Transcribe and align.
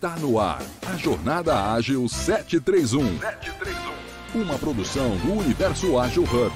Tá 0.00 0.14
no 0.14 0.38
ar 0.38 0.62
a 0.86 0.96
Jornada 0.96 1.72
Ágil 1.72 2.08
731. 2.08 3.18
731. 3.18 4.40
Uma 4.40 4.56
produção 4.56 5.16
do 5.16 5.32
Universo 5.32 5.98
Ágil 5.98 6.22
Hub. 6.22 6.52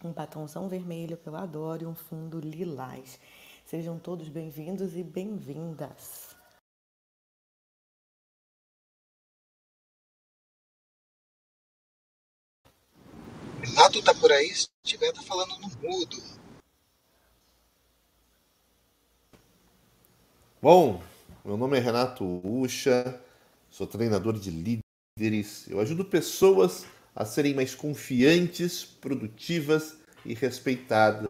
um 0.06 0.14
batomzão 0.14 0.70
vermelho 0.70 1.18
que 1.18 1.28
eu 1.28 1.36
adoro 1.36 1.84
e 1.84 1.88
um 1.88 1.96
fundo 1.96 2.40
lilás. 2.40 3.20
Sejam 3.66 3.98
todos 3.98 4.30
bem-vindos 4.30 4.96
e 4.96 5.04
bem-vindas. 5.04 6.36
Renato 13.62 14.04
tá 14.04 14.14
por 14.14 14.32
aí, 14.32 14.54
se 14.54 14.68
tiver, 14.84 15.12
tá 15.12 15.24
falando 15.24 15.58
no 15.58 15.70
mudo. 15.82 16.18
Bom, 20.62 21.02
meu 21.44 21.58
nome 21.58 21.78
é 21.78 21.80
Renato 21.80 22.24
Ucha, 22.44 23.20
sou 23.72 23.88
treinador 23.88 24.38
de 24.38 24.52
líderes. 24.52 25.68
Eu 25.68 25.80
ajudo 25.80 26.06
pessoas 26.06 26.86
a 27.16 27.24
serem 27.24 27.54
mais 27.54 27.74
confiantes, 27.74 28.84
produtivas 28.84 29.96
e 30.26 30.34
respeitadas. 30.34 31.30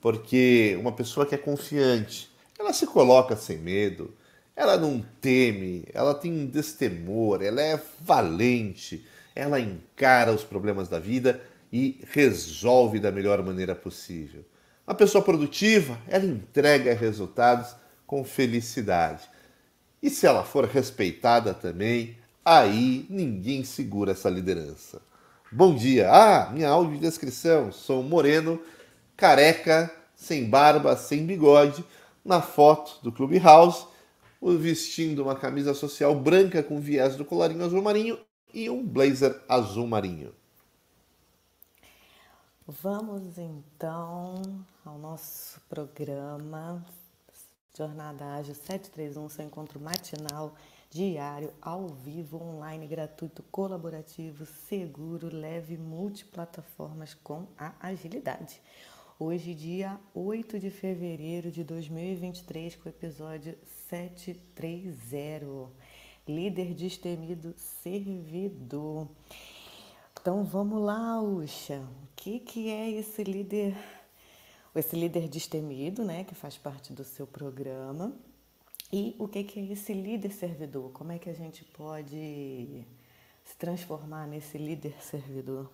Porque 0.00 0.76
uma 0.80 0.92
pessoa 0.92 1.26
que 1.26 1.34
é 1.34 1.38
confiante, 1.38 2.30
ela 2.58 2.72
se 2.72 2.86
coloca 2.86 3.36
sem 3.36 3.58
medo, 3.58 4.14
ela 4.54 4.76
não 4.76 5.04
teme, 5.20 5.84
ela 5.92 6.14
tem 6.14 6.32
um 6.32 6.46
destemor, 6.46 7.42
ela 7.42 7.60
é 7.60 7.80
valente, 8.00 9.04
ela 9.34 9.58
encara 9.58 10.32
os 10.32 10.44
problemas 10.44 10.88
da 10.88 10.98
vida 10.98 11.40
e 11.72 12.00
resolve 12.12 13.00
da 13.00 13.10
melhor 13.10 13.42
maneira 13.42 13.74
possível. 13.74 14.44
Uma 14.86 14.94
pessoa 14.94 15.24
produtiva, 15.24 15.98
ela 16.06 16.24
entrega 16.24 16.92
resultados 16.92 17.74
com 18.06 18.22
felicidade. 18.24 19.22
E 20.02 20.10
se 20.10 20.26
ela 20.26 20.44
for 20.44 20.66
respeitada 20.66 21.54
também, 21.54 22.16
aí 22.44 23.06
ninguém 23.08 23.64
segura 23.64 24.12
essa 24.12 24.28
liderança. 24.28 25.00
Bom 25.50 25.74
dia! 25.74 26.10
Ah, 26.10 26.50
minha 26.50 26.68
audiodescrição. 26.68 27.70
Sou 27.70 28.02
moreno, 28.02 28.60
careca, 29.16 29.90
sem 30.14 30.48
barba, 30.48 30.96
sem 30.96 31.26
bigode, 31.26 31.84
na 32.24 32.40
foto 32.40 33.02
do 33.02 33.12
Clubhouse, 33.12 33.86
vestindo 34.58 35.22
uma 35.22 35.34
camisa 35.36 35.74
social 35.74 36.14
branca 36.14 36.62
com 36.62 36.80
viés 36.80 37.16
do 37.16 37.24
colarinho 37.24 37.64
azul 37.64 37.82
marinho 37.82 38.18
e 38.52 38.70
um 38.70 38.84
blazer 38.84 39.40
azul 39.48 39.86
marinho. 39.86 40.32
Vamos 42.66 43.38
então 43.38 44.40
ao 44.84 44.96
nosso 44.96 45.60
programa 45.68 46.84
Jornada 47.76 48.34
Ágil 48.34 48.54
731, 48.54 49.28
seu 49.28 49.44
encontro 49.44 49.80
matinal, 49.80 50.54
diário, 50.92 51.50
ao 51.62 51.88
vivo, 51.88 52.36
online, 52.36 52.86
gratuito, 52.86 53.42
colaborativo, 53.44 54.44
seguro, 54.44 55.34
leve, 55.34 55.78
multiplataformas 55.78 57.14
com 57.14 57.46
a 57.56 57.72
agilidade. 57.80 58.60
Hoje, 59.18 59.54
dia 59.54 59.98
8 60.14 60.58
de 60.58 60.68
fevereiro 60.68 61.50
de 61.50 61.64
2023, 61.64 62.76
com 62.76 62.90
o 62.90 62.92
episódio 62.92 63.56
730. 63.88 65.70
Líder 66.28 66.74
destemido 66.74 67.54
servidor. 67.56 69.08
Então 70.20 70.44
vamos 70.44 70.82
lá, 70.82 71.22
Uxa. 71.22 71.80
O 72.02 72.08
que, 72.14 72.38
que 72.38 72.68
é 72.68 72.90
esse 72.90 73.24
líder 73.24 73.74
esse 74.74 74.94
líder 74.94 75.28
destemido, 75.28 76.04
né, 76.04 76.24
que 76.24 76.34
faz 76.34 76.56
parte 76.56 76.92
do 76.92 77.04
seu 77.04 77.26
programa. 77.26 78.14
E 78.92 79.16
o 79.18 79.26
que, 79.26 79.38
é 79.38 79.72
esse 79.72 79.94
líder 79.94 80.32
servidor? 80.32 80.90
Como 80.92 81.12
é 81.12 81.18
que 81.18 81.30
a 81.30 81.32
gente 81.32 81.64
pode 81.64 82.84
se 83.42 83.56
transformar 83.58 84.26
nesse 84.26 84.58
líder 84.58 84.94
servidor? 85.00 85.70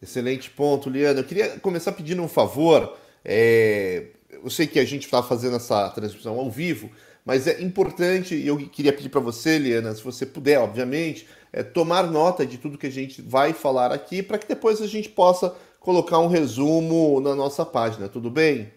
Excelente 0.00 0.48
ponto, 0.48 0.88
Liana. 0.88 1.20
Eu 1.20 1.24
queria 1.24 1.58
começar 1.58 1.90
pedindo 1.90 2.22
um 2.22 2.28
favor. 2.28 2.96
É... 3.24 4.10
Eu 4.30 4.48
sei 4.48 4.68
que 4.68 4.78
a 4.78 4.84
gente 4.84 5.04
está 5.04 5.22
fazendo 5.24 5.56
essa 5.56 5.90
transmissão 5.90 6.38
ao 6.38 6.48
vivo, 6.48 6.88
mas 7.24 7.48
é 7.48 7.60
importante, 7.60 8.34
e 8.34 8.46
eu 8.46 8.56
queria 8.68 8.92
pedir 8.92 9.08
para 9.08 9.20
você, 9.20 9.58
Liana, 9.58 9.94
se 9.94 10.02
você 10.02 10.24
puder, 10.24 10.58
obviamente, 10.58 11.28
é, 11.52 11.62
tomar 11.62 12.10
nota 12.10 12.46
de 12.46 12.58
tudo 12.58 12.78
que 12.78 12.86
a 12.86 12.90
gente 12.90 13.20
vai 13.20 13.52
falar 13.52 13.92
aqui, 13.92 14.22
para 14.22 14.38
que 14.38 14.48
depois 14.48 14.80
a 14.80 14.86
gente 14.86 15.08
possa 15.08 15.54
colocar 15.78 16.18
um 16.18 16.28
resumo 16.28 17.20
na 17.20 17.34
nossa 17.34 17.66
página, 17.66 18.08
tudo 18.08 18.30
bem? 18.30 18.72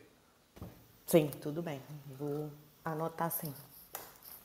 Sim, 1.05 1.29
tudo 1.39 1.61
bem. 1.61 1.79
Vou 2.19 2.49
anotar 2.85 3.31
sim. 3.31 3.51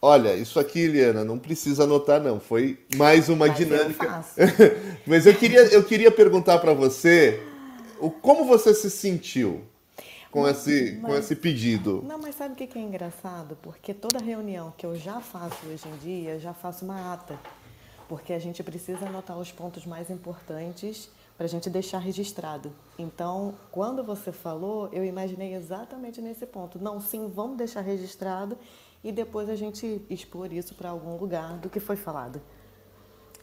Olha, 0.03 0.35
isso 0.35 0.59
aqui, 0.59 0.87
Liana, 0.87 1.23
não 1.23 1.39
precisa 1.39 1.85
anotar 1.85 2.21
não. 2.23 2.41
Foi 2.41 2.79
mais 2.97 3.29
uma 3.29 3.49
Mas 3.49 3.57
dinâmica. 3.57 4.25
Eu 4.37 4.49
Mas 5.07 5.27
eu 5.27 5.35
queria, 5.35 5.61
eu 5.67 5.85
queria 5.85 6.11
perguntar 6.11 6.59
para 6.59 6.73
você 6.73 7.43
o 8.01 8.11
como 8.11 8.47
você 8.47 8.73
se 8.73 8.91
sentiu 8.91 9.61
com 10.31 10.49
esse, 10.49 10.99
mas, 11.03 11.11
com 11.11 11.19
esse 11.19 11.37
pedido. 11.37 12.03
Não, 12.07 12.19
mas 12.19 12.35
sabe 12.35 12.55
o 12.55 12.57
que 12.57 12.79
é 12.79 12.81
engraçado? 12.81 13.59
Porque 13.61 13.93
toda 13.93 14.19
reunião 14.19 14.73
que 14.79 14.87
eu 14.87 14.97
já 14.97 15.21
faço 15.21 15.67
hoje 15.67 15.87
em 15.87 15.97
dia, 15.99 16.31
eu 16.31 16.41
já 16.41 16.55
faço 16.55 16.83
uma 16.83 17.13
ata. 17.13 17.39
Porque 18.09 18.33
a 18.33 18.39
gente 18.39 18.63
precisa 18.63 19.07
anotar 19.07 19.39
os 19.39 19.53
pontos 19.53 19.85
mais 19.85 20.09
importantes 20.09 21.11
para 21.41 21.47
a 21.47 21.49
gente 21.49 21.71
deixar 21.71 22.01
registrado. 22.01 22.71
Então, 22.99 23.55
quando 23.73 24.05
você 24.05 24.31
falou, 24.31 24.91
eu 24.93 25.03
imaginei 25.03 25.55
exatamente 25.55 26.21
nesse 26.21 26.45
ponto. 26.45 26.79
Não, 26.79 27.01
sim, 27.01 27.33
vamos 27.35 27.57
deixar 27.57 27.81
registrado 27.81 28.59
e 29.03 29.11
depois 29.11 29.49
a 29.49 29.57
gente 29.57 30.03
expor 30.11 30.53
isso 30.53 30.75
para 30.75 30.91
algum 30.91 31.17
lugar 31.17 31.57
do 31.57 31.71
que 31.71 31.81
foi 31.81 31.97
falado. 31.97 32.43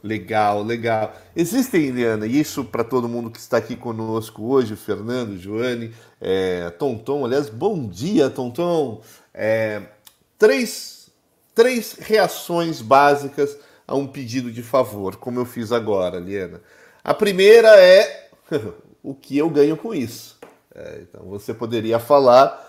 Legal, 0.04 0.62
legal. 0.62 1.12
Existem, 1.36 1.88
Eliana, 1.88 2.28
isso 2.28 2.64
para 2.64 2.84
todo 2.84 3.10
mundo 3.10 3.32
que 3.32 3.40
está 3.40 3.58
aqui 3.58 3.76
conosco 3.76 4.44
hoje, 4.44 4.76
Fernando, 4.76 5.36
Joane, 5.36 5.92
é, 6.22 6.70
Tonton, 6.70 7.26
aliás, 7.26 7.50
bom 7.50 7.88
dia, 7.88 8.30
Tonton. 8.30 9.02
É, 9.34 9.82
três, 10.38 11.10
três 11.56 11.94
reações 11.94 12.80
básicas 12.80 13.58
a 13.88 13.96
um 13.96 14.06
pedido 14.06 14.52
de 14.52 14.62
favor, 14.62 15.16
como 15.16 15.40
eu 15.40 15.46
fiz 15.46 15.72
agora, 15.72 16.18
Eliana. 16.18 16.62
A 17.08 17.14
primeira 17.14 17.70
é 17.82 18.28
o 19.02 19.16
que 19.16 19.38
eu 19.38 19.50
ganho 19.50 19.78
com 19.78 19.96
isso. 19.96 20.38
É, 20.76 21.04
então 21.04 21.24
você 21.24 21.54
poderia 21.54 22.00
falar, 22.00 22.62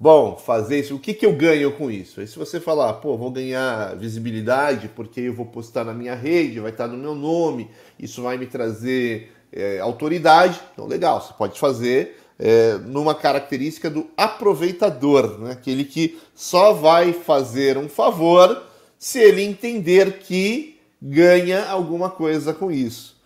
bom, 0.00 0.34
fazer 0.34 0.80
isso, 0.80 0.96
o 0.96 0.98
que, 0.98 1.12
que 1.12 1.26
eu 1.26 1.36
ganho 1.36 1.70
com 1.72 1.90
isso? 1.90 2.18
Aí 2.18 2.26
se 2.26 2.38
você 2.38 2.58
falar, 2.58 2.94
pô, 2.94 3.18
vou 3.18 3.30
ganhar 3.30 3.94
visibilidade 3.96 4.88
porque 4.88 5.20
eu 5.20 5.34
vou 5.34 5.44
postar 5.44 5.84
na 5.84 5.92
minha 5.92 6.14
rede, 6.14 6.58
vai 6.58 6.70
estar 6.70 6.88
no 6.88 6.96
meu 6.96 7.14
nome, 7.14 7.70
isso 7.98 8.22
vai 8.22 8.38
me 8.38 8.46
trazer 8.46 9.30
é, 9.52 9.78
autoridade, 9.78 10.58
então 10.72 10.86
legal, 10.86 11.20
você 11.20 11.34
pode 11.34 11.60
fazer 11.60 12.16
é, 12.38 12.78
numa 12.78 13.14
característica 13.14 13.90
do 13.90 14.08
aproveitador, 14.16 15.38
né? 15.38 15.52
aquele 15.52 15.84
que 15.84 16.18
só 16.34 16.72
vai 16.72 17.12
fazer 17.12 17.76
um 17.76 17.90
favor 17.90 18.62
se 18.98 19.18
ele 19.18 19.42
entender 19.42 20.14
que 20.20 20.80
ganha 21.00 21.66
alguma 21.66 22.08
coisa 22.08 22.54
com 22.54 22.72
isso. 22.72 23.20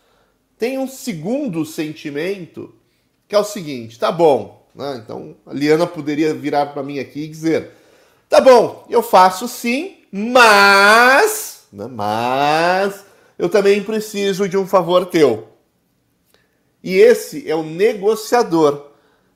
Tem 0.59 0.79
um 0.79 0.89
segundo 0.89 1.65
sentimento 1.65 2.75
que 3.29 3.35
é 3.35 3.39
o 3.39 3.45
seguinte: 3.45 3.99
tá 3.99 4.11
bom, 4.11 4.67
né? 4.75 5.01
então 5.03 5.37
a 5.47 5.53
Liana 5.53 5.87
poderia 5.87 6.35
virar 6.35 6.67
para 6.67 6.83
mim 6.83 6.99
aqui 6.99 7.25
e 7.25 7.29
dizer: 7.29 7.71
tá 8.29 8.41
bom, 8.41 8.87
eu 8.89 9.03
faço 9.03 9.47
sim, 9.47 9.99
mas, 10.11 11.67
né, 11.73 11.87
mas 11.87 13.05
eu 13.39 13.49
também 13.49 13.83
preciso 13.83 14.49
de 14.49 14.57
um 14.57 14.67
favor 14.67 15.07
teu. 15.07 15.49
E 16.83 16.95
esse 16.95 17.51
é 17.51 17.55
o 17.55 17.63
negociador. 17.63 18.93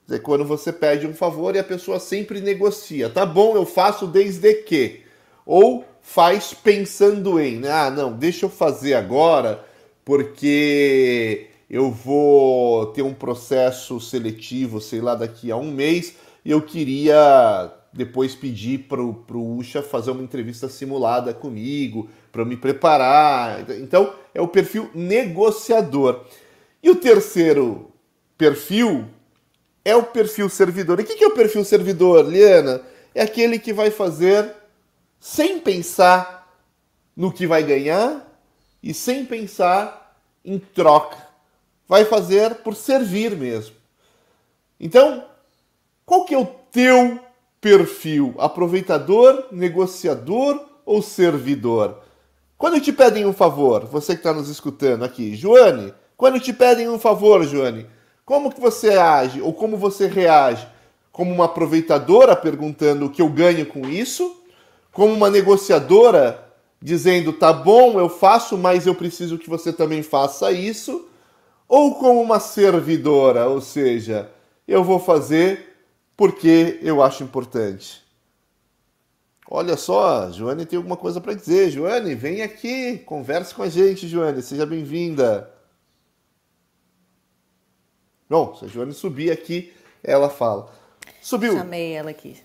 Dizer, 0.07 0.21
quando 0.21 0.45
você 0.45 0.73
pede 0.73 1.07
um 1.07 1.15
favor 1.15 1.55
e 1.55 1.59
a 1.59 1.65
pessoa 1.65 1.99
sempre 2.01 2.41
negocia. 2.41 3.11
Tá 3.11 3.27
bom, 3.27 3.57
eu 3.57 3.67
faço 3.67 4.07
desde 4.07 4.55
que. 4.55 5.03
Ou 5.45 5.85
faz 6.01 6.55
pensando 6.55 7.39
em, 7.39 7.57
né? 7.57 7.71
ah, 7.71 7.91
não, 7.91 8.13
deixa 8.13 8.47
eu 8.47 8.51
fazer 8.51 8.95
agora, 8.95 9.65
porque 10.11 11.47
eu 11.71 11.89
vou 11.89 12.87
ter 12.87 13.01
um 13.01 13.15
processo 13.15 14.01
seletivo, 14.01 14.81
sei 14.81 15.01
lá, 15.01 15.15
daqui 15.15 15.53
a 15.53 15.57
um 15.57 15.71
mês, 15.71 16.17
e 16.45 16.51
eu 16.51 16.61
queria 16.61 17.73
depois 17.93 18.35
pedir 18.35 18.89
para 18.89 19.01
o 19.01 19.57
Usha 19.57 19.85
fazer 19.85 20.11
uma 20.11 20.25
entrevista 20.25 20.69
simulada 20.69 21.33
comigo, 21.33 22.11
para 22.33 22.45
me 22.45 22.57
preparar. 22.57 23.71
Então, 23.71 24.13
é 24.35 24.41
o 24.41 24.49
perfil 24.49 24.91
negociador. 24.97 26.25
E 26.83 26.91
o 26.91 26.97
terceiro 26.97 27.93
perfil 28.37 29.07
é 29.85 29.95
o 29.95 30.03
perfil 30.03 30.49
servidor. 30.49 30.99
E 30.99 31.05
o 31.05 31.07
que 31.07 31.23
é 31.23 31.29
o 31.29 31.35
perfil 31.35 31.65
servidor, 31.65 32.29
Liana? 32.29 32.83
É 33.15 33.23
aquele 33.23 33.61
que 33.61 33.73
vai 33.73 33.93
fazer 33.93 34.57
sem 35.21 35.61
pensar 35.61 36.53
no 37.17 37.33
que 37.33 37.47
vai 37.47 37.63
ganhar 37.63 38.27
e 38.83 38.93
sem 38.93 39.25
pensar 39.25 40.00
em 40.45 40.59
troca 40.59 41.17
vai 41.89 42.05
fazer 42.05 42.57
por 42.57 42.77
servir 42.77 43.37
mesmo. 43.37 43.75
Então, 44.79 45.25
qual 46.07 46.25
que 46.25 46.35
é 46.35 46.39
o 46.39 46.47
teu 46.47 47.19
perfil? 47.61 48.35
Aproveitador, 48.39 49.47
negociador 49.51 50.65
ou 50.87 51.03
servidor? 51.03 52.01
Quando 52.57 52.81
te 52.81 52.93
pedem 52.93 53.27
um 53.27 53.33
favor, 53.33 53.87
você 53.87 54.15
que 54.15 54.21
está 54.21 54.33
nos 54.33 54.49
escutando 54.49 55.05
aqui, 55.05 55.35
Joane, 55.35 55.93
quando 56.17 56.39
te 56.39 56.53
pedem 56.53 56.89
um 56.89 56.99
favor, 56.99 57.43
Joane, 57.45 57.87
como 58.25 58.53
que 58.53 58.61
você 58.61 58.91
age 58.91 59.41
ou 59.41 59.53
como 59.53 59.77
você 59.77 60.07
reage? 60.07 60.69
Como 61.11 61.33
uma 61.35 61.47
aproveitadora 61.47 62.37
perguntando 62.37 63.07
o 63.07 63.11
que 63.11 63.21
eu 63.21 63.29
ganho 63.29 63.67
com 63.67 63.89
isso? 63.89 64.41
Como 64.93 65.13
uma 65.13 65.29
negociadora 65.29 66.50
dizendo, 66.81 67.33
tá 67.33 67.53
bom, 67.53 68.01
eu 68.01 68.09
faço, 68.09 68.57
mas 68.57 68.87
eu 68.87 68.95
preciso 68.95 69.39
que 69.39 69.49
você 69.49 69.73
também 69.73 70.03
faça 70.03 70.51
isso? 70.51 71.07
ou 71.71 71.95
como 71.95 72.21
uma 72.21 72.41
servidora, 72.41 73.47
ou 73.47 73.61
seja, 73.61 74.29
eu 74.67 74.83
vou 74.83 74.99
fazer 74.99 75.77
porque 76.17 76.81
eu 76.83 77.01
acho 77.01 77.23
importante. 77.23 78.05
Olha 79.49 79.77
só, 79.77 80.33
Joane 80.33 80.67
tem 80.67 80.77
alguma 80.77 80.97
coisa 80.97 81.21
para 81.21 81.33
dizer. 81.33 81.71
Joane, 81.71 82.17
vem 82.17 82.43
aqui, 82.43 82.99
converse 82.99 83.55
com 83.55 83.63
a 83.63 83.69
gente, 83.69 84.09
Joane, 84.09 84.43
seja 84.43 84.67
bem-vinda. 84.67 85.49
Bom, 88.29 88.57
se 88.57 88.65
a 88.65 88.69
Joane 88.69 88.93
subir 88.93 89.31
aqui, 89.31 89.73
ela 90.03 90.29
fala. 90.29 90.73
Subiu. 91.23 91.53
Chamei 91.53 91.93
ela 91.93 92.11
aqui. 92.11 92.37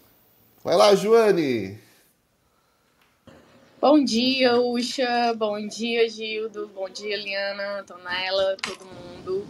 Vai 0.64 0.76
lá, 0.76 0.94
Joane. 0.94 1.80
Bom 3.88 4.04
dia, 4.04 4.60
Uxa. 4.60 5.32
Bom 5.38 5.68
dia, 5.68 6.10
Gildo. 6.10 6.72
Bom 6.74 6.90
dia, 6.90 7.16
Liana, 7.16 7.82
Antonella, 7.82 8.58
todo 8.60 8.84
mundo. 8.84 9.48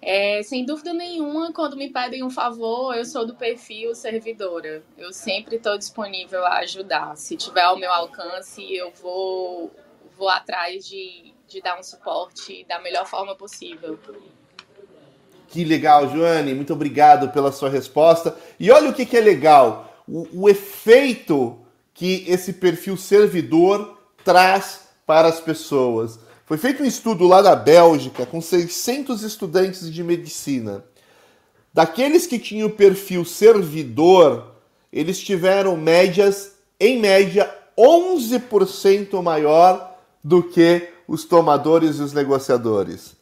É, 0.00 0.40
sem 0.44 0.64
dúvida 0.64 0.94
nenhuma, 0.94 1.52
quando 1.52 1.76
me 1.76 1.90
pedem 1.90 2.22
um 2.22 2.30
favor, 2.30 2.94
eu 2.94 3.04
sou 3.04 3.26
do 3.26 3.34
perfil 3.34 3.96
servidora. 3.96 4.84
Eu 4.96 5.12
sempre 5.12 5.56
estou 5.56 5.76
disponível 5.76 6.46
a 6.46 6.58
ajudar. 6.58 7.16
Se 7.16 7.36
tiver 7.36 7.62
ao 7.62 7.76
meu 7.76 7.92
alcance, 7.92 8.62
eu 8.72 8.92
vou, 9.02 9.72
vou 10.16 10.28
atrás 10.28 10.86
de, 10.86 11.34
de 11.48 11.60
dar 11.60 11.80
um 11.80 11.82
suporte 11.82 12.64
da 12.68 12.80
melhor 12.80 13.06
forma 13.06 13.34
possível. 13.34 13.98
Que 15.48 15.64
legal, 15.64 16.08
Joane. 16.08 16.54
Muito 16.54 16.72
obrigado 16.72 17.32
pela 17.32 17.50
sua 17.50 17.70
resposta. 17.70 18.36
E 18.56 18.70
olha 18.70 18.88
o 18.88 18.94
que, 18.94 19.04
que 19.04 19.16
é 19.16 19.20
legal: 19.20 20.00
o, 20.06 20.44
o 20.44 20.48
efeito 20.48 21.58
que 22.00 22.24
esse 22.26 22.54
perfil 22.54 22.96
servidor 22.96 23.98
traz 24.24 24.84
para 25.04 25.28
as 25.28 25.38
pessoas. 25.38 26.18
Foi 26.46 26.56
feito 26.56 26.82
um 26.82 26.86
estudo 26.86 27.28
lá 27.28 27.42
na 27.42 27.54
Bélgica 27.54 28.24
com 28.24 28.40
600 28.40 29.22
estudantes 29.22 29.92
de 29.92 30.02
medicina. 30.02 30.82
Daqueles 31.74 32.26
que 32.26 32.38
tinham 32.38 32.68
o 32.68 32.72
perfil 32.72 33.22
servidor, 33.22 34.54
eles 34.90 35.20
tiveram 35.20 35.76
médias, 35.76 36.52
em 36.80 36.98
média, 36.98 37.54
11% 37.76 39.22
maior 39.22 39.94
do 40.24 40.42
que 40.42 40.88
os 41.06 41.26
tomadores 41.26 41.98
e 41.98 42.02
os 42.02 42.14
negociadores. 42.14 43.14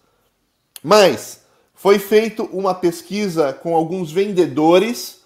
Mas 0.84 1.40
foi 1.74 1.98
feita 1.98 2.44
uma 2.44 2.76
pesquisa 2.76 3.52
com 3.52 3.74
alguns 3.74 4.12
vendedores 4.12 5.22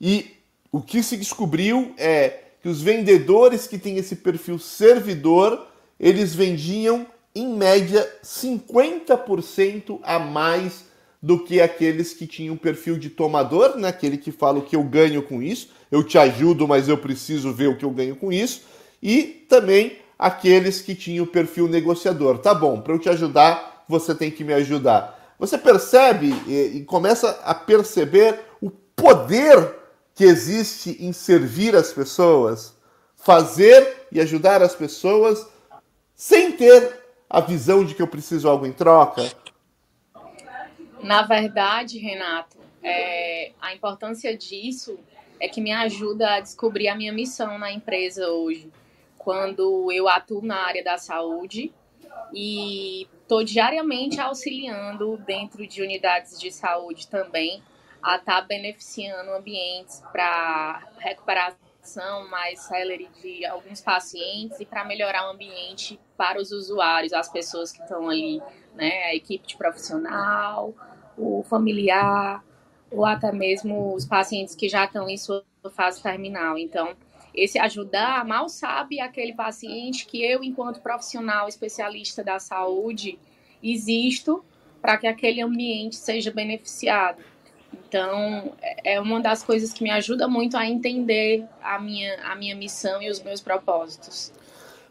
e 0.00 0.36
o 0.70 0.80
que 0.80 1.02
se 1.02 1.16
descobriu 1.16 1.92
é 1.98 2.45
que 2.66 2.70
os 2.70 2.82
vendedores 2.82 3.68
que 3.68 3.78
têm 3.78 3.96
esse 3.96 4.16
perfil 4.16 4.58
servidor, 4.58 5.68
eles 6.00 6.34
vendiam 6.34 7.06
em 7.32 7.46
média 7.54 8.04
50% 8.24 10.00
a 10.02 10.18
mais 10.18 10.86
do 11.22 11.44
que 11.44 11.60
aqueles 11.60 12.12
que 12.12 12.26
tinham 12.26 12.56
perfil 12.56 12.98
de 12.98 13.08
tomador, 13.08 13.76
né? 13.76 13.86
aquele 13.86 14.16
que 14.16 14.32
fala 14.32 14.58
o 14.58 14.62
que 14.62 14.74
eu 14.74 14.82
ganho 14.82 15.22
com 15.22 15.40
isso, 15.40 15.68
eu 15.92 16.02
te 16.02 16.18
ajudo, 16.18 16.66
mas 16.66 16.88
eu 16.88 16.98
preciso 16.98 17.52
ver 17.52 17.68
o 17.68 17.76
que 17.76 17.84
eu 17.84 17.90
ganho 17.92 18.16
com 18.16 18.32
isso, 18.32 18.62
e 19.00 19.22
também 19.48 19.98
aqueles 20.18 20.80
que 20.80 20.96
tinham 20.96 21.24
o 21.24 21.28
perfil 21.28 21.68
negociador. 21.68 22.38
Tá 22.38 22.52
bom, 22.52 22.80
para 22.80 22.94
eu 22.94 22.98
te 22.98 23.08
ajudar, 23.08 23.84
você 23.88 24.12
tem 24.12 24.28
que 24.28 24.42
me 24.42 24.54
ajudar. 24.54 25.36
Você 25.38 25.56
percebe 25.56 26.34
e 26.48 26.82
começa 26.82 27.30
a 27.44 27.54
perceber 27.54 28.40
o 28.60 28.70
poder 28.70 29.75
que 30.16 30.24
existe 30.24 30.96
em 30.98 31.12
servir 31.12 31.76
as 31.76 31.92
pessoas, 31.92 32.74
fazer 33.14 34.06
e 34.10 34.18
ajudar 34.18 34.62
as 34.62 34.74
pessoas 34.74 35.46
sem 36.14 36.52
ter 36.52 37.04
a 37.28 37.38
visão 37.38 37.84
de 37.84 37.94
que 37.94 38.00
eu 38.00 38.08
preciso 38.08 38.48
algo 38.48 38.64
em 38.64 38.72
troca? 38.72 39.30
Na 41.02 41.20
verdade, 41.20 41.98
Renato, 41.98 42.56
é, 42.82 43.52
a 43.60 43.74
importância 43.74 44.34
disso 44.34 44.98
é 45.38 45.48
que 45.48 45.60
me 45.60 45.70
ajuda 45.70 46.36
a 46.36 46.40
descobrir 46.40 46.88
a 46.88 46.96
minha 46.96 47.12
missão 47.12 47.58
na 47.58 47.70
empresa 47.70 48.26
hoje. 48.26 48.72
Quando 49.18 49.92
eu 49.92 50.08
atuo 50.08 50.40
na 50.40 50.56
área 50.56 50.82
da 50.82 50.96
saúde 50.96 51.70
e 52.32 53.06
estou 53.20 53.44
diariamente 53.44 54.18
auxiliando 54.18 55.18
dentro 55.18 55.66
de 55.66 55.82
unidades 55.82 56.40
de 56.40 56.50
saúde 56.50 57.06
também 57.06 57.62
a 58.02 58.16
estar 58.16 58.40
tá 58.40 58.42
beneficiando 58.42 59.32
ambientes 59.32 60.02
para 60.12 60.86
recuperação 60.98 62.28
mais 62.28 62.60
célere 62.60 63.08
de 63.22 63.44
alguns 63.46 63.80
pacientes 63.80 64.58
e 64.60 64.66
para 64.66 64.84
melhorar 64.84 65.28
o 65.28 65.32
ambiente 65.32 65.98
para 66.16 66.40
os 66.40 66.50
usuários, 66.50 67.12
as 67.12 67.28
pessoas 67.28 67.70
que 67.70 67.80
estão 67.80 68.08
ali, 68.08 68.42
né, 68.74 69.04
a 69.04 69.14
equipe 69.14 69.46
de 69.46 69.56
profissional, 69.56 70.74
o 71.16 71.44
familiar, 71.44 72.44
ou 72.90 73.04
até 73.04 73.32
mesmo 73.32 73.94
os 73.94 74.04
pacientes 74.04 74.54
que 74.54 74.68
já 74.68 74.84
estão 74.84 75.08
em 75.08 75.16
sua 75.16 75.44
fase 75.70 76.02
terminal. 76.02 76.56
Então, 76.58 76.96
esse 77.34 77.58
ajudar, 77.58 78.24
mal 78.24 78.48
sabe 78.48 78.98
aquele 79.00 79.34
paciente 79.34 80.06
que 80.06 80.24
eu, 80.24 80.42
enquanto 80.42 80.80
profissional 80.80 81.48
especialista 81.48 82.24
da 82.24 82.38
saúde, 82.38 83.18
existo 83.62 84.44
para 84.80 84.96
que 84.96 85.06
aquele 85.06 85.42
ambiente 85.42 85.96
seja 85.96 86.30
beneficiado. 86.30 87.22
Então, 87.88 88.52
é, 88.60 88.94
é 88.94 89.00
uma 89.00 89.20
das 89.20 89.42
coisas 89.42 89.72
que 89.72 89.82
me 89.82 89.90
ajuda 89.90 90.26
muito 90.26 90.56
a 90.56 90.66
entender 90.66 91.44
a 91.62 91.78
minha, 91.78 92.16
a 92.24 92.34
minha 92.34 92.54
missão 92.54 93.00
e 93.00 93.10
os 93.10 93.22
meus 93.22 93.40
propósitos. 93.40 94.32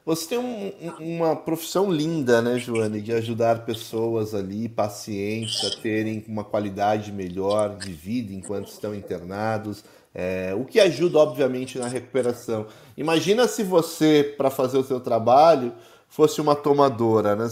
Você 0.06 0.28
tem 0.30 0.38
um, 0.38 0.72
uma 1.00 1.36
profissão 1.36 1.92
linda, 1.92 2.40
né, 2.40 2.60
Joane, 2.60 3.02
de 3.02 3.12
ajudar 3.12 3.66
pessoas 3.66 4.36
ali, 4.36 4.70
pacientes, 4.70 5.66
a 5.66 5.82
terem 5.82 6.24
uma 6.28 6.44
qualidade 6.44 7.12
melhor 7.12 7.76
de 7.76 7.92
vida 7.92 8.32
enquanto 8.32 8.68
estão 8.68 8.94
internados, 8.94 9.84
é, 10.14 10.54
o 10.56 10.64
que 10.64 10.80
ajuda, 10.80 11.18
obviamente, 11.18 11.80
na 11.80 11.88
recuperação. 11.88 12.68
Imagina 12.96 13.48
se 13.48 13.64
você, 13.64 14.36
para 14.38 14.50
fazer 14.50 14.78
o 14.78 14.84
seu 14.84 15.00
trabalho, 15.00 15.74
fosse 16.08 16.40
uma 16.40 16.56
tomadora, 16.56 17.36
né? 17.36 17.50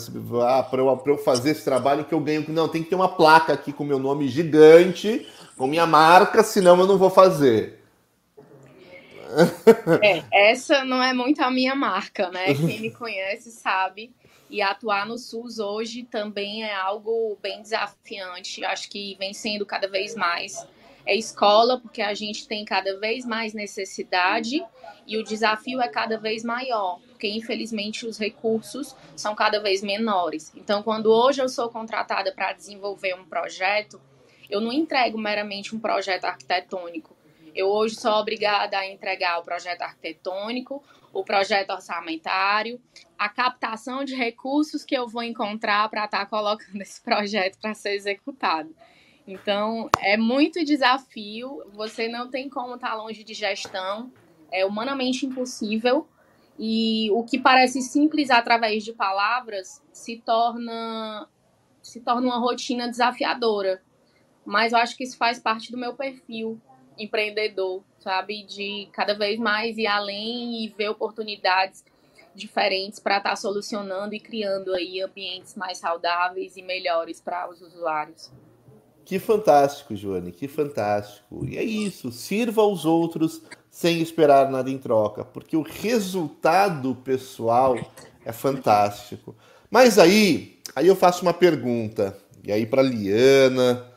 Ah, 0.48 0.64
para 0.64 0.80
eu, 0.80 1.04
eu 1.06 1.18
fazer 1.18 1.50
esse 1.50 1.66
trabalho 1.66 2.06
que 2.06 2.14
eu 2.14 2.20
ganho. 2.22 2.46
Não, 2.48 2.70
tem 2.70 2.82
que 2.82 2.90
ter 2.90 2.96
uma 2.96 3.10
placa 3.10 3.52
aqui 3.52 3.74
com 3.74 3.84
meu 3.84 4.00
nome 4.00 4.30
gigante, 4.30 5.28
com 5.58 5.68
minha 5.68 5.86
marca, 5.86 6.44
senão 6.44 6.80
eu 6.80 6.88
não 6.88 6.98
vou 6.98 7.10
fazer. 7.10 7.80
É, 10.02 10.52
essa 10.52 10.86
não 10.86 11.02
é 11.02 11.14
muito 11.14 11.42
a 11.42 11.50
minha 11.50 11.74
marca, 11.74 12.30
né? 12.30 12.54
Quem 12.54 12.82
me 12.82 12.92
conhece 12.92 13.52
sabe. 13.52 14.14
E 14.50 14.62
atuar 14.62 15.08
no 15.08 15.18
SUS 15.18 15.58
hoje 15.58 16.04
também 16.04 16.64
é 16.64 16.76
algo 16.76 17.38
bem 17.42 17.62
desafiante. 17.62 18.64
Acho 18.64 18.90
que 18.90 19.16
vem 19.18 19.34
sendo 19.34 19.66
cada 19.66 19.88
vez 19.88 20.16
mais. 20.16 20.68
É 21.06 21.16
escola, 21.16 21.80
porque 21.80 22.02
a 22.02 22.14
gente 22.14 22.48
tem 22.48 22.64
cada 22.64 23.00
vez 23.00 23.26
mais 23.26 23.54
necessidade 23.54 24.64
e 25.06 25.18
o 25.18 25.24
desafio 25.24 25.82
é 25.82 25.88
cada 25.88 26.18
vez 26.18 26.44
maior, 26.44 27.00
porque 27.10 27.28
infelizmente 27.28 28.06
os 28.06 28.18
recursos 28.18 28.96
são 29.16 29.36
cada 29.36 29.60
vez 29.60 29.82
menores. 29.82 30.52
Então, 30.56 30.82
quando 30.82 31.08
hoje 31.08 31.42
eu 31.42 31.50
sou 31.50 31.68
contratada 31.68 32.32
para 32.32 32.54
desenvolver 32.54 33.16
um 33.16 33.26
projeto, 33.26 34.00
eu 34.50 34.62
não 34.62 34.72
entrego 34.72 35.18
meramente 35.18 35.76
um 35.76 35.80
projeto 35.80 36.26
arquitetônico. 36.26 37.16
Eu 37.56 37.68
hoje 37.68 37.96
sou 37.96 38.14
obrigada 38.14 38.78
a 38.78 38.88
entregar 38.88 39.40
o 39.40 39.44
projeto 39.44 39.84
arquitetônico, 39.84 40.84
o 41.14 41.24
projeto 41.24 41.70
orçamentário, 41.70 42.82
a 43.18 43.30
captação 43.30 44.04
de 44.04 44.16
recursos 44.16 44.84
que 44.84 44.98
eu 44.98 45.08
vou 45.08 45.22
encontrar 45.22 45.88
para 45.90 46.06
estar 46.06 46.20
tá 46.20 46.26
colocando 46.26 46.82
esse 46.82 47.02
projeto 47.02 47.60
para 47.60 47.74
ser 47.74 47.94
executado. 47.94 48.76
Então, 49.26 49.90
é 50.00 50.18
muito 50.18 50.66
desafio, 50.66 51.64
você 51.72 52.08
não 52.08 52.30
tem 52.30 52.50
como 52.50 52.76
estar 52.76 52.90
tá 52.90 52.96
longe 52.96 53.24
de 53.24 53.34
gestão, 53.34 54.12
é 54.52 54.66
humanamente 54.66 55.26
impossível. 55.26 56.08
E 56.58 57.10
o 57.12 57.24
que 57.24 57.40
parece 57.40 57.82
simples 57.82 58.30
através 58.30 58.84
de 58.84 58.94
palavras 58.94 59.82
se 59.92 60.18
torna 60.18 61.28
se 61.82 62.00
torna 62.00 62.28
uma 62.28 62.38
rotina 62.38 62.88
desafiadora. 62.88 63.82
Mas 64.46 64.74
eu 64.74 64.80
acho 64.80 64.96
que 64.98 65.04
isso 65.04 65.18
faz 65.18 65.40
parte 65.40 65.72
do 65.72 65.78
meu 65.78 65.94
perfil 65.94 66.60
empreendedor, 66.98 67.84
sabe, 68.00 68.44
de 68.44 68.88
cada 68.92 69.14
vez 69.14 69.40
mais 69.40 69.78
ir 69.78 69.88
além 69.88 70.64
e 70.64 70.70
ver 70.70 70.90
oportunidades 70.90 71.84
diferentes 72.36 73.00
para 73.00 73.18
estar 73.18 73.32
tá 73.32 73.36
solucionando 73.36 74.14
e 74.14 74.20
criando 74.20 74.74
aí 74.74 75.02
ambientes 75.02 75.56
mais 75.56 75.78
saudáveis 75.78 76.58
e 76.58 76.62
melhores 76.62 77.22
para 77.22 77.50
os 77.50 77.62
usuários. 77.62 78.32
Que 79.06 79.20
fantástico, 79.20 79.96
Joane, 79.96 80.32
que 80.32 80.48
fantástico. 80.48 81.46
E 81.46 81.58
é 81.58 81.64
isso, 81.64 82.12
sirva 82.12 82.62
aos 82.62 82.86
outros 82.86 83.42
sem 83.70 84.02
esperar 84.02 84.50
nada 84.50 84.70
em 84.70 84.78
troca, 84.78 85.26
porque 85.26 85.58
o 85.58 85.62
resultado 85.62 86.96
pessoal 86.96 87.78
é 88.24 88.32
fantástico. 88.32 89.36
Mas 89.70 90.00
aí, 90.00 90.60
aí 90.76 90.88
eu 90.88 90.96
faço 90.96 91.24
uma 91.24 91.34
pergunta, 91.34 92.18
e 92.44 92.52
aí 92.52 92.66
para 92.66 92.82
Liana, 92.82 93.93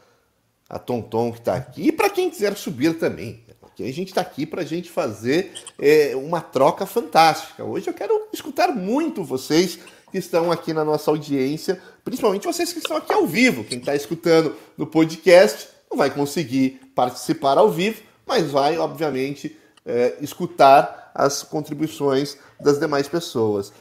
a 0.68 0.78
Tonton 0.78 1.32
que 1.32 1.38
está 1.38 1.54
aqui, 1.54 1.88
e 1.88 1.92
para 1.92 2.11
quem 2.11 2.28
quiser 2.28 2.56
subir 2.56 2.99
também, 2.99 3.44
porque 3.61 3.82
a 3.82 3.92
gente 3.92 4.08
está 4.08 4.23
aqui 4.23 4.46
para 4.46 4.62
a 4.62 4.64
gente 4.64 4.90
fazer 4.90 5.52
é, 5.78 6.16
uma 6.16 6.40
troca 6.40 6.87
fantástica. 6.87 7.62
Hoje 7.62 7.88
eu 7.88 7.94
quero 7.94 8.26
escutar 8.32 8.68
muito 8.68 9.23
vocês 9.23 9.78
que 10.11 10.16
estão 10.16 10.50
aqui 10.50 10.73
na 10.73 10.85
nossa 10.85 11.11
audiência, 11.11 11.80
principalmente 12.02 12.46
vocês 12.46 12.73
que 12.73 12.78
estão 12.78 12.96
aqui 12.96 13.12
ao 13.12 13.26
vivo. 13.26 13.64
Quem 13.64 13.78
está 13.78 13.94
escutando 13.94 14.56
no 14.78 14.87
podcast 14.87 15.68
não 15.90 15.99
vai 15.99 16.11
conseguir 16.11 16.80
participar 16.94 17.58
ao 17.58 17.70
vivo, 17.70 18.02
mas 18.25 18.50
vai, 18.50 18.78
obviamente, 18.78 19.56
é, 19.85 20.16
escutar 20.20 21.12
as 21.14 21.42
contribuições 21.42 22.38
das 22.58 22.78
demais 22.78 23.08
pessoas. 23.08 23.73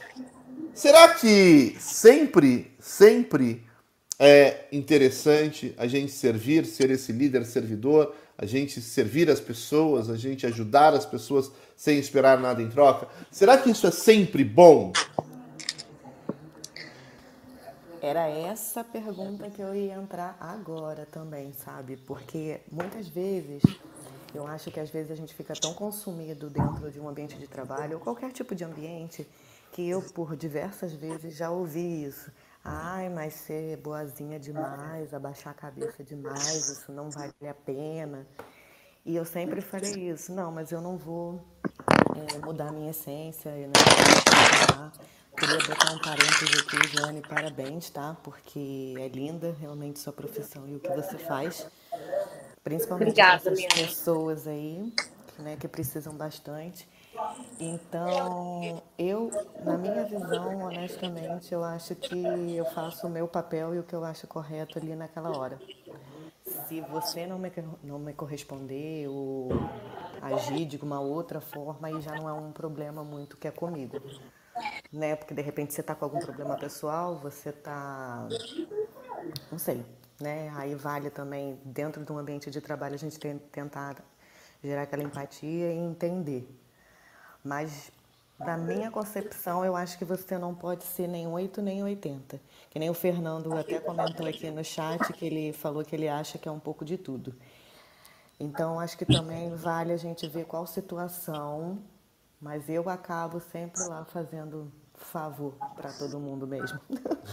Será 0.74 1.08
que 1.14 1.74
sempre, 1.80 2.70
sempre 2.78 3.65
é 4.18 4.66
interessante 4.72 5.74
a 5.76 5.86
gente 5.86 6.12
servir, 6.12 6.64
ser 6.64 6.90
esse 6.90 7.12
líder 7.12 7.44
servidor, 7.44 8.14
a 8.38 8.46
gente 8.46 8.80
servir 8.80 9.30
as 9.30 9.40
pessoas, 9.40 10.08
a 10.08 10.16
gente 10.16 10.46
ajudar 10.46 10.94
as 10.94 11.06
pessoas 11.06 11.50
sem 11.76 11.98
esperar 11.98 12.38
nada 12.38 12.62
em 12.62 12.68
troca? 12.68 13.08
Será 13.30 13.58
que 13.58 13.70
isso 13.70 13.86
é 13.86 13.90
sempre 13.90 14.44
bom? 14.44 14.92
Era 18.00 18.28
essa 18.28 18.84
pergunta 18.84 19.50
que 19.50 19.60
eu 19.60 19.74
ia 19.74 19.94
entrar 19.94 20.36
agora 20.38 21.06
também, 21.10 21.52
sabe? 21.52 21.96
Porque 21.96 22.60
muitas 22.70 23.08
vezes 23.08 23.62
eu 24.34 24.46
acho 24.46 24.70
que 24.70 24.78
às 24.78 24.90
vezes 24.90 25.10
a 25.10 25.14
gente 25.14 25.34
fica 25.34 25.54
tão 25.54 25.74
consumido 25.74 26.48
dentro 26.48 26.90
de 26.90 27.00
um 27.00 27.08
ambiente 27.08 27.36
de 27.36 27.46
trabalho 27.46 27.94
ou 27.94 28.00
qualquer 28.00 28.30
tipo 28.32 28.54
de 28.54 28.64
ambiente 28.64 29.26
que 29.72 29.88
eu 29.88 30.00
por 30.00 30.36
diversas 30.36 30.92
vezes 30.92 31.36
já 31.36 31.50
ouvi 31.50 32.04
isso. 32.04 32.30
Ai, 32.68 33.08
mas 33.08 33.32
ser 33.34 33.76
boazinha 33.76 34.40
demais, 34.40 35.14
abaixar 35.14 35.52
a 35.52 35.54
cabeça 35.54 36.02
demais, 36.02 36.68
isso 36.68 36.90
não 36.90 37.08
vale 37.10 37.32
a 37.48 37.54
pena. 37.54 38.26
E 39.04 39.14
eu 39.14 39.24
sempre 39.24 39.60
falei 39.60 40.10
isso, 40.10 40.32
não, 40.32 40.50
mas 40.50 40.72
eu 40.72 40.80
não 40.80 40.98
vou 40.98 41.40
é, 42.16 42.44
mudar 42.44 42.72
minha 42.72 42.90
essência, 42.90 43.50
eu 43.50 43.68
não 43.68 43.74
vou 43.74 45.06
Queria 45.36 45.58
botar 45.58 45.92
um 45.92 45.98
parênteses 45.98 46.60
aqui, 46.60 46.88
Joane, 46.96 47.20
parabéns, 47.20 47.90
tá? 47.90 48.16
Porque 48.24 48.94
é 48.98 49.06
linda 49.06 49.54
realmente 49.60 50.00
sua 50.00 50.12
profissão 50.12 50.66
e 50.66 50.74
o 50.74 50.80
que 50.80 50.88
você 50.88 51.18
faz. 51.18 51.66
Principalmente 52.64 53.10
Obrigada, 53.10 53.50
essas 53.50 53.66
pessoas 53.66 54.46
aí, 54.48 54.92
né, 55.38 55.56
que 55.60 55.68
precisam 55.68 56.14
bastante. 56.14 56.88
Então, 57.58 58.82
eu, 58.98 59.30
na 59.64 59.78
minha 59.78 60.04
visão, 60.04 60.60
honestamente, 60.60 61.52
eu 61.52 61.64
acho 61.64 61.94
que 61.94 62.56
eu 62.56 62.64
faço 62.66 63.06
o 63.06 63.10
meu 63.10 63.26
papel 63.26 63.74
e 63.74 63.78
o 63.78 63.82
que 63.82 63.94
eu 63.94 64.04
acho 64.04 64.26
correto 64.26 64.78
ali 64.78 64.94
naquela 64.94 65.36
hora. 65.36 65.58
Se 66.68 66.80
você 66.82 67.26
não 67.26 67.38
me, 67.38 67.50
não 67.82 67.98
me 67.98 68.12
corresponder 68.12 69.08
ou 69.08 69.48
agir 70.20 70.64
de 70.64 70.76
uma 70.76 71.00
outra 71.00 71.40
forma, 71.40 71.88
aí 71.88 72.00
já 72.00 72.14
não 72.14 72.28
é 72.28 72.32
um 72.32 72.52
problema 72.52 73.02
muito 73.02 73.36
que 73.36 73.48
é 73.48 73.50
comigo. 73.50 74.00
Né? 74.92 75.16
Porque 75.16 75.34
de 75.34 75.42
repente 75.42 75.74
você 75.74 75.80
está 75.80 75.94
com 75.94 76.04
algum 76.04 76.18
problema 76.18 76.56
pessoal, 76.56 77.16
você 77.16 77.50
está. 77.50 78.26
Não 79.50 79.58
sei, 79.58 79.84
né? 80.20 80.52
Aí 80.56 80.74
vale 80.74 81.10
também, 81.10 81.60
dentro 81.64 82.04
de 82.04 82.12
um 82.12 82.18
ambiente 82.18 82.50
de 82.50 82.60
trabalho, 82.60 82.94
a 82.94 82.98
gente 82.98 83.18
tentar 83.18 83.96
gerar 84.62 84.82
aquela 84.82 85.02
empatia 85.02 85.72
e 85.72 85.78
entender. 85.78 86.48
Mas, 87.46 87.92
na 88.40 88.56
minha 88.56 88.90
concepção, 88.90 89.64
eu 89.64 89.76
acho 89.76 89.96
que 89.96 90.04
você 90.04 90.36
não 90.36 90.52
pode 90.52 90.82
ser 90.82 91.06
nem 91.06 91.28
8 91.28 91.62
nem 91.62 91.84
80. 91.84 92.40
Que 92.68 92.78
nem 92.78 92.90
o 92.90 92.94
Fernando 92.94 93.56
até 93.56 93.78
comentou 93.78 94.26
aqui 94.26 94.50
no 94.50 94.64
chat 94.64 95.12
que 95.12 95.24
ele 95.24 95.52
falou 95.52 95.84
que 95.84 95.94
ele 95.94 96.08
acha 96.08 96.38
que 96.38 96.48
é 96.48 96.50
um 96.50 96.58
pouco 96.58 96.84
de 96.84 96.98
tudo. 96.98 97.32
Então, 98.38 98.80
acho 98.80 98.98
que 98.98 99.06
também 99.06 99.54
vale 99.54 99.92
a 99.92 99.96
gente 99.96 100.26
ver 100.26 100.44
qual 100.44 100.66
situação, 100.66 101.78
mas 102.40 102.68
eu 102.68 102.88
acabo 102.88 103.40
sempre 103.40 103.80
lá 103.84 104.04
fazendo 104.04 104.70
favor 104.94 105.54
para 105.76 105.92
todo 105.92 106.18
mundo 106.18 106.48
mesmo. 106.48 106.80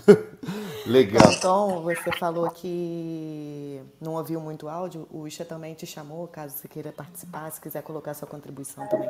Legal. 0.85 1.31
Então, 1.33 1.81
você 1.81 2.11
falou 2.19 2.51
que 2.51 3.81
não 3.99 4.13
ouviu 4.13 4.39
muito 4.39 4.69
áudio. 4.69 5.07
O 5.09 5.27
Isha 5.27 5.43
também 5.43 5.73
te 5.73 5.87
chamou, 5.87 6.27
caso 6.27 6.55
você 6.55 6.67
queira 6.67 6.91
participar, 6.91 7.51
se 7.51 7.59
quiser 7.59 7.81
colocar 7.81 8.13
sua 8.13 8.27
contribuição 8.27 8.87
também. 8.87 9.09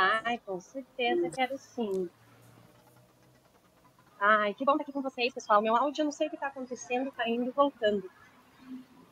Ai, 0.00 0.38
com 0.38 0.60
certeza, 0.60 1.28
quero 1.28 1.58
sim. 1.58 2.08
Ai, 4.20 4.54
que 4.54 4.64
bom 4.64 4.72
estar 4.72 4.84
aqui 4.84 4.92
com 4.92 5.02
vocês, 5.02 5.34
pessoal. 5.34 5.60
Meu 5.60 5.74
áudio, 5.74 6.02
eu 6.02 6.04
não 6.04 6.12
sei 6.12 6.28
o 6.28 6.30
que 6.30 6.36
está 6.36 6.46
acontecendo, 6.46 7.08
está 7.08 7.28
indo 7.28 7.48
e 7.48 7.50
voltando. 7.50 8.08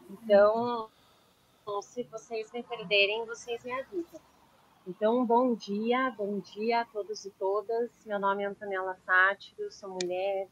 Então, 0.09 0.89
se 1.83 2.05
vocês 2.05 2.53
me 2.53 2.63
perderem, 2.63 3.27
vocês 3.27 3.65
me 3.65 3.73
avisam. 3.73 4.21
Então, 4.87 5.27
bom 5.27 5.57
dia, 5.57 6.15
bom 6.17 6.39
dia 6.39 6.83
a 6.83 6.85
todos 6.85 7.25
e 7.25 7.33
todas. 7.33 7.91
Meu 8.07 8.21
nome 8.21 8.45
é 8.45 8.47
Antonella 8.47 8.95
Sátiro, 9.05 9.73
sou 9.73 9.91
mulher 9.91 10.47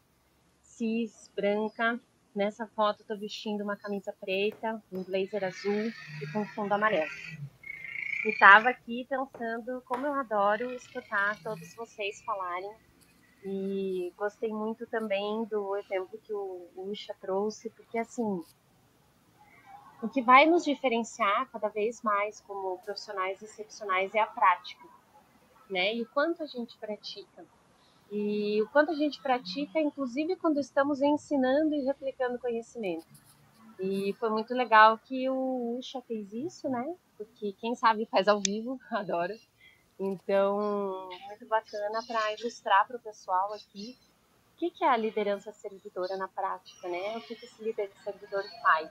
cis, 0.61 1.31
branca. 1.37 2.01
Nessa 2.35 2.67
foto 2.67 3.03
estou 3.03 3.17
vestindo 3.17 3.63
uma 3.63 3.77
camisa 3.77 4.13
preta, 4.21 4.83
um 4.91 5.05
blazer 5.05 5.45
azul 5.45 5.93
e 6.21 6.33
com 6.33 6.45
fundo 6.45 6.73
amarelo. 6.73 7.09
E 8.25 8.31
estava 8.31 8.71
aqui 8.71 9.07
pensando 9.07 9.83
como 9.87 10.07
eu 10.07 10.15
adoro 10.15 10.73
escutar 10.73 11.39
todos 11.43 11.75
vocês 11.75 12.23
falarem. 12.23 12.75
E 13.45 14.11
gostei 14.17 14.51
muito 14.51 14.87
também 14.87 15.45
do 15.45 15.77
exemplo 15.77 16.19
que 16.23 16.33
o 16.33 16.71
Ucha 16.75 17.15
trouxe, 17.21 17.69
porque 17.69 17.99
assim, 17.99 18.43
o 20.03 20.09
que 20.09 20.23
vai 20.23 20.47
nos 20.47 20.65
diferenciar 20.65 21.51
cada 21.51 21.69
vez 21.69 22.01
mais 22.01 22.41
como 22.41 22.79
profissionais 22.79 23.43
excepcionais 23.43 24.15
é 24.15 24.21
a 24.21 24.27
prática, 24.27 24.89
né? 25.69 25.95
E 25.95 26.01
o 26.01 26.09
quanto 26.09 26.43
a 26.43 26.47
gente 26.47 26.79
pratica. 26.79 27.45
E 28.11 28.63
o 28.63 28.69
quanto 28.71 28.93
a 28.93 28.95
gente 28.95 29.21
pratica, 29.21 29.79
inclusive 29.79 30.37
quando 30.37 30.59
estamos 30.59 31.03
ensinando 31.03 31.75
e 31.75 31.85
replicando 31.85 32.39
conhecimento. 32.39 33.07
E 33.79 34.15
foi 34.19 34.31
muito 34.31 34.55
legal 34.55 34.99
que 34.99 35.29
o 35.29 35.77
Usha 35.79 36.01
fez 36.03 36.33
isso, 36.33 36.69
né? 36.69 36.95
Porque 37.17 37.53
quem 37.59 37.75
sabe 37.75 38.07
faz 38.07 38.29
ao 38.29 38.41
vivo, 38.41 38.79
adoro. 38.91 39.35
Então, 39.99 41.09
muito 41.29 41.47
bacana 41.47 42.03
para 42.07 42.33
ilustrar 42.35 42.87
para 42.87 42.97
o 42.97 43.01
pessoal 43.01 43.53
aqui 43.53 43.97
o 44.53 44.57
que, 44.57 44.71
que 44.71 44.85
é 44.85 44.89
a 44.89 44.97
liderança 44.97 45.53
servidora 45.53 46.17
na 46.17 46.29
prática, 46.29 46.89
né? 46.89 47.17
O 47.17 47.21
que, 47.21 47.35
que 47.35 47.45
esse 47.47 47.63
líder 47.63 47.91
servidor 48.03 48.45
faz. 48.63 48.91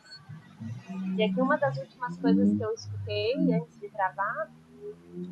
E 1.17 1.23
aqui 1.23 1.41
uma 1.41 1.57
das 1.57 1.77
últimas 1.77 2.17
coisas 2.17 2.55
que 2.55 2.61
eu 2.61 2.73
escutei 2.73 3.33
antes 3.53 3.79
de 3.79 3.87
gravar 3.87 4.51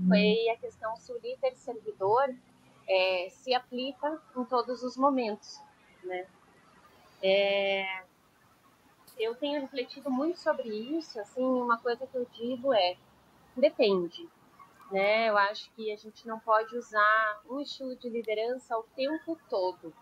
foi 0.08 0.50
a 0.50 0.58
questão 0.58 0.96
se 0.96 1.12
o 1.12 1.20
líder 1.20 1.56
servidor 1.56 2.34
é, 2.88 3.28
se 3.30 3.54
aplica 3.54 4.22
em 4.38 4.46
todos 4.46 4.84
os 4.84 4.96
momentos, 4.98 5.60
né? 6.04 6.28
É, 7.22 8.04
eu 9.18 9.36
tenho 9.36 9.62
refletido 9.62 10.10
muito 10.10 10.40
sobre 10.40 10.70
isso, 10.70 11.20
assim, 11.20 11.44
uma 11.44 11.78
coisa 11.78 12.06
que 12.08 12.16
eu 12.16 12.26
digo 12.34 12.74
é, 12.74 12.98
depende, 13.56 14.28
né? 14.92 15.30
Eu 15.30 15.38
acho 15.38 15.72
que 15.72 15.92
a 15.92 15.96
gente 15.96 16.28
não 16.28 16.40
pode 16.40 16.76
usar 16.78 17.42
um 17.50 17.60
estilo 17.60 17.96
de 17.96 18.10
liderança 18.10 18.78
o 18.78 18.84
tempo 18.96 19.38
todo. 19.50 19.94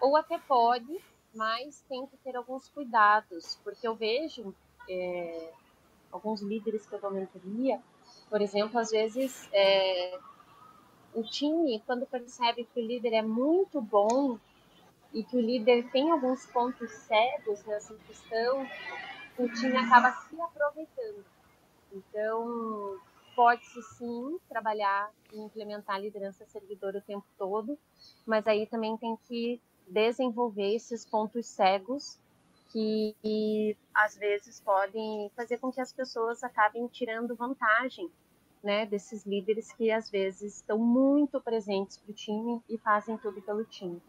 Ou 0.00 0.16
até 0.16 0.38
pode, 0.38 1.00
mas 1.34 1.80
tem 1.88 2.06
que 2.06 2.16
ter 2.18 2.36
alguns 2.36 2.68
cuidados, 2.68 3.58
porque 3.62 3.86
eu 3.86 3.94
vejo 3.94 4.54
é, 4.88 5.52
alguns 6.10 6.42
líderes 6.42 6.86
que 6.86 6.94
eu 6.94 7.00
dou 7.00 7.10
mentoria, 7.10 7.80
por 8.28 8.40
exemplo, 8.40 8.78
às 8.78 8.90
vezes 8.90 9.48
é, 9.52 10.18
o 11.14 11.22
time, 11.22 11.82
quando 11.86 12.06
percebe 12.06 12.64
que 12.64 12.80
o 12.80 12.86
líder 12.86 13.14
é 13.14 13.22
muito 13.22 13.80
bom 13.80 14.38
e 15.12 15.22
que 15.22 15.36
o 15.36 15.40
líder 15.40 15.90
tem 15.90 16.10
alguns 16.10 16.46
pontos 16.46 16.90
cegos 16.90 17.64
nessa 17.64 17.94
questão, 18.06 18.66
o 19.38 19.48
time 19.48 19.76
acaba 19.76 20.12
se 20.12 20.40
aproveitando. 20.40 21.24
Então, 21.92 22.98
pode-se 23.34 23.82
sim 23.96 24.38
trabalhar 24.48 25.10
e 25.32 25.40
implementar 25.40 25.96
a 25.96 25.98
liderança 25.98 26.46
servidora 26.46 26.98
o 26.98 27.02
tempo 27.02 27.26
todo, 27.36 27.78
mas 28.26 28.46
aí 28.46 28.66
também 28.66 28.96
tem 28.96 29.16
que 29.28 29.60
desenvolver 29.86 30.74
esses 30.74 31.04
pontos 31.04 31.46
cegos 31.46 32.18
que, 32.70 33.76
às 33.92 34.16
vezes 34.16 34.60
podem 34.60 35.30
fazer 35.36 35.58
com 35.58 35.70
que 35.70 35.80
as 35.80 35.92
pessoas 35.92 36.42
acabem 36.42 36.86
tirando 36.88 37.36
vantagem 37.36 38.10
né, 38.62 38.86
desses 38.86 39.26
líderes 39.26 39.72
que 39.72 39.90
às 39.90 40.10
vezes 40.10 40.56
estão 40.56 40.78
muito 40.78 41.40
presentes 41.40 41.98
para 41.98 42.10
o 42.10 42.14
time 42.14 42.62
e 42.68 42.78
fazem 42.78 43.18
tudo 43.18 43.42
pelo 43.42 43.64
time. 43.64 44.00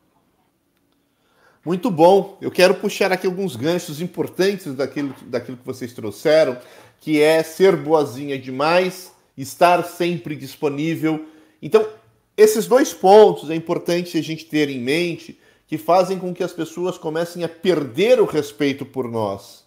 Muito 1.66 1.90
bom. 1.90 2.38
Eu 2.42 2.52
quero 2.52 2.76
puxar 2.76 3.12
aqui 3.12 3.26
alguns 3.26 3.56
ganchos 3.56 4.02
importantes 4.02 4.74
daquilo, 4.76 5.16
daquilo 5.28 5.58
que 5.58 5.66
vocês 5.66 5.94
trouxeram, 5.94 6.58
que 7.00 7.22
é 7.22 7.42
ser 7.42 7.76
boazinha 7.76 8.38
demais, 8.38 9.12
estar 9.38 9.84
sempre 9.84 10.36
disponível. 10.36 11.26
Então, 11.62 11.88
esses 12.36 12.68
dois 12.68 12.94
pontos 12.94 13.50
é 13.50 13.56
importante 13.56 14.18
a 14.18 14.22
gente 14.22 14.46
ter 14.46 14.70
em 14.70 14.80
mente 14.80 15.40
que 15.66 15.78
fazem 15.78 16.20
com 16.20 16.34
que 16.34 16.44
as 16.44 16.52
pessoas 16.52 16.98
comecem 16.98 17.44
a 17.44 17.50
perder 17.50 18.20
o 18.20 18.26
respeito 18.26 18.86
por 18.86 19.10
nós. 19.10 19.64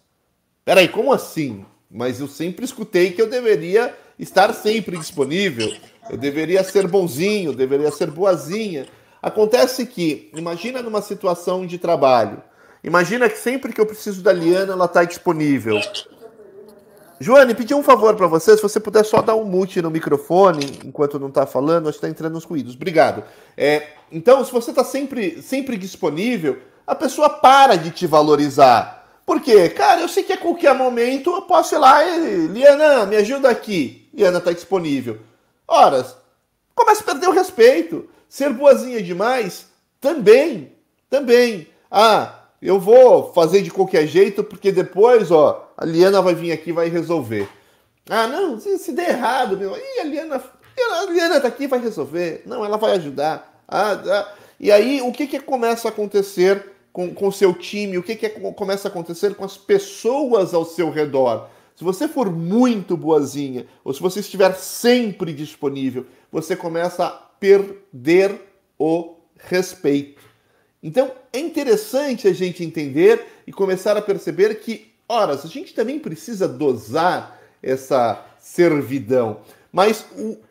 Peraí, 0.63 0.87
como 0.87 1.11
assim? 1.11 1.65
Mas 1.89 2.19
eu 2.19 2.27
sempre 2.27 2.63
escutei 2.65 3.11
que 3.11 3.21
eu 3.21 3.29
deveria 3.29 3.95
estar 4.19 4.53
sempre 4.53 4.97
disponível, 4.97 5.73
eu 6.09 6.17
deveria 6.17 6.63
ser 6.63 6.87
bonzinho, 6.87 7.53
deveria 7.53 7.91
ser 7.91 8.11
boazinha. 8.11 8.85
Acontece 9.21 9.85
que, 9.85 10.31
imagina 10.35 10.81
numa 10.81 11.01
situação 11.01 11.65
de 11.65 11.77
trabalho, 11.77 12.41
imagina 12.83 13.29
que 13.29 13.37
sempre 13.37 13.73
que 13.73 13.81
eu 13.81 13.85
preciso 13.85 14.21
da 14.21 14.31
Liana, 14.31 14.73
ela 14.73 14.85
está 14.85 15.03
disponível. 15.03 15.79
Joane, 17.19 17.55
pedi 17.55 17.73
um 17.73 17.81
favor 17.81 18.15
para 18.15 18.27
você, 18.27 18.55
se 18.55 18.61
você 18.61 18.79
puder 18.79 19.03
só 19.03 19.23
dar 19.23 19.35
um 19.35 19.43
mute 19.43 19.81
no 19.81 19.89
microfone 19.89 20.79
enquanto 20.85 21.19
não 21.19 21.29
está 21.29 21.47
falando, 21.47 21.89
acho 21.89 21.97
que 21.97 22.05
está 22.05 22.09
entrando 22.09 22.37
uns 22.37 22.43
ruídos. 22.43 22.75
Obrigado. 22.75 23.23
É, 23.57 23.87
então, 24.11 24.45
se 24.45 24.51
você 24.51 24.69
está 24.69 24.83
sempre, 24.83 25.41
sempre 25.41 25.77
disponível, 25.77 26.59
a 26.85 26.93
pessoa 26.93 27.27
para 27.29 27.75
de 27.75 27.89
te 27.89 28.05
valorizar. 28.05 28.97
Por 29.25 29.41
quê? 29.41 29.67
Cara, 29.67 30.01
eu 30.01 30.07
sei 30.07 30.23
que 30.23 30.31
a 30.31 30.37
qualquer 30.37 30.75
momento 30.75 31.31
eu 31.31 31.41
posso 31.41 31.75
ir 31.75 31.79
lá 31.79 32.05
e... 32.05 32.47
Liana, 32.47 33.05
me 33.07 33.15
ajuda 33.15 33.49
aqui. 33.49 34.07
Liana 34.13 34.37
está 34.37 34.53
disponível. 34.53 35.19
Horas, 35.67 36.15
começa 36.73 37.01
a 37.01 37.05
perder 37.05 37.27
o 37.27 37.33
respeito. 37.33 38.07
Ser 38.29 38.51
boazinha 38.53 39.01
demais, 39.01 39.67
também, 40.01 40.71
também. 41.09 41.67
Ah, 41.89 42.43
eu 42.61 42.79
vou 42.79 43.31
fazer 43.33 43.61
de 43.61 43.71
qualquer 43.71 44.07
jeito 44.07 44.43
porque 44.43 44.71
depois, 44.71 45.31
ó, 45.31 45.71
a 45.77 45.85
Liana 45.85 46.21
vai 46.21 46.35
vir 46.35 46.51
aqui 46.51 46.69
e 46.69 46.73
vai 46.73 46.89
resolver. 46.89 47.47
Ah, 48.09 48.27
não, 48.27 48.59
se, 48.59 48.77
se 48.77 48.91
der 48.91 49.09
errado, 49.09 49.57
meu, 49.57 49.75
Ih, 49.75 49.99
a 49.99 50.03
Liana, 50.03 50.43
a 51.01 51.11
Liana 51.11 51.39
tá 51.39 51.47
aqui 51.47 51.63
e 51.63 51.67
vai 51.67 51.79
resolver. 51.79 52.43
Não, 52.45 52.63
ela 52.63 52.77
vai 52.77 52.93
ajudar. 52.93 53.63
Ah, 53.67 53.91
ah. 53.93 54.33
E 54.59 54.71
aí, 54.71 55.01
o 55.01 55.11
que 55.11 55.27
que 55.27 55.39
começa 55.39 55.87
a 55.87 55.91
acontecer 55.91 56.71
com 56.91 57.27
o 57.27 57.31
seu 57.31 57.53
time? 57.53 57.97
O 57.97 58.03
que 58.03 58.15
que 58.15 58.29
começa 58.29 58.87
a 58.87 58.91
acontecer 58.91 59.35
com 59.35 59.45
as 59.45 59.55
pessoas 59.55 60.53
ao 60.53 60.65
seu 60.65 60.89
redor? 60.89 61.47
Se 61.75 61.83
você 61.83 62.07
for 62.07 62.31
muito 62.31 62.97
boazinha, 62.97 63.67
ou 63.83 63.93
se 63.93 64.01
você 64.01 64.19
estiver 64.19 64.55
sempre 64.55 65.31
disponível, 65.31 66.07
você 66.31 66.55
começa 66.55 67.26
perder 67.39 68.41
o 68.77 69.15
respeito. 69.37 70.21
Então 70.81 71.11
é 71.33 71.39
interessante 71.39 72.27
a 72.27 72.33
gente 72.33 72.63
entender 72.63 73.25
e 73.45 73.51
começar 73.51 73.97
a 73.97 74.01
perceber 74.01 74.55
que, 74.55 74.93
ora, 75.07 75.33
a 75.33 75.47
gente 75.47 75.73
também 75.73 75.99
precisa 75.99 76.47
dosar 76.47 77.39
essa 77.61 78.25
servidão. 78.39 79.41
Mas 79.71 80.05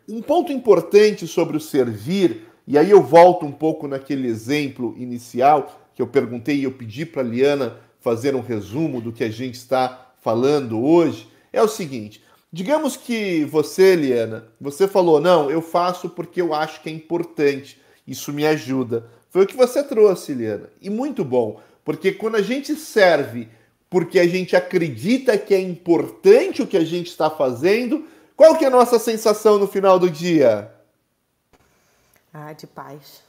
um 0.07 0.21
ponto 0.21 0.51
importante 0.51 1.27
sobre 1.27 1.57
o 1.57 1.61
servir, 1.61 2.47
e 2.65 2.77
aí 2.77 2.91
eu 2.91 3.01
volto 3.01 3.45
um 3.45 3.51
pouco 3.51 3.87
naquele 3.87 4.27
exemplo 4.27 4.93
inicial 4.97 5.81
que 5.95 6.01
eu 6.01 6.07
perguntei 6.07 6.57
e 6.57 6.63
eu 6.63 6.71
pedi 6.71 7.05
para 7.05 7.21
a 7.21 7.25
Liana 7.25 7.77
fazer 7.99 8.35
um 8.35 8.41
resumo 8.41 9.01
do 9.01 9.11
que 9.11 9.23
a 9.23 9.29
gente 9.29 9.55
está 9.55 10.13
falando 10.21 10.83
hoje, 10.83 11.27
é 11.51 11.61
o 11.61 11.67
seguinte: 11.67 12.21
Digamos 12.51 12.95
que 12.95 13.43
você, 13.45 13.95
Liana, 13.95 14.47
você 14.59 14.87
falou, 14.87 15.19
não, 15.19 15.51
eu 15.51 15.61
faço 15.61 16.09
porque 16.09 16.41
eu 16.41 16.53
acho 16.53 16.81
que 16.81 16.89
é 16.89 16.91
importante, 16.91 17.79
isso 18.05 18.31
me 18.31 18.45
ajuda. 18.45 19.09
Foi 19.29 19.43
o 19.43 19.47
que 19.47 19.55
você 19.55 19.83
trouxe, 19.83 20.33
Liana. 20.33 20.69
E 20.81 20.89
muito 20.89 21.25
bom, 21.25 21.61
porque 21.83 22.11
quando 22.11 22.35
a 22.35 22.41
gente 22.41 22.75
serve 22.75 23.49
porque 23.89 24.19
a 24.19 24.27
gente 24.27 24.55
acredita 24.55 25.37
que 25.37 25.53
é 25.53 25.59
importante 25.59 26.61
o 26.61 26.67
que 26.67 26.77
a 26.77 26.83
gente 26.83 27.07
está 27.07 27.29
fazendo, 27.29 28.05
qual 28.35 28.57
que 28.57 28.65
é 28.65 28.67
a 28.67 28.71
nossa 28.71 28.99
sensação 28.99 29.57
no 29.57 29.67
final 29.67 29.97
do 29.97 30.09
dia? 30.09 30.71
Ah, 32.33 32.53
de 32.53 32.67
paz. 32.67 33.25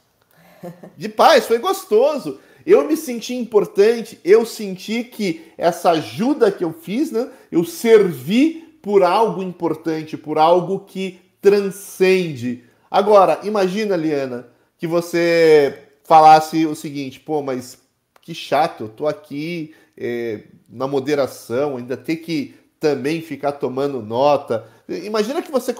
De 0.97 1.07
paz, 1.07 1.45
foi 1.45 1.57
gostoso. 1.57 2.39
Eu 2.65 2.85
me 2.85 2.97
senti 2.97 3.33
importante, 3.33 4.19
eu 4.25 4.45
senti 4.45 5.05
que 5.05 5.53
essa 5.57 5.91
ajuda 5.91 6.51
que 6.51 6.63
eu 6.63 6.73
fiz, 6.73 7.09
né, 7.09 7.31
eu 7.49 7.63
servi 7.63 8.68
por 8.89 9.03
algo 9.03 9.43
importante, 9.43 10.17
por 10.17 10.39
algo 10.39 10.79
que 10.79 11.19
transcende. 11.39 12.63
Agora, 12.89 13.39
imagina, 13.43 13.95
Liana, 13.95 14.47
que 14.79 14.87
você 14.87 15.91
falasse 16.03 16.65
o 16.65 16.73
seguinte: 16.73 17.19
pô, 17.19 17.43
mas 17.43 17.77
que 18.19 18.33
chato, 18.33 18.85
eu 18.85 18.89
tô 18.89 19.07
aqui 19.07 19.75
é, 19.95 20.41
na 20.67 20.87
moderação, 20.87 21.77
ainda 21.77 21.95
ter 21.95 22.15
que 22.15 22.55
também 22.79 23.21
ficar 23.21 23.51
tomando 23.51 24.01
nota. 24.01 24.65
Imagina 24.87 25.43
que 25.43 25.51
você 25.51 25.71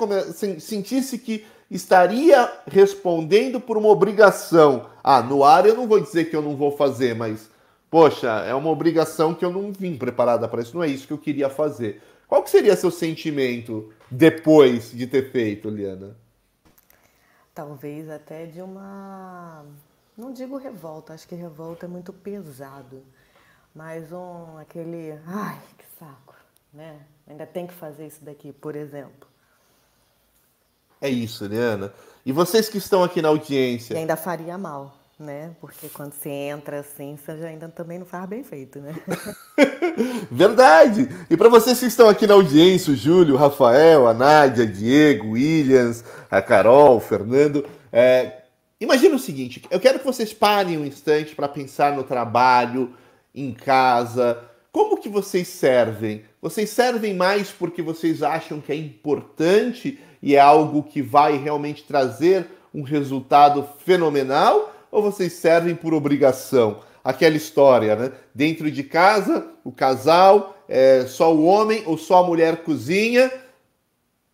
sentisse 0.60 1.18
que 1.18 1.44
estaria 1.72 2.48
respondendo 2.68 3.60
por 3.60 3.76
uma 3.76 3.90
obrigação. 3.90 4.86
Ah, 5.04 5.24
no 5.24 5.44
ar 5.44 5.66
eu 5.66 5.76
não 5.76 5.88
vou 5.88 6.00
dizer 6.00 6.30
que 6.30 6.36
eu 6.36 6.44
não 6.44 6.56
vou 6.56 6.78
fazer, 6.78 7.16
mas 7.16 7.50
poxa, 7.90 8.30
é 8.46 8.54
uma 8.54 8.70
obrigação 8.70 9.34
que 9.34 9.44
eu 9.44 9.52
não 9.52 9.72
vim 9.72 9.98
preparada 9.98 10.48
para 10.48 10.62
isso, 10.62 10.76
não 10.76 10.84
é 10.84 10.88
isso 10.88 11.08
que 11.08 11.14
eu 11.14 11.18
queria 11.18 11.50
fazer. 11.50 12.04
Qual 12.30 12.44
que 12.44 12.52
seria 12.52 12.76
seu 12.76 12.92
sentimento 12.92 13.92
depois 14.10 14.92
de 14.92 15.08
ter 15.08 15.32
feito, 15.32 15.68
Liana? 15.68 16.16
Talvez 17.56 18.08
até 18.08 18.46
de 18.46 18.62
uma. 18.62 19.66
Não 20.16 20.32
digo 20.32 20.56
revolta, 20.56 21.14
acho 21.14 21.28
que 21.28 21.34
revolta 21.34 21.88
é 21.88 21.90
muito 21.90 22.14
pesado. 22.14 23.04
Mas 23.74 24.12
um 24.12 24.60
aquele. 24.60 25.20
Ai, 25.26 25.60
que 25.76 25.86
saco, 26.00 26.36
né? 26.72 27.00
Ainda 27.28 27.48
tem 27.48 27.66
que 27.66 27.74
fazer 27.74 28.06
isso 28.06 28.24
daqui, 28.24 28.54
por 28.54 28.76
exemplo. 28.76 29.28
É 31.02 31.10
isso, 31.10 31.48
Liana. 31.48 31.92
E 32.24 32.32
vocês 32.32 32.70
que 32.70 32.78
estão 32.78 33.04
aqui 33.04 33.24
na 33.24 33.30
audiência? 33.30 33.96
E 33.96 33.98
ainda 33.98 34.16
faria 34.16 34.56
mal 34.56 34.99
né? 35.20 35.52
Porque 35.60 35.90
quando 35.90 36.14
você 36.14 36.30
entra 36.30 36.80
assim, 36.80 37.18
você 37.18 37.38
já 37.38 37.48
ainda 37.48 37.68
também 37.68 38.00
não 38.00 38.06
faz 38.06 38.26
bem 38.28 38.42
feito, 38.42 38.80
né? 38.80 38.96
Verdade! 40.32 41.10
E 41.30 41.36
para 41.36 41.50
vocês 41.50 41.78
que 41.78 41.86
estão 41.86 42.08
aqui 42.08 42.26
na 42.26 42.36
audiência, 42.36 42.94
o 42.94 42.96
Júlio, 42.96 43.36
o 43.36 43.38
Rafael, 43.38 44.08
a 44.08 44.14
Nádia, 44.14 44.66
Diego, 44.66 45.32
Williams, 45.32 46.06
a 46.32 46.42
Carol, 46.42 46.98
o 46.98 47.02
Fernando, 47.02 47.66
é... 47.92 48.44
imagina 48.80 49.16
o 49.16 49.20
seguinte: 49.20 49.62
eu 49.70 49.80
quero 49.80 50.00
que 50.00 50.06
vocês 50.06 50.34
parem 50.34 50.78
um 50.78 50.86
instante 50.86 51.36
para 51.36 51.50
pensar 51.50 51.94
no 51.94 52.04
trabalho, 52.04 52.96
em 53.36 53.54
casa. 53.54 54.42
Como 54.72 54.98
que 54.98 55.10
vocês 55.10 55.50
servem? 55.50 56.24
Vocês 56.42 56.70
servem 56.70 57.14
mais 57.14 57.50
porque 57.50 57.82
vocês 57.82 58.24
acham 58.24 58.62
que 58.62 58.72
é 58.72 58.76
importante 58.76 60.00
e 60.22 60.36
é 60.36 60.40
algo 60.40 60.84
que 60.84 61.02
vai 61.02 61.38
realmente 61.38 61.84
trazer 61.84 62.48
um 62.74 62.84
resultado 62.84 63.68
fenomenal? 63.84 64.79
Ou 64.92 65.02
vocês 65.02 65.34
servem 65.34 65.76
por 65.76 65.94
obrigação? 65.94 66.82
Aquela 67.04 67.38
história, 67.38 67.96
né? 67.96 68.12
Dentro 68.34 68.70
de 68.70 68.84
casa, 68.84 69.48
o 69.64 69.72
casal, 69.72 70.58
é, 70.68 71.06
só 71.08 71.34
o 71.34 71.46
homem 71.46 71.84
ou 71.86 71.98
só 71.98 72.24
a 72.24 72.28
mulher 72.28 72.64
cozinha. 72.64 73.32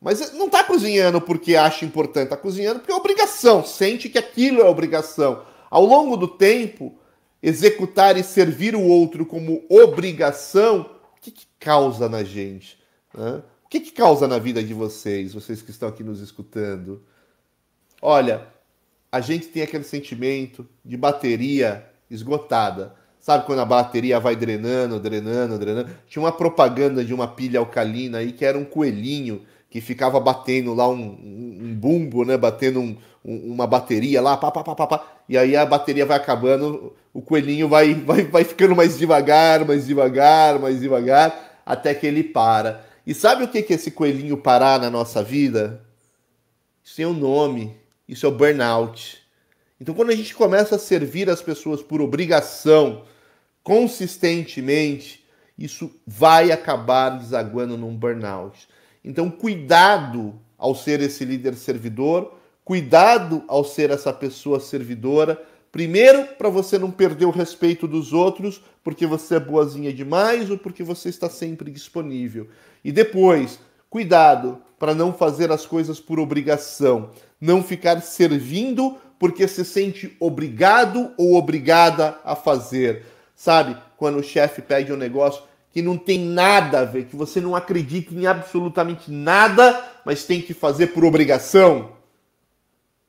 Mas 0.01 0.33
não 0.33 0.47
está 0.47 0.63
cozinhando 0.63 1.21
porque 1.21 1.55
acha 1.55 1.85
importante, 1.85 2.25
está 2.25 2.37
cozinhando 2.37 2.79
porque 2.79 2.91
é 2.91 2.95
obrigação, 2.95 3.63
sente 3.63 4.09
que 4.09 4.17
aquilo 4.17 4.61
é 4.61 4.65
obrigação. 4.65 5.43
Ao 5.69 5.83
longo 5.83 6.15
do 6.15 6.27
tempo, 6.27 6.95
executar 7.41 8.17
e 8.17 8.23
servir 8.23 8.75
o 8.75 8.83
outro 8.83 9.25
como 9.25 9.63
obrigação, 9.69 10.89
o 11.17 11.21
que, 11.21 11.31
que 11.31 11.47
causa 11.59 12.07
na 12.09 12.23
gente? 12.23 12.77
Né? 13.13 13.41
O 13.63 13.69
que, 13.69 13.79
que 13.79 13.91
causa 13.91 14.27
na 14.27 14.37
vida 14.37 14.63
de 14.63 14.73
vocês, 14.73 15.33
vocês 15.33 15.61
que 15.61 15.71
estão 15.71 15.89
aqui 15.89 16.03
nos 16.03 16.21
escutando? 16.21 17.03
Olha, 18.01 18.47
a 19.11 19.21
gente 19.21 19.47
tem 19.47 19.63
aquele 19.63 19.83
sentimento 19.83 20.67
de 20.83 20.97
bateria 20.97 21.85
esgotada. 22.09 22.93
Sabe 23.19 23.45
quando 23.45 23.59
a 23.59 23.65
bateria 23.65 24.19
vai 24.19 24.35
drenando, 24.35 24.99
drenando, 24.99 25.57
drenando? 25.57 25.89
Tinha 26.07 26.21
uma 26.21 26.31
propaganda 26.31 27.03
de 27.03 27.13
uma 27.13 27.27
pilha 27.27 27.59
alcalina 27.59 28.19
aí 28.19 28.31
que 28.31 28.45
era 28.45 28.57
um 28.57 28.65
coelhinho 28.65 29.41
que 29.69 29.81
ficava 29.81 30.19
batendo 30.19 30.73
lá 30.73 30.87
um, 30.87 31.03
um 31.03 31.75
bumbo, 31.75 32.23
né? 32.23 32.37
Batendo 32.37 32.79
um, 32.79 32.95
um, 33.25 33.53
uma 33.53 33.65
bateria 33.65 34.21
lá, 34.21 34.37
pá, 34.37 34.51
pá, 34.51 34.63
pá, 34.63 34.75
pá, 34.75 34.87
pá, 34.87 35.07
e 35.27 35.37
aí 35.37 35.55
a 35.55 35.65
bateria 35.65 36.05
vai 36.05 36.17
acabando, 36.17 36.93
o 37.11 37.21
coelhinho 37.21 37.67
vai, 37.67 37.93
vai, 37.95 38.23
vai 38.23 38.43
ficando 38.43 38.75
mais 38.75 38.97
devagar, 38.97 39.65
mais 39.65 39.87
devagar, 39.87 40.59
mais 40.59 40.79
devagar, 40.79 41.61
até 41.65 41.93
que 41.95 42.05
ele 42.05 42.23
para. 42.23 42.85
E 43.05 43.13
sabe 43.13 43.43
o 43.43 43.47
que 43.47 43.61
que 43.63 43.73
esse 43.73 43.91
coelhinho 43.91 44.37
parar 44.37 44.79
na 44.79 44.89
nossa 44.89 45.23
vida? 45.23 45.81
Isso 46.83 46.95
tem 46.95 47.05
um 47.05 47.13
nome, 47.13 47.75
isso 48.07 48.25
é 48.25 48.29
o 48.29 48.31
burnout. 48.31 49.17
Então, 49.79 49.93
quando 49.93 50.11
a 50.11 50.15
gente 50.15 50.33
começa 50.33 50.75
a 50.75 50.79
servir 50.79 51.29
as 51.29 51.41
pessoas 51.41 51.81
por 51.81 52.01
obrigação, 52.01 53.03
consistentemente, 53.63 55.25
isso 55.57 55.91
vai 56.05 56.51
acabar 56.51 57.09
desaguando 57.17 57.77
num 57.77 57.95
burnout. 57.95 58.67
Então, 59.03 59.29
cuidado 59.29 60.39
ao 60.57 60.75
ser 60.75 61.01
esse 61.01 61.25
líder 61.25 61.55
servidor, 61.55 62.37
cuidado 62.63 63.43
ao 63.47 63.63
ser 63.63 63.89
essa 63.91 64.13
pessoa 64.13 64.59
servidora. 64.59 65.41
Primeiro, 65.71 66.25
para 66.37 66.49
você 66.49 66.79
não 66.79 66.89
perder 66.89 67.25
o 67.25 67.31
respeito 67.31 67.87
dos 67.87 68.13
outros, 68.13 68.61
porque 68.83 69.05
você 69.05 69.35
é 69.35 69.39
boazinha 69.39 69.91
demais 69.91 70.49
ou 70.49 70.57
porque 70.57 70.83
você 70.83 71.09
está 71.09 71.29
sempre 71.29 71.69
disponível. 71.69 72.47
E 72.83 72.91
depois, 72.91 73.59
cuidado 73.89 74.61
para 74.79 74.93
não 74.93 75.13
fazer 75.13 75.51
as 75.51 75.65
coisas 75.65 75.99
por 75.99 76.19
obrigação, 76.19 77.11
não 77.45 77.63
ficar 77.63 78.01
servindo 78.01 78.97
porque 79.19 79.47
se 79.47 79.63
sente 79.63 80.15
obrigado 80.19 81.13
ou 81.17 81.35
obrigada 81.35 82.19
a 82.25 82.35
fazer. 82.35 83.05
Sabe? 83.35 83.77
Quando 83.97 84.17
o 84.17 84.23
chefe 84.23 84.61
pede 84.61 84.91
um 84.91 84.97
negócio, 84.97 85.43
que 85.71 85.81
não 85.81 85.97
tem 85.97 86.19
nada 86.19 86.79
a 86.79 86.85
ver, 86.85 87.05
que 87.05 87.15
você 87.15 87.39
não 87.39 87.55
acredita 87.55 88.13
em 88.13 88.25
absolutamente 88.25 89.11
nada, 89.11 89.83
mas 90.05 90.25
tem 90.25 90.41
que 90.41 90.53
fazer 90.53 90.87
por 90.87 91.03
obrigação. 91.03 91.91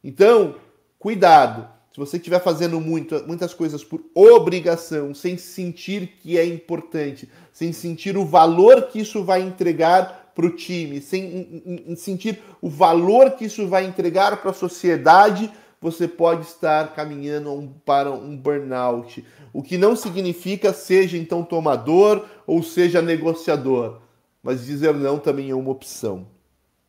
Então, 0.02 0.56
cuidado. 0.98 1.68
Se 1.92 1.98
você 1.98 2.18
estiver 2.18 2.40
fazendo 2.40 2.78
muito, 2.78 3.24
muitas 3.26 3.54
coisas 3.54 3.82
por 3.82 4.04
obrigação, 4.14 5.14
sem 5.14 5.38
sentir 5.38 6.18
que 6.20 6.36
é 6.36 6.44
importante, 6.44 7.28
sem 7.52 7.72
sentir 7.72 8.18
o 8.18 8.24
valor 8.26 8.88
que 8.88 9.00
isso 9.00 9.24
vai 9.24 9.40
entregar 9.40 10.25
para 10.36 10.46
o 10.46 10.50
time, 10.50 11.00
sem 11.00 11.24
em, 11.64 11.92
em 11.92 11.96
sentir 11.96 12.38
o 12.60 12.68
valor 12.68 13.30
que 13.30 13.46
isso 13.46 13.66
vai 13.66 13.86
entregar 13.86 14.36
para 14.42 14.50
a 14.50 14.54
sociedade, 14.54 15.50
você 15.80 16.06
pode 16.06 16.42
estar 16.42 16.94
caminhando 16.94 17.50
um, 17.52 17.66
para 17.66 18.12
um 18.12 18.36
burnout. 18.36 19.24
O 19.50 19.62
que 19.62 19.78
não 19.78 19.96
significa 19.96 20.74
seja 20.74 21.16
então 21.16 21.42
tomador 21.42 22.26
ou 22.46 22.62
seja 22.62 23.00
negociador, 23.00 24.00
mas 24.42 24.66
dizer 24.66 24.94
não 24.94 25.18
também 25.18 25.48
é 25.48 25.54
uma 25.54 25.70
opção. 25.70 26.26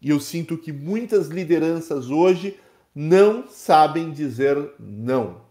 E 0.01 0.09
eu 0.09 0.19
sinto 0.19 0.57
que 0.57 0.73
muitas 0.73 1.27
lideranças 1.27 2.09
hoje 2.09 2.59
não 2.93 3.47
sabem 3.47 4.11
dizer 4.11 4.73
não. 4.77 5.47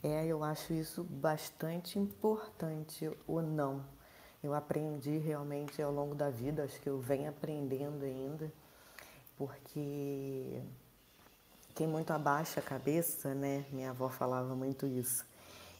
É, 0.00 0.26
eu 0.26 0.44
acho 0.44 0.72
isso 0.72 1.02
bastante 1.02 1.98
importante, 1.98 3.10
o 3.26 3.40
não. 3.40 3.82
Eu 4.44 4.52
aprendi 4.52 5.16
realmente 5.16 5.80
ao 5.80 5.90
longo 5.90 6.14
da 6.14 6.28
vida, 6.28 6.64
acho 6.64 6.78
que 6.78 6.86
eu 6.86 6.98
venho 7.00 7.30
aprendendo 7.30 8.04
ainda, 8.04 8.52
porque 9.38 10.60
quem 11.74 11.86
muito 11.86 12.12
abaixa 12.12 12.60
a 12.60 12.62
cabeça, 12.62 13.34
né? 13.34 13.64
Minha 13.72 13.88
avó 13.88 14.10
falava 14.10 14.54
muito 14.54 14.86
isso. 14.86 15.24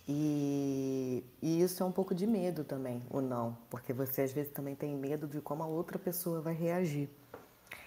E, 0.08 1.22
e, 1.42 1.60
isso 1.60 1.82
é 1.82 1.86
um 1.86 1.92
pouco 1.92 2.14
de 2.14 2.26
medo 2.26 2.64
também, 2.64 3.02
o 3.10 3.20
não, 3.20 3.54
porque 3.68 3.92
você 3.92 4.22
às 4.22 4.32
vezes 4.32 4.50
também 4.50 4.74
tem 4.74 4.96
medo 4.96 5.26
de 5.26 5.42
como 5.42 5.62
a 5.62 5.66
outra 5.66 5.98
pessoa 5.98 6.40
vai 6.40 6.54
reagir. 6.54 7.10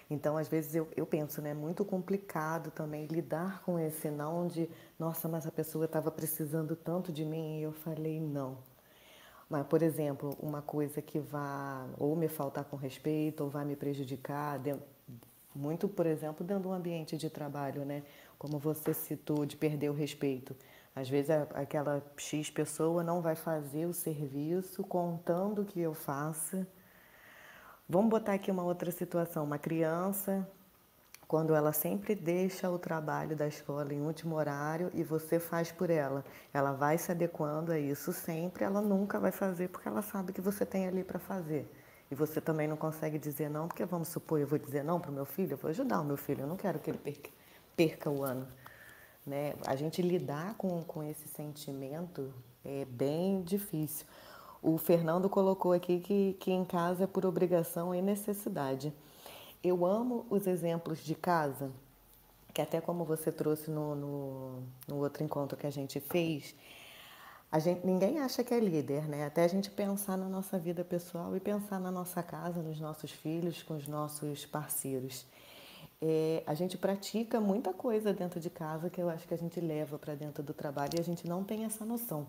Então, 0.08 0.36
às 0.36 0.46
vezes 0.46 0.76
eu, 0.76 0.86
eu 0.96 1.04
penso, 1.04 1.42
né, 1.42 1.50
é 1.50 1.54
muito 1.54 1.84
complicado 1.84 2.70
também 2.70 3.06
lidar 3.06 3.62
com 3.64 3.80
esse 3.80 4.10
não 4.10 4.46
de, 4.46 4.70
nossa, 4.96 5.26
mas 5.28 5.44
a 5.44 5.50
pessoa 5.50 5.86
estava 5.86 6.10
precisando 6.12 6.76
tanto 6.76 7.12
de 7.12 7.24
mim 7.24 7.58
e 7.58 7.62
eu 7.64 7.72
falei 7.72 8.20
não. 8.20 8.58
Mas, 9.48 9.66
por 9.66 9.82
exemplo, 9.82 10.36
uma 10.40 10.60
coisa 10.60 11.00
que 11.00 11.18
vá 11.18 11.86
ou 11.98 12.14
me 12.14 12.28
faltar 12.28 12.64
com 12.64 12.76
respeito 12.76 13.44
ou 13.44 13.50
vai 13.50 13.64
me 13.64 13.74
prejudicar, 13.74 14.60
muito, 15.54 15.88
por 15.88 16.06
exemplo, 16.06 16.44
dentro 16.44 16.64
de 16.64 16.68
um 16.68 16.72
ambiente 16.72 17.16
de 17.16 17.30
trabalho, 17.30 17.84
né? 17.84 18.02
Como 18.38 18.58
você 18.58 18.92
citou, 18.92 19.46
de 19.46 19.56
perder 19.56 19.88
o 19.88 19.94
respeito. 19.94 20.54
Às 20.94 21.08
vezes 21.08 21.30
aquela 21.54 22.02
X 22.16 22.50
pessoa 22.50 23.02
não 23.02 23.22
vai 23.22 23.34
fazer 23.34 23.86
o 23.86 23.94
serviço 23.94 24.82
contando 24.82 25.64
que 25.64 25.80
eu 25.80 25.94
faça. 25.94 26.66
Vamos 27.88 28.10
botar 28.10 28.34
aqui 28.34 28.50
uma 28.50 28.64
outra 28.64 28.90
situação. 28.90 29.44
Uma 29.44 29.58
criança, 29.58 30.46
quando 31.28 31.54
ela 31.54 31.74
sempre 31.74 32.14
deixa 32.14 32.70
o 32.70 32.78
trabalho 32.78 33.36
da 33.36 33.46
escola 33.46 33.92
em 33.92 34.00
último 34.00 34.34
horário 34.34 34.90
e 34.94 35.04
você 35.04 35.38
faz 35.38 35.70
por 35.70 35.90
ela, 35.90 36.24
ela 36.54 36.72
vai 36.72 36.96
se 36.96 37.12
adequando 37.12 37.70
a 37.70 37.78
isso 37.78 38.14
sempre, 38.14 38.64
ela 38.64 38.80
nunca 38.80 39.20
vai 39.20 39.30
fazer 39.30 39.68
porque 39.68 39.86
ela 39.86 40.00
sabe 40.00 40.32
que 40.32 40.40
você 40.40 40.64
tem 40.64 40.88
ali 40.88 41.04
para 41.04 41.18
fazer. 41.18 41.70
E 42.10 42.14
você 42.14 42.40
também 42.40 42.66
não 42.66 42.78
consegue 42.78 43.18
dizer 43.18 43.50
não, 43.50 43.68
porque 43.68 43.84
vamos 43.84 44.08
supor, 44.08 44.40
eu 44.40 44.46
vou 44.46 44.58
dizer 44.58 44.82
não 44.82 44.98
para 44.98 45.10
o 45.10 45.14
meu 45.14 45.26
filho, 45.26 45.52
eu 45.52 45.58
vou 45.58 45.68
ajudar 45.68 46.00
o 46.00 46.04
meu 46.04 46.16
filho, 46.16 46.40
eu 46.40 46.46
não 46.46 46.56
quero 46.56 46.78
que 46.78 46.90
ele 46.90 46.96
perca, 46.96 47.28
perca 47.76 48.08
o 48.08 48.24
ano. 48.24 48.48
Né? 49.26 49.52
A 49.66 49.76
gente 49.76 50.00
lidar 50.00 50.54
com, 50.54 50.82
com 50.84 51.04
esse 51.04 51.28
sentimento 51.28 52.32
é 52.64 52.86
bem 52.86 53.42
difícil. 53.42 54.06
O 54.62 54.78
Fernando 54.78 55.28
colocou 55.28 55.74
aqui 55.74 56.00
que, 56.00 56.36
que 56.40 56.50
em 56.50 56.64
casa 56.64 57.04
é 57.04 57.06
por 57.06 57.26
obrigação 57.26 57.94
e 57.94 58.00
necessidade. 58.00 58.94
Eu 59.62 59.84
amo 59.84 60.26
os 60.30 60.46
exemplos 60.46 60.98
de 61.00 61.14
casa, 61.14 61.70
que 62.54 62.62
até 62.62 62.80
como 62.80 63.04
você 63.04 63.32
trouxe 63.32 63.70
no, 63.70 63.94
no, 63.94 64.62
no 64.86 64.96
outro 64.98 65.22
encontro 65.24 65.56
que 65.56 65.66
a 65.66 65.70
gente 65.70 66.00
fez, 66.00 66.54
a 67.50 67.58
gente, 67.58 67.86
ninguém 67.86 68.18
acha 68.18 68.44
que 68.44 68.52
é 68.52 68.60
líder, 68.60 69.08
né? 69.08 69.24
Até 69.24 69.42
a 69.42 69.48
gente 69.48 69.70
pensar 69.70 70.18
na 70.18 70.28
nossa 70.28 70.58
vida 70.58 70.84
pessoal 70.84 71.34
e 71.34 71.40
pensar 71.40 71.80
na 71.80 71.90
nossa 71.90 72.22
casa, 72.22 72.60
nos 72.62 72.78
nossos 72.78 73.10
filhos, 73.10 73.62
com 73.62 73.74
os 73.74 73.88
nossos 73.88 74.44
parceiros. 74.44 75.24
É, 76.00 76.42
a 76.46 76.52
gente 76.52 76.76
pratica 76.76 77.40
muita 77.40 77.72
coisa 77.72 78.12
dentro 78.12 78.38
de 78.38 78.50
casa 78.50 78.90
que 78.90 79.00
eu 79.00 79.08
acho 79.08 79.26
que 79.26 79.32
a 79.32 79.38
gente 79.38 79.58
leva 79.60 79.98
para 79.98 80.14
dentro 80.14 80.42
do 80.42 80.52
trabalho 80.52 80.92
e 80.96 81.00
a 81.00 81.04
gente 81.04 81.26
não 81.26 81.42
tem 81.42 81.64
essa 81.64 81.84
noção. 81.84 82.26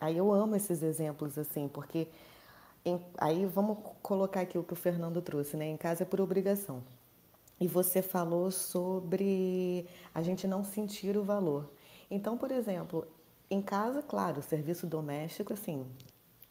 Aí 0.00 0.16
eu 0.16 0.32
amo 0.32 0.56
esses 0.56 0.82
exemplos 0.82 1.38
assim, 1.38 1.68
porque 1.68 2.08
em, 2.86 3.04
aí 3.18 3.44
vamos 3.44 3.78
colocar 4.00 4.42
aqui 4.42 4.56
o 4.56 4.62
que 4.62 4.72
o 4.72 4.76
Fernando 4.76 5.20
trouxe, 5.20 5.56
né? 5.56 5.66
Em 5.66 5.76
casa 5.76 6.04
é 6.04 6.06
por 6.06 6.20
obrigação. 6.20 6.82
E 7.58 7.66
você 7.66 8.00
falou 8.00 8.50
sobre 8.52 9.86
a 10.14 10.22
gente 10.22 10.46
não 10.46 10.62
sentir 10.62 11.16
o 11.16 11.24
valor. 11.24 11.68
Então, 12.08 12.38
por 12.38 12.52
exemplo, 12.52 13.06
em 13.50 13.60
casa, 13.60 14.02
claro, 14.02 14.40
serviço 14.40 14.86
doméstico, 14.86 15.52
assim, 15.52 15.84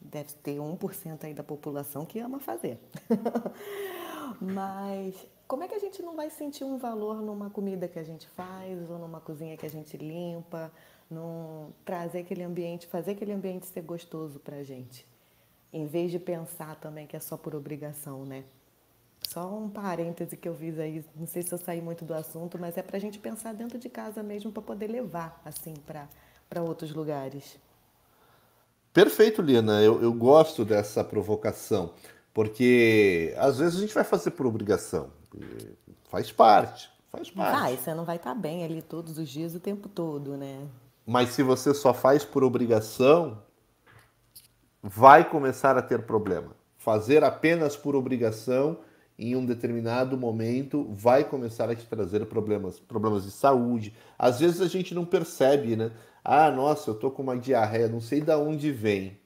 deve 0.02 0.34
ter 0.34 0.58
1% 0.58 1.24
aí 1.24 1.34
da 1.34 1.43
população 1.43 2.06
que 2.06 2.19
ama 2.19 2.39
fazer. 2.39 2.80
Mas 4.41 5.15
como 5.48 5.63
é 5.63 5.69
que 5.69 5.76
a 5.76 5.80
gente 5.80 6.02
não 6.02 6.17
vai 6.17 6.30
sentir 6.30 6.65
um 6.65 6.78
valor 6.78 7.21
numa 7.21 7.50
comida 7.50 7.88
que 7.88 8.00
a 8.00 8.04
gente 8.04 8.28
faz 8.30 8.89
ou 8.89 9.00
numa 9.00 9.21
cozinha 9.21 9.56
que 9.56 9.65
a 9.65 9.69
gente 9.69 9.95
limpa, 9.95 10.69
num 11.10 11.71
trazer 11.86 12.19
aquele 12.19 12.43
ambiente, 12.43 12.88
fazer 12.88 13.12
aquele 13.12 13.32
ambiente 13.32 13.67
ser 13.67 13.84
gostoso 13.84 14.39
pra 14.39 14.63
gente? 14.63 15.08
Em 15.71 15.86
vez 15.86 16.12
de 16.12 16.19
pensar 16.19 16.75
também 16.75 17.06
que 17.06 17.15
é 17.15 17.19
só 17.19 17.36
por 17.36 17.56
obrigação, 17.56 18.25
né? 18.25 18.43
Só 19.28 19.54
um 19.54 19.69
parêntese 19.69 20.38
que 20.38 20.47
eu 20.47 20.56
fiz 20.56 20.78
aí, 20.80 21.04
não 21.15 21.25
sei 21.25 21.41
se 21.41 21.51
eu 21.51 21.58
saí 21.58 21.82
muito 21.82 22.06
do 22.06 22.13
assunto, 22.13 22.58
mas 22.60 22.78
é 22.78 22.84
pra 22.84 22.99
gente 22.99 23.17
pensar 23.19 23.54
dentro 23.54 23.78
de 23.78 23.89
casa 23.89 24.21
mesmo 24.21 24.51
para 24.51 24.62
poder 24.62 24.88
levar 24.88 25.41
assim 25.43 25.73
para 25.86 26.08
para 26.49 26.62
outros 26.62 26.93
lugares. 26.93 27.58
Perfeito, 28.93 29.41
Lina. 29.41 29.82
Eu, 29.82 30.01
eu 30.01 30.13
gosto 30.13 30.63
dessa 30.63 31.04
provocação, 31.04 31.93
porque 32.34 33.34
às 33.38 33.60
vezes 33.60 33.78
a 33.78 33.82
gente 33.82 33.93
vai 33.93 34.04
fazer 34.04 34.32
por 34.32 34.45
obrigação. 34.45 35.10
Faz 36.06 36.32
parte. 36.32 36.89
Faz 37.12 37.30
parte. 37.30 37.60
Vai, 37.60 37.78
você 37.78 37.93
não 37.93 38.06
vai 38.06 38.15
estar 38.15 38.34
tá 38.34 38.39
bem 38.39 38.63
ali 38.63 38.82
todos 38.82 39.17
os 39.17 39.28
dias, 39.28 39.54
o 39.56 39.60
tempo 39.60 39.89
todo, 39.89 40.38
né? 40.38 40.65
Mas 41.06 41.30
se 41.30 41.43
você 41.43 41.73
só 41.73 41.93
faz 41.93 42.23
por 42.23 42.43
obrigação, 42.43 43.41
vai 44.88 45.28
começar 45.28 45.76
a 45.78 45.82
ter 45.82 46.04
problema. 46.04 46.50
Fazer 46.78 47.24
apenas 47.24 47.76
por 47.76 47.95
obrigação 47.95 48.78
em 49.17 49.36
um 49.36 49.43
determinado 49.43 50.15
momento 50.15 50.88
vai 50.91 51.24
começar 51.24 51.69
a 51.69 51.76
te 51.76 51.86
trazer 51.88 52.24
problemas, 52.28 52.80
problemas 52.80 53.24
de 53.24 53.32
saúde. 53.32 53.95
Às 54.17 54.39
vezes 54.39 54.62
a 54.62 54.67
gente 54.67 54.93
não 54.93 55.04
percebe, 55.04 55.76
né? 55.76 55.91
Ah, 56.24 56.52
nossa, 56.52 56.91
eu 56.91 56.95
tô 56.95 57.10
com 57.10 57.24
uma 57.24 57.36
diarreia, 57.36 57.88
não 57.88 58.00
sei 58.00 58.21
de 58.21 58.32
onde 58.36 58.71
vem. 58.71 59.17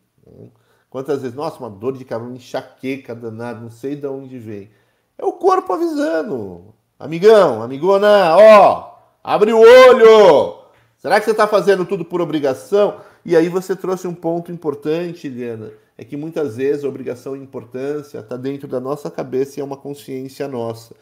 Quantas 0.90 1.22
vezes, 1.22 1.36
nossa, 1.36 1.60
uma 1.60 1.70
dor 1.70 1.98
de 1.98 2.06
cabeça, 2.06 2.32
enxaqueca 2.32 3.14
danada, 3.14 3.60
não 3.60 3.70
sei 3.70 3.98
de 3.98 4.08
onde 4.08 4.40
vem. 4.40 4.70
É 5.18 5.26
o 5.26 5.34
corpo 5.34 5.74
avisando. 5.74 6.74
Amigão, 6.98 7.62
amigona, 7.62 8.36
ó, 8.38 8.96
abre 9.22 9.52
o 9.52 9.60
olho. 9.60 10.60
Será 10.98 11.20
que 11.20 11.26
você 11.26 11.32
está 11.32 11.48
fazendo 11.48 11.86
tudo 11.86 12.06
por 12.06 12.22
obrigação? 12.22 13.02
E 13.26 13.36
aí 13.36 13.50
você 13.50 13.76
trouxe 13.76 14.08
um 14.08 14.14
ponto 14.14 14.52
importante, 14.52 15.28
Helena, 15.28 15.72
é 15.98 16.04
que 16.04 16.16
muitas 16.16 16.58
vezes 16.58 16.84
a 16.84 16.88
obrigação 16.88 17.36
e 17.36 17.40
importância 17.40 18.20
está 18.20 18.38
dentro 18.38 18.68
da 18.68 18.80
nossa 18.80 19.12
cabeça 19.12 19.60
e 19.60 19.62
é 19.62 19.64
uma 19.64 19.78
consciência 19.78 20.48
nossa. 20.48 20.96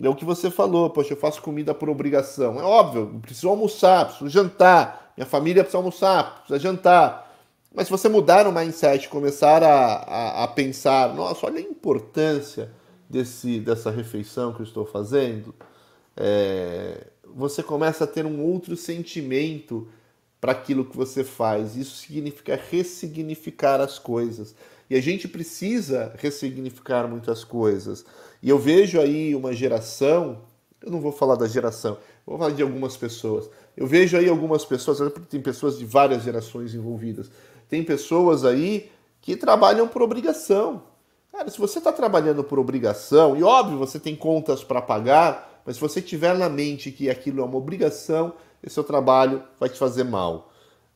É 0.00 0.08
o 0.08 0.14
que 0.14 0.24
você 0.24 0.50
falou, 0.50 0.90
poxa, 0.90 1.12
eu 1.12 1.16
faço 1.16 1.40
comida 1.40 1.74
por 1.74 1.88
obrigação. 1.88 2.58
É 2.60 2.62
óbvio, 2.62 3.18
preciso 3.22 3.48
almoçar, 3.48 4.06
preciso 4.06 4.28
jantar, 4.28 5.12
minha 5.16 5.26
família 5.26 5.62
precisa 5.62 5.78
almoçar, 5.78 6.40
precisa 6.40 6.58
jantar. 6.58 7.30
Mas 7.74 7.86
se 7.86 7.90
você 7.90 8.08
mudar 8.08 8.46
o 8.46 8.52
mindset, 8.52 9.08
começar 9.08 9.62
a, 9.62 9.96
a, 9.96 10.44
a 10.44 10.48
pensar, 10.48 11.14
nossa, 11.14 11.46
olha 11.46 11.58
a 11.58 11.62
importância 11.62 12.70
desse, 13.08 13.60
dessa 13.60 13.90
refeição 13.90 14.52
que 14.52 14.60
eu 14.60 14.64
estou 14.64 14.84
fazendo, 14.84 15.54
é, 16.16 17.06
você 17.34 17.62
começa 17.62 18.04
a 18.04 18.06
ter 18.06 18.26
um 18.26 18.42
outro 18.42 18.76
sentimento 18.76 19.88
para 20.42 20.50
aquilo 20.50 20.84
que 20.84 20.96
você 20.96 21.22
faz. 21.22 21.76
Isso 21.76 21.98
significa 21.98 22.60
ressignificar 22.68 23.80
as 23.80 23.96
coisas. 23.96 24.56
E 24.90 24.96
a 24.96 25.00
gente 25.00 25.28
precisa 25.28 26.12
ressignificar 26.18 27.06
muitas 27.06 27.44
coisas. 27.44 28.04
E 28.42 28.50
eu 28.50 28.58
vejo 28.58 29.00
aí 29.00 29.36
uma 29.36 29.52
geração, 29.52 30.42
eu 30.84 30.90
não 30.90 31.00
vou 31.00 31.12
falar 31.12 31.36
da 31.36 31.46
geração, 31.46 31.96
vou 32.26 32.36
falar 32.36 32.50
de 32.50 32.60
algumas 32.60 32.96
pessoas. 32.96 33.48
Eu 33.76 33.86
vejo 33.86 34.16
aí 34.16 34.28
algumas 34.28 34.64
pessoas, 34.64 34.98
tem 35.30 35.40
pessoas 35.40 35.78
de 35.78 35.84
várias 35.84 36.24
gerações 36.24 36.74
envolvidas. 36.74 37.30
Tem 37.68 37.84
pessoas 37.84 38.44
aí 38.44 38.90
que 39.20 39.36
trabalham 39.36 39.86
por 39.86 40.02
obrigação. 40.02 40.82
Cara, 41.30 41.48
se 41.50 41.58
você 41.58 41.78
está 41.78 41.92
trabalhando 41.92 42.42
por 42.42 42.58
obrigação, 42.58 43.36
e 43.36 43.44
óbvio, 43.44 43.78
você 43.78 44.00
tem 44.00 44.16
contas 44.16 44.64
para 44.64 44.82
pagar, 44.82 45.62
mas 45.64 45.76
se 45.76 45.80
você 45.80 46.02
tiver 46.02 46.36
na 46.36 46.48
mente 46.48 46.90
que 46.90 47.08
aquilo 47.08 47.40
é 47.40 47.44
uma 47.44 47.56
obrigação, 47.56 48.34
esse 48.62 48.74
seu 48.74 48.84
trabalho 48.84 49.42
vai 49.58 49.68
te 49.68 49.78
fazer 49.78 50.04
mal. 50.04 50.52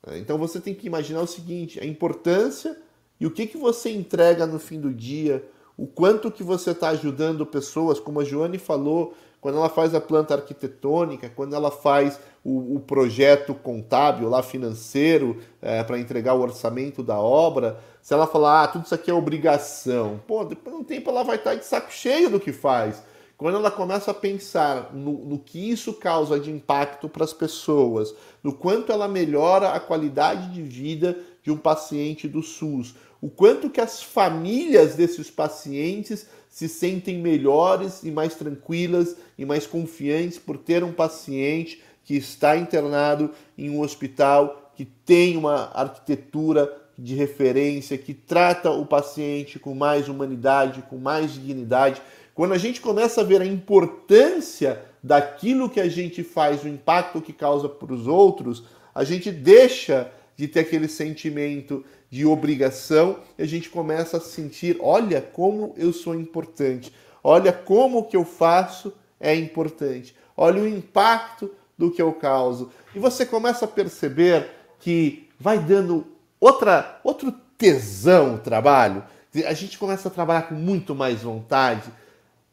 É, 0.06 0.18
então 0.18 0.38
você 0.38 0.60
tem 0.60 0.74
que 0.74 0.86
imaginar 0.86 1.22
o 1.22 1.26
seguinte: 1.26 1.80
a 1.80 1.84
importância 1.84 2.76
e 3.20 3.26
o 3.26 3.30
que, 3.30 3.46
que 3.46 3.56
você 3.56 3.90
entrega 3.90 4.46
no 4.46 4.58
fim 4.58 4.80
do 4.80 4.92
dia, 4.92 5.44
o 5.76 5.86
quanto 5.86 6.30
que 6.30 6.42
você 6.42 6.70
está 6.70 6.90
ajudando 6.90 7.46
pessoas, 7.46 7.98
como 7.98 8.20
a 8.20 8.24
Joane 8.24 8.58
falou, 8.58 9.14
quando 9.40 9.58
ela 9.58 9.68
faz 9.68 9.94
a 9.94 10.00
planta 10.00 10.34
arquitetônica, 10.34 11.30
quando 11.30 11.54
ela 11.54 11.70
faz 11.70 12.18
o, 12.44 12.76
o 12.76 12.80
projeto 12.80 13.54
contábil 13.54 14.28
lá 14.28 14.42
financeiro 14.42 15.38
é, 15.62 15.82
para 15.82 15.98
entregar 15.98 16.34
o 16.34 16.40
orçamento 16.40 17.02
da 17.02 17.18
obra, 17.18 17.78
se 18.02 18.12
ela 18.12 18.26
falar, 18.26 18.64
ah, 18.64 18.68
tudo 18.68 18.84
isso 18.84 18.94
aqui 18.94 19.10
é 19.10 19.14
obrigação, 19.14 20.20
pô, 20.26 20.44
depois 20.44 20.74
de 20.74 20.82
um 20.82 20.84
tempo 20.84 21.10
ela 21.10 21.22
vai 21.22 21.36
estar 21.36 21.50
tá 21.50 21.56
de 21.56 21.64
saco 21.64 21.92
cheio 21.92 22.30
do 22.30 22.40
que 22.40 22.52
faz. 22.52 23.02
Quando 23.36 23.56
ela 23.56 23.70
começa 23.70 24.10
a 24.10 24.14
pensar 24.14 24.94
no, 24.94 25.24
no 25.24 25.38
que 25.38 25.70
isso 25.70 25.92
causa 25.92 26.40
de 26.40 26.50
impacto 26.50 27.08
para 27.08 27.24
as 27.24 27.34
pessoas, 27.34 28.14
no 28.42 28.54
quanto 28.54 28.90
ela 28.90 29.06
melhora 29.06 29.70
a 29.70 29.80
qualidade 29.80 30.52
de 30.52 30.62
vida 30.62 31.18
de 31.42 31.50
um 31.50 31.56
paciente 31.56 32.26
do 32.26 32.42
SUS, 32.42 32.94
o 33.20 33.28
quanto 33.28 33.68
que 33.68 33.80
as 33.80 34.02
famílias 34.02 34.94
desses 34.94 35.30
pacientes 35.30 36.26
se 36.48 36.68
sentem 36.68 37.18
melhores 37.18 38.02
e 38.02 38.10
mais 38.10 38.34
tranquilas 38.34 39.16
e 39.36 39.44
mais 39.44 39.66
confiantes 39.66 40.38
por 40.38 40.56
ter 40.56 40.82
um 40.82 40.92
paciente 40.92 41.82
que 42.04 42.14
está 42.14 42.56
internado 42.56 43.30
em 43.58 43.68
um 43.68 43.80
hospital 43.80 44.72
que 44.74 44.84
tem 44.84 45.36
uma 45.36 45.70
arquitetura 45.74 46.70
de 46.98 47.14
referência, 47.14 47.98
que 47.98 48.14
trata 48.14 48.70
o 48.70 48.86
paciente 48.86 49.58
com 49.58 49.74
mais 49.74 50.08
humanidade, 50.08 50.82
com 50.88 50.96
mais 50.96 51.32
dignidade. 51.32 52.00
Quando 52.36 52.52
a 52.52 52.58
gente 52.58 52.82
começa 52.82 53.22
a 53.22 53.24
ver 53.24 53.40
a 53.40 53.46
importância 53.46 54.82
daquilo 55.02 55.70
que 55.70 55.80
a 55.80 55.88
gente 55.88 56.22
faz, 56.22 56.62
o 56.62 56.68
impacto 56.68 57.18
que 57.18 57.32
causa 57.32 57.66
para 57.66 57.90
os 57.90 58.06
outros, 58.06 58.64
a 58.94 59.04
gente 59.04 59.32
deixa 59.32 60.12
de 60.36 60.46
ter 60.46 60.60
aquele 60.60 60.86
sentimento 60.86 61.82
de 62.10 62.26
obrigação 62.26 63.20
e 63.38 63.42
a 63.42 63.46
gente 63.46 63.70
começa 63.70 64.18
a 64.18 64.20
sentir, 64.20 64.76
olha 64.80 65.22
como 65.22 65.72
eu 65.78 65.94
sou 65.94 66.14
importante, 66.14 66.92
olha 67.24 67.54
como 67.54 68.00
o 68.00 68.04
que 68.04 68.18
eu 68.18 68.24
faço 68.26 68.92
é 69.18 69.34
importante, 69.34 70.14
olha 70.36 70.60
o 70.60 70.68
impacto 70.68 71.50
do 71.78 71.90
que 71.90 72.02
eu 72.02 72.12
causo. 72.12 72.70
E 72.94 72.98
você 72.98 73.24
começa 73.24 73.64
a 73.64 73.68
perceber 73.68 74.46
que 74.78 75.26
vai 75.40 75.58
dando 75.58 76.06
outra, 76.38 77.00
outro 77.02 77.32
tesão 77.56 78.34
o 78.34 78.38
trabalho, 78.38 79.02
a 79.46 79.54
gente 79.54 79.78
começa 79.78 80.08
a 80.08 80.10
trabalhar 80.10 80.42
com 80.42 80.54
muito 80.54 80.94
mais 80.94 81.22
vontade, 81.22 81.90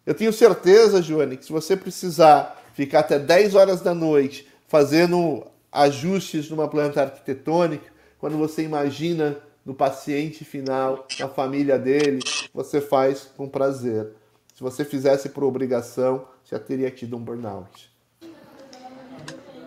eu 0.05 0.13
tenho 0.13 0.33
certeza, 0.33 1.01
Joane, 1.01 1.37
que 1.37 1.45
se 1.45 1.51
você 1.51 1.77
precisar 1.77 2.61
ficar 2.73 2.99
até 2.99 3.17
10 3.17 3.55
horas 3.55 3.81
da 3.81 3.93
noite 3.93 4.47
fazendo 4.67 5.45
ajustes 5.71 6.49
numa 6.49 6.67
planta 6.67 7.01
arquitetônica, 7.01 7.91
quando 8.19 8.37
você 8.37 8.63
imagina 8.63 9.37
no 9.65 9.73
paciente 9.73 10.43
final, 10.43 11.07
na 11.19 11.29
família 11.29 11.79
dele, 11.79 12.19
você 12.53 12.81
faz 12.81 13.29
com 13.37 13.47
prazer. 13.47 14.11
Se 14.53 14.61
você 14.61 14.83
fizesse 14.83 15.29
por 15.29 15.43
obrigação, 15.43 16.27
já 16.43 16.59
teria 16.59 16.91
tido 16.91 17.15
um 17.15 17.19
burnout. 17.19 17.91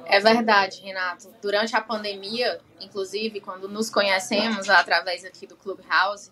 É 0.04 0.20
verdade, 0.20 0.82
Renato. 0.82 1.28
Durante 1.42 1.74
a 1.74 1.80
pandemia, 1.80 2.60
inclusive, 2.80 3.40
quando 3.40 3.68
nos 3.68 3.90
conhecemos 3.90 4.68
através 4.68 5.24
aqui 5.24 5.46
do 5.46 5.56
Clubhouse, 5.56 6.30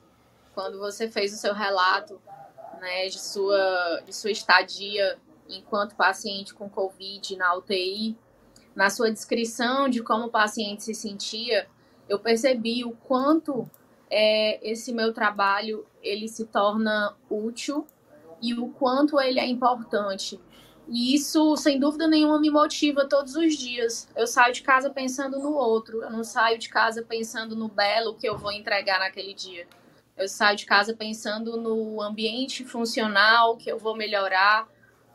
quando 0.54 0.78
você 0.78 1.08
fez 1.08 1.32
o 1.32 1.36
seu 1.36 1.52
relato 1.52 2.20
né, 2.84 3.08
de, 3.08 3.18
sua, 3.18 4.02
de 4.04 4.14
sua 4.14 4.30
estadia 4.30 5.18
enquanto 5.48 5.96
paciente 5.96 6.54
com 6.54 6.68
Covid 6.68 7.36
na 7.36 7.54
UTI, 7.56 8.16
na 8.76 8.90
sua 8.90 9.10
descrição 9.10 9.88
de 9.88 10.02
como 10.02 10.26
o 10.26 10.30
paciente 10.30 10.84
se 10.84 10.94
sentia, 10.94 11.66
eu 12.08 12.18
percebi 12.18 12.84
o 12.84 12.92
quanto 12.92 13.68
é, 14.10 14.60
esse 14.68 14.92
meu 14.92 15.12
trabalho 15.12 15.86
ele 16.02 16.28
se 16.28 16.44
torna 16.44 17.16
útil 17.30 17.86
e 18.42 18.52
o 18.54 18.68
quanto 18.68 19.18
ele 19.18 19.40
é 19.40 19.46
importante. 19.46 20.38
E 20.86 21.14
isso, 21.14 21.56
sem 21.56 21.80
dúvida 21.80 22.06
nenhuma, 22.06 22.38
me 22.38 22.50
motiva 22.50 23.08
todos 23.08 23.34
os 23.36 23.56
dias. 23.56 24.06
Eu 24.14 24.26
saio 24.26 24.52
de 24.52 24.60
casa 24.60 24.90
pensando 24.90 25.38
no 25.38 25.54
outro, 25.54 26.02
eu 26.02 26.10
não 26.10 26.22
saio 26.22 26.58
de 26.58 26.68
casa 26.68 27.02
pensando 27.02 27.56
no 27.56 27.68
belo 27.68 28.14
que 28.14 28.28
eu 28.28 28.36
vou 28.36 28.52
entregar 28.52 28.98
naquele 28.98 29.32
dia. 29.32 29.66
Eu 30.16 30.28
saio 30.28 30.56
de 30.56 30.64
casa 30.64 30.94
pensando 30.94 31.56
no 31.56 32.00
ambiente 32.00 32.64
funcional 32.64 33.56
que 33.56 33.70
eu 33.70 33.78
vou 33.78 33.96
melhorar 33.96 34.68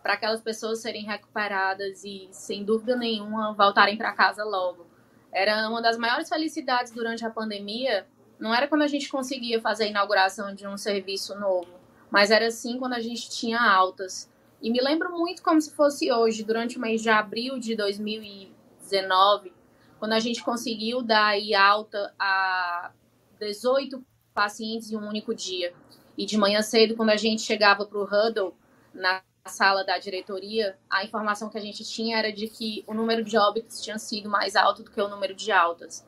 para 0.03 0.13
aquelas 0.13 0.41
pessoas 0.41 0.79
serem 0.79 1.05
recuperadas 1.05 2.03
e, 2.03 2.27
sem 2.31 2.65
dúvida 2.65 2.95
nenhuma, 2.95 3.53
voltarem 3.53 3.97
para 3.97 4.12
casa 4.12 4.43
logo. 4.43 4.88
Era 5.31 5.69
uma 5.69 5.81
das 5.81 5.97
maiores 5.97 6.27
felicidades 6.27 6.91
durante 6.91 7.25
a 7.25 7.29
pandemia. 7.29 8.07
Não 8.38 8.53
era 8.53 8.67
quando 8.67 8.81
a 8.81 8.88
gente 8.88 9.09
conseguia 9.09 9.62
fazer 9.62 9.85
a 9.85 9.88
inauguração 9.88 10.53
de 10.53 10.67
um 10.67 10.77
serviço 10.77 11.38
novo, 11.39 11.79
mas 12.12 12.29
era 12.29 12.51
sim 12.51 12.77
quando 12.77 12.93
a 12.93 12.99
gente 12.99 13.29
tinha 13.29 13.59
altas. 13.59 14.29
E 14.62 14.69
me 14.69 14.81
lembro 14.81 15.12
muito 15.12 15.41
como 15.41 15.62
se 15.62 15.73
fosse 15.73 16.12
hoje, 16.12 16.43
durante 16.43 16.77
o 16.77 16.81
mês 16.81 17.01
de 17.01 17.09
abril 17.09 17.57
de 17.57 17.75
2019, 17.75 19.53
quando 19.97 20.13
a 20.13 20.19
gente 20.19 20.43
conseguiu 20.43 21.01
dar 21.01 21.35
alta 21.57 22.13
a 22.19 22.91
18 23.39 24.03
pacientes 24.33 24.91
em 24.91 24.97
um 24.97 25.07
único 25.07 25.33
dia. 25.33 25.73
E 26.17 26.25
de 26.25 26.37
manhã 26.37 26.61
cedo, 26.61 26.95
quando 26.95 27.09
a 27.09 27.17
gente 27.17 27.41
chegava 27.41 27.85
para 27.85 27.97
o 27.97 28.03
huddle, 28.03 28.53
na 28.93 29.21
sala 29.45 29.83
da 29.83 29.97
diretoria, 29.97 30.77
a 30.89 31.03
informação 31.03 31.49
que 31.49 31.57
a 31.57 31.61
gente 31.61 31.83
tinha 31.83 32.17
era 32.17 32.31
de 32.31 32.47
que 32.47 32.83
o 32.87 32.93
número 32.93 33.23
de 33.23 33.37
óbitos 33.37 33.81
tinha 33.81 33.97
sido 33.97 34.29
mais 34.29 34.55
alto 34.55 34.83
do 34.83 34.91
que 34.91 35.01
o 35.01 35.07
número 35.07 35.33
de 35.33 35.51
altas. 35.51 36.05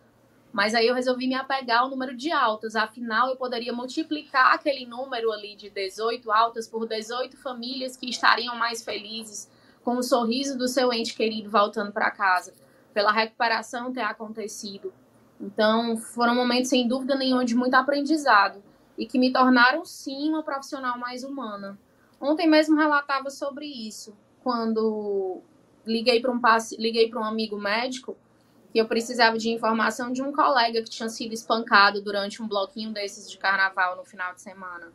Mas 0.51 0.75
aí 0.75 0.87
eu 0.87 0.93
resolvi 0.93 1.27
me 1.27 1.35
apegar 1.35 1.79
ao 1.79 1.89
número 1.89 2.15
de 2.15 2.29
altas, 2.31 2.75
afinal 2.75 3.29
eu 3.29 3.37
poderia 3.37 3.71
multiplicar 3.71 4.53
aquele 4.53 4.85
número 4.85 5.31
ali 5.31 5.55
de 5.55 5.69
18 5.69 6.29
altas 6.29 6.67
por 6.67 6.85
18 6.85 7.37
famílias 7.37 7.95
que 7.95 8.09
estariam 8.09 8.55
mais 8.55 8.83
felizes 8.83 9.49
com 9.81 9.95
o 9.95 10.03
sorriso 10.03 10.57
do 10.57 10.67
seu 10.67 10.91
ente 10.91 11.15
querido 11.15 11.49
voltando 11.49 11.91
para 11.91 12.11
casa, 12.11 12.53
pela 12.93 13.11
recuperação 13.11 13.93
ter 13.93 14.01
acontecido, 14.01 14.93
então, 15.41 15.97
foram 15.97 16.35
momentos, 16.35 16.69
sem 16.69 16.87
dúvida 16.87 17.15
nenhuma, 17.15 17.43
de 17.43 17.55
muito 17.55 17.73
aprendizado 17.73 18.61
e 18.97 19.05
que 19.05 19.17
me 19.17 19.33
tornaram, 19.33 19.83
sim, 19.83 20.29
uma 20.29 20.43
profissional 20.43 20.97
mais 20.99 21.23
humana. 21.23 21.79
Ontem 22.19 22.47
mesmo 22.47 22.75
relatava 22.75 23.31
sobre 23.31 23.65
isso, 23.65 24.15
quando 24.43 25.41
liguei 25.85 26.21
para 26.21 26.31
um, 26.31 26.39
liguei 26.77 27.09
para 27.09 27.19
um 27.19 27.23
amigo 27.23 27.57
médico 27.57 28.15
que 28.71 28.79
eu 28.79 28.87
precisava 28.87 29.37
de 29.37 29.49
informação 29.49 30.13
de 30.13 30.21
um 30.21 30.31
colega 30.31 30.81
que 30.83 30.89
tinha 30.89 31.09
sido 31.09 31.33
espancado 31.33 32.01
durante 32.01 32.41
um 32.41 32.47
bloquinho 32.47 32.93
desses 32.93 33.29
de 33.29 33.37
carnaval 33.37 33.97
no 33.97 34.05
final 34.05 34.33
de 34.33 34.41
semana. 34.41 34.93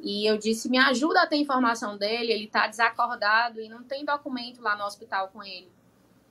E 0.00 0.28
eu 0.28 0.36
disse, 0.36 0.68
me 0.68 0.78
ajuda 0.78 1.22
a 1.22 1.26
ter 1.26 1.36
informação 1.36 1.96
dele, 1.96 2.32
ele 2.32 2.44
está 2.44 2.66
desacordado 2.66 3.60
e 3.60 3.68
não 3.68 3.82
tem 3.82 4.04
documento 4.04 4.60
lá 4.60 4.76
no 4.76 4.84
hospital 4.84 5.28
com 5.28 5.42
ele. 5.42 5.70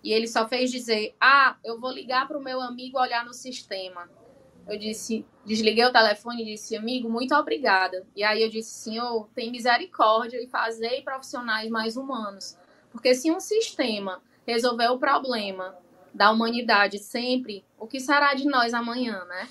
E 0.04 0.14
ele 0.14 0.28
só 0.28 0.48
fez 0.48 0.72
dizer, 0.72 1.16
ah, 1.20 1.58
eu 1.64 1.80
vou 1.80 1.92
ligar 1.92 2.28
para 2.28 2.38
o 2.38 2.44
meu 2.44 2.62
amigo 2.62 3.00
olhar 3.00 3.26
no 3.26 3.34
sistema. 3.34 4.10
Eu 4.68 4.78
disse, 4.78 5.26
desliguei 5.46 5.84
o 5.84 5.92
telefone 5.92 6.44
e 6.44 6.46
disse, 6.46 6.76
amigo, 6.76 7.10
muito 7.10 7.34
obrigada. 7.34 8.06
E 8.16 8.24
aí 8.24 8.42
eu 8.42 8.50
disse, 8.50 8.72
senhor, 8.72 9.28
tem 9.34 9.52
misericórdia 9.52 10.42
e 10.42 10.48
fazei 10.48 11.02
profissionais 11.02 11.70
mais 11.70 11.98
humanos. 11.98 12.56
Porque 12.92 13.14
se 13.16 13.32
um 13.32 13.40
sistema 13.40 14.22
resolver 14.46 14.88
o 14.90 15.00
problema 15.00 15.76
da 16.14 16.32
humanidade 16.32 17.00
sempre, 17.00 17.64
o 17.78 17.88
que 17.88 18.00
será 18.00 18.34
de 18.34 18.46
nós 18.46 18.74
amanhã, 18.74 19.26
né? 19.26 19.50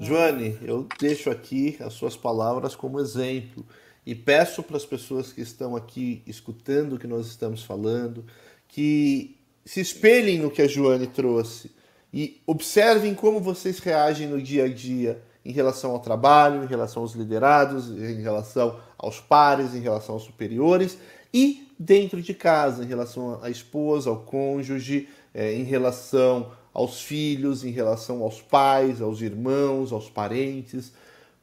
Joane, 0.00 0.56
eu 0.62 0.86
deixo 0.98 1.28
aqui 1.28 1.76
as 1.80 1.94
suas 1.94 2.16
palavras 2.16 2.76
como 2.76 3.00
exemplo 3.00 3.66
e 4.06 4.14
peço 4.14 4.62
para 4.62 4.76
as 4.76 4.86
pessoas 4.86 5.32
que 5.32 5.40
estão 5.40 5.74
aqui 5.74 6.22
escutando 6.26 6.94
o 6.94 6.98
que 6.98 7.06
nós 7.06 7.26
estamos 7.26 7.64
falando 7.64 8.24
que 8.68 9.36
se 9.64 9.80
espelhem 9.80 10.38
no 10.38 10.50
que 10.50 10.62
a 10.62 10.68
Joane 10.68 11.06
trouxe 11.06 11.70
e 12.12 12.40
observem 12.46 13.14
como 13.14 13.40
vocês 13.40 13.78
reagem 13.78 14.28
no 14.28 14.40
dia 14.40 14.64
a 14.64 14.68
dia 14.68 15.22
em 15.44 15.52
relação 15.52 15.92
ao 15.92 16.00
trabalho, 16.00 16.62
em 16.62 16.66
relação 16.66 17.02
aos 17.02 17.14
liderados, 17.14 17.90
em 17.90 18.20
relação 18.20 18.78
aos 18.98 19.20
pares, 19.20 19.74
em 19.74 19.80
relação 19.80 20.14
aos 20.14 20.24
superiores 20.24 20.98
e 21.32 21.68
dentro 21.78 22.20
de 22.20 22.34
casa, 22.34 22.82
em 22.82 22.86
relação 22.86 23.38
à 23.42 23.50
esposa, 23.50 24.10
ao 24.10 24.18
cônjuge, 24.20 25.08
é, 25.32 25.54
em 25.54 25.62
relação 25.62 26.50
aos 26.72 27.02
filhos, 27.02 27.64
em 27.64 27.70
relação 27.70 28.22
aos 28.22 28.40
pais, 28.40 29.00
aos 29.00 29.20
irmãos, 29.20 29.92
aos 29.92 30.10
parentes. 30.10 30.92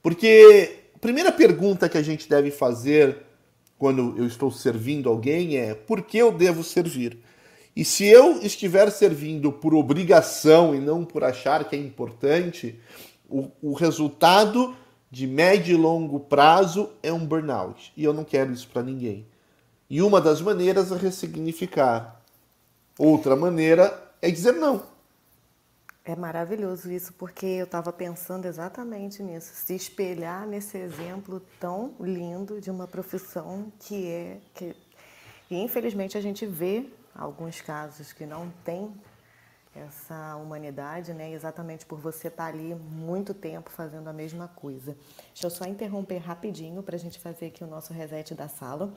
Porque 0.02 0.80
a 0.96 1.00
primeira 1.00 1.32
pergunta 1.32 1.90
que 1.90 1.98
a 1.98 2.02
gente 2.02 2.28
deve 2.30 2.52
fazer 2.52 3.25
quando 3.78 4.16
eu 4.18 4.26
estou 4.26 4.52
servindo 4.52 5.10
alguém 5.10 5.58
é: 5.58 5.74
por 5.74 6.02
que 6.02 6.18
eu 6.18 6.32
devo 6.32 6.64
servir? 6.64 7.18
E 7.76 7.84
se 7.84 8.06
eu 8.06 8.42
estiver 8.42 8.90
servindo 8.90 9.52
por 9.52 9.76
obrigação 9.76 10.74
e 10.74 10.80
não 10.80 11.04
por 11.04 11.24
achar 11.24 11.68
que 11.68 11.76
é 11.76 11.80
importante, 11.80 12.80
o, 13.30 13.52
o 13.62 13.74
resultado 13.74 14.76
de 15.12 15.28
médio 15.28 15.74
e 15.74 15.78
longo 15.78 16.20
prazo 16.20 16.90
é 17.04 17.12
um 17.12 17.26
burnout. 17.26 17.92
E 17.96 18.04
eu 18.04 18.14
não 18.14 18.24
quero 18.24 18.54
isso 18.54 18.68
para 18.68 18.82
ninguém. 18.82 19.28
E 19.90 20.02
uma 20.02 20.22
das 20.22 20.42
maneiras 20.42 20.92
é 20.92 20.98
ressignificar. 20.98 22.22
Outra 22.98 23.36
maneira 23.36 24.12
é 24.22 24.32
dizer 24.32 24.54
não. 24.54 24.95
É 26.08 26.16
maravilhoso 26.16 26.92
isso, 26.92 27.12
porque 27.14 27.48
eu 27.48 27.66
estava 27.66 27.92
pensando 27.92 28.46
exatamente 28.46 29.24
nisso, 29.24 29.52
se 29.56 29.74
espelhar 29.74 30.46
nesse 30.46 30.78
exemplo 30.78 31.42
tão 31.60 31.96
lindo 32.00 32.62
de 32.62 32.70
uma 32.70 32.88
profissão 32.88 33.74
que 33.80 34.08
é 34.08 34.40
que 34.54 34.76
e 35.50 35.56
infelizmente 35.56 36.18
a 36.18 36.22
gente 36.22 36.46
vê 36.46 36.88
alguns 37.14 37.62
casos 37.62 38.12
que 38.12 38.26
não 38.26 38.52
tem 38.64 38.94
essa 39.76 40.36
humanidade, 40.38 41.14
né? 41.14 41.32
Exatamente 41.32 41.86
por 41.86 42.00
você 42.00 42.30
estar 42.30 42.46
tá 42.46 42.50
ali 42.50 42.74
muito 42.74 43.34
tempo 43.34 43.70
fazendo 43.70 44.08
a 44.08 44.14
mesma 44.14 44.48
coisa. 44.48 44.96
Deixa 45.28 45.46
eu 45.46 45.50
só 45.50 45.66
interromper 45.66 46.18
rapidinho 46.18 46.82
para 46.82 46.96
a 46.96 47.00
gente 47.00 47.20
fazer 47.20 47.48
aqui 47.48 47.64
o 47.64 47.68
nosso 47.68 47.94
reset 47.94 48.34
da 48.34 48.48
sala. 48.48 48.94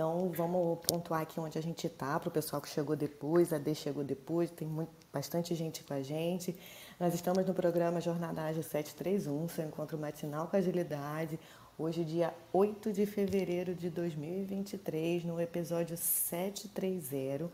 Então, 0.00 0.30
vamos 0.34 0.78
pontuar 0.88 1.20
aqui 1.20 1.38
onde 1.38 1.58
a 1.58 1.60
gente 1.60 1.86
está, 1.86 2.18
para 2.18 2.30
o 2.30 2.32
pessoal 2.32 2.62
que 2.62 2.70
chegou 2.70 2.96
depois, 2.96 3.52
a 3.52 3.58
D 3.58 3.74
chegou 3.74 4.02
depois, 4.02 4.50
tem 4.50 4.66
muito, 4.66 4.90
bastante 5.12 5.54
gente 5.54 5.84
com 5.84 5.92
a 5.92 6.00
gente. 6.00 6.58
Nós 6.98 7.12
estamos 7.12 7.44
no 7.44 7.52
programa 7.52 8.00
Jornada 8.00 8.40
Ágil 8.44 8.62
731, 8.62 9.46
seu 9.50 9.66
encontro 9.66 9.98
matinal 9.98 10.48
com 10.48 10.56
agilidade. 10.56 11.38
Hoje, 11.76 12.02
dia 12.02 12.32
8 12.50 12.94
de 12.94 13.04
fevereiro 13.04 13.74
de 13.74 13.90
2023, 13.90 15.26
no 15.26 15.38
episódio 15.38 15.98
730, 15.98 17.50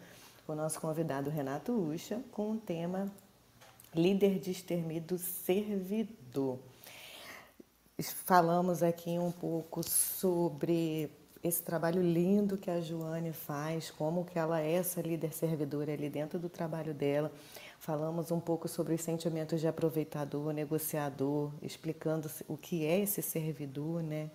com 0.47 0.53
o 0.53 0.55
nosso 0.55 0.81
convidado 0.81 1.29
Renato 1.29 1.73
Ucha, 1.73 2.23
com 2.31 2.53
o 2.53 2.57
tema 2.57 3.11
Líder 3.93 4.39
destemido 4.39 5.19
servidor. 5.19 6.61
Falamos 8.25 8.85
aqui 8.85 9.19
um 9.19 9.33
pouco 9.33 9.83
sobre 9.83 11.11
esse 11.43 11.63
trabalho 11.63 12.03
lindo 12.03 12.57
que 12.57 12.71
a 12.71 12.81
Joane 12.81 13.33
faz, 13.33 13.91
como 13.91 14.25
que 14.25 14.39
ela 14.39 14.61
é 14.61 14.73
essa 14.73 15.01
líder 15.01 15.33
servidora 15.33 15.93
ali 15.93 16.09
dentro 16.09 16.39
do 16.39 16.49
trabalho 16.49 16.93
dela. 16.95 17.31
Falamos 17.79 18.31
um 18.31 18.41
pouco 18.41 18.67
sobre 18.69 18.95
os 18.95 19.01
sentimentos 19.01 19.61
de 19.61 19.69
aproveitador, 19.69 20.53
negociador, 20.53 21.53
explicando 21.63 22.31
o 22.49 22.57
que 22.57 22.85
é 22.85 23.01
esse 23.01 23.23
servidor, 23.23 24.03
né? 24.03 24.31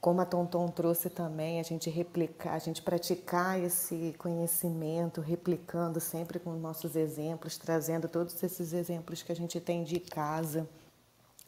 Como 0.00 0.20
a 0.20 0.26
Tonton 0.26 0.66
trouxe 0.66 1.08
também, 1.08 1.60
a 1.60 1.62
gente 1.62 1.88
replicar, 1.88 2.54
a 2.54 2.58
gente 2.58 2.82
praticar 2.82 3.62
esse 3.62 4.12
conhecimento, 4.18 5.20
replicando 5.20 6.00
sempre 6.00 6.40
com 6.40 6.54
nossos 6.54 6.96
exemplos, 6.96 7.56
trazendo 7.56 8.08
todos 8.08 8.42
esses 8.42 8.72
exemplos 8.72 9.22
que 9.22 9.30
a 9.30 9.36
gente 9.36 9.60
tem 9.60 9.84
de 9.84 10.00
casa, 10.00 10.68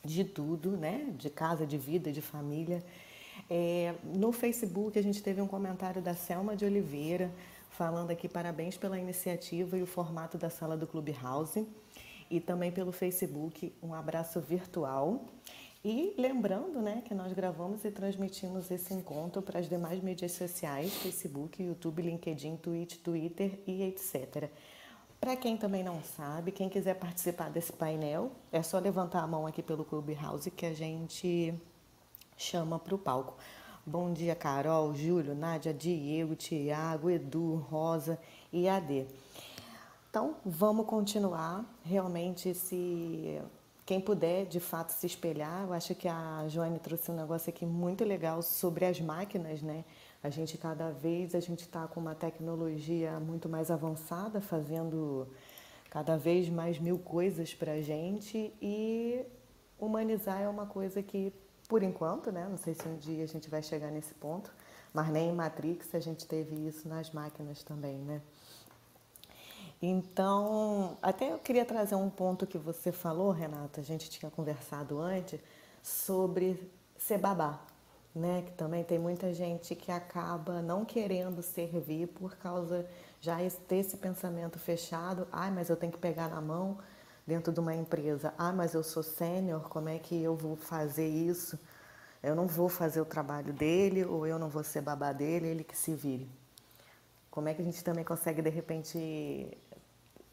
de 0.05 0.23
tudo, 0.23 0.77
né? 0.77 1.13
De 1.19 1.31
casa, 1.31 1.67
de 1.67 1.77
vida, 1.77 2.13
de 2.13 2.23
família. 2.23 2.81
É, 3.49 3.95
no 4.03 4.33
Facebook 4.33 4.99
a 4.99 5.03
gente 5.03 5.23
teve 5.23 5.41
um 5.41 5.47
comentário 5.47 6.01
da 6.01 6.15
Selma 6.15 6.57
de 6.57 6.65
Oliveira 6.65 7.31
falando 7.71 8.11
aqui 8.11 8.29
parabéns 8.29 8.77
pela 8.77 8.99
iniciativa 8.99 9.77
e 9.77 9.83
o 9.83 9.87
formato 9.87 10.39
da 10.39 10.49
sala 10.49 10.77
do 10.77 10.87
Clubhouse 10.87 11.67
e 12.31 12.41
também 12.41 12.73
pelo 12.73 12.93
Facebook 12.93 13.73
um 13.83 13.93
abraço 13.93 14.41
virtual. 14.41 15.25
E 15.85 16.15
lembrando 16.17 16.81
né, 16.81 17.03
que 17.05 17.15
nós 17.15 17.35
gravamos 17.35 17.85
e 17.85 17.91
transmitimos 17.91 18.71
esse 18.71 18.95
encontro 18.95 19.43
para 19.43 19.61
as 19.61 19.69
demais 19.69 20.03
mídias 20.03 20.33
sociais, 20.33 20.95
Facebook, 20.95 21.63
YouTube, 21.63 22.01
LinkedIn, 22.01 22.57
Twitch, 22.57 22.97
Twitter 22.97 23.59
e 23.67 23.83
etc. 23.83 24.49
Para 25.21 25.37
quem 25.37 25.59
também 25.59 25.83
não 25.85 26.03
sabe, 26.03 26.53
quem 26.53 26.71
quiser 26.71 26.95
participar 26.95 27.51
desse 27.51 27.73
painel, 27.73 28.33
é 28.51 28.63
só 28.63 28.79
levantar 28.79 29.21
a 29.21 29.27
mão 29.27 29.47
aqui 29.47 29.63
pelo 29.63 29.85
Clubhouse 29.85 30.51
que 30.51 30.65
a 30.65 30.73
gente 30.73 31.55
chama 32.37 32.79
para 32.79 32.95
o 32.95 32.99
palco. 32.99 33.35
Bom 33.87 34.13
dia, 34.13 34.35
Carol, 34.35 34.95
Júlio, 34.95 35.35
Nádia, 35.35 35.73
Diego, 35.73 36.35
Tiago, 36.35 37.11
Edu, 37.11 37.57
Rosa 37.57 38.19
e 38.53 38.69
AD. 38.69 39.07
Então, 40.09 40.37
vamos 40.45 40.87
continuar. 40.87 41.65
Realmente, 41.85 42.55
se 42.55 43.41
quem 43.85 44.01
puder, 44.01 44.47
de 44.47 44.61
fato, 44.61 44.91
se 44.91 45.07
espelhar, 45.07 45.65
eu 45.65 45.73
acho 45.73 45.95
que 45.95 46.09
a 46.09 46.47
Joane 46.49 46.79
trouxe 46.79 47.11
um 47.11 47.15
negócio 47.15 47.51
aqui 47.51 47.67
muito 47.67 48.05
legal 48.05 48.41
sobre 48.43 48.87
as 48.87 49.01
máquinas, 49.01 49.61
né? 49.61 49.85
A 50.23 50.31
gente, 50.31 50.57
cada 50.57 50.91
vez, 50.91 51.35
a 51.35 51.41
gente 51.41 51.61
está 51.61 51.87
com 51.87 52.01
uma 52.01 52.15
tecnologia 52.15 53.21
muito 53.21 53.49
mais 53.49 53.71
avançada, 53.71 54.41
fazendo 54.41 55.29
cada 55.91 56.17
vez 56.17 56.49
mais 56.49 56.79
mil 56.79 56.99
coisas 56.99 57.55
para 57.55 57.73
a 57.73 57.81
gente 57.83 58.53
e 58.61 59.25
humanizar 59.79 60.41
é 60.41 60.49
uma 60.49 60.67
coisa 60.67 61.03
que 61.03 61.33
por 61.69 61.83
enquanto, 61.83 62.31
né? 62.31 62.47
Não 62.49 62.57
sei 62.57 62.75
se 62.75 62.87
um 62.87 62.97
dia 62.97 63.25
a 63.25 63.27
gente 63.27 63.49
vai 63.49 63.63
chegar 63.63 63.91
nesse 63.91 64.15
ponto, 64.15 64.53
mas 64.93 65.09
nem 65.09 65.31
em 65.31 65.33
Matrix 65.35 65.95
a 65.95 66.01
gente 66.01 66.27
teve 66.27 66.55
isso 66.67 66.89
nas 66.89 67.11
máquinas 67.11 67.63
também, 67.63 67.97
né? 67.99 68.21
Então, 69.83 70.97
até 71.03 71.33
eu 71.33 71.39
queria 71.39 71.65
trazer 71.65 71.95
um 71.95 72.09
ponto 72.09 72.47
que 72.47 72.57
você 72.57 72.91
falou, 72.91 73.31
Renata, 73.31 73.81
a 73.81 73.85
gente 73.85 74.09
tinha 74.09 74.31
conversado 74.31 74.99
antes, 74.99 75.41
sobre 75.83 76.71
ser 76.97 77.19
babá, 77.19 77.61
né? 78.15 78.43
Que 78.47 78.53
também 78.53 78.83
tem 78.83 78.99
muita 78.99 79.35
gente 79.35 79.75
que 79.75 79.93
acaba 79.93 80.63
não 80.63 80.85
querendo 80.85 81.43
servir 81.43 82.07
por 82.09 82.35
causa 82.37 82.89
já 83.21 83.37
desse 83.69 83.97
pensamento 83.97 84.59
fechado, 84.59 85.27
ai, 85.33 85.51
mas 85.51 85.69
eu 85.69 85.77
tenho 85.77 85.93
que 85.93 85.99
pegar 85.99 86.29
na 86.29 86.41
mão, 86.41 86.79
dentro 87.27 87.53
de 87.53 87.61
uma 87.61 87.75
empresa, 87.75 88.35
ah, 88.37 88.53
mas 88.53 88.75
eu 88.75 88.83
sou 88.83 89.03
sênior, 89.03 89.69
como 89.69 89.89
é 89.89 89.99
que 89.99 90.23
eu 90.23 90.37
vou 90.37 90.57
fazer 90.57 91.09
isso? 91.09 91.59
Eu 92.23 92.35
não 92.35 92.47
vou 92.47 92.69
fazer 92.69 93.01
o 93.01 93.05
trabalho 93.05 93.53
dele 93.53 94.05
ou 94.05 94.27
eu 94.27 94.39
não 94.39 94.49
vou 94.49 94.65
ser 94.65 94.81
babá 94.81 95.13
dele, 95.13 95.49
ele 95.49 95.65
que 95.65 95.77
se 95.77 95.95
vire. 95.95 96.29
Como 97.31 97.49
é 97.49 97.55
que 97.55 97.61
a 97.61 97.65
gente 97.65 97.83
também 97.83 98.05
consegue, 98.05 98.41
de 98.41 98.51
repente. 98.51 99.59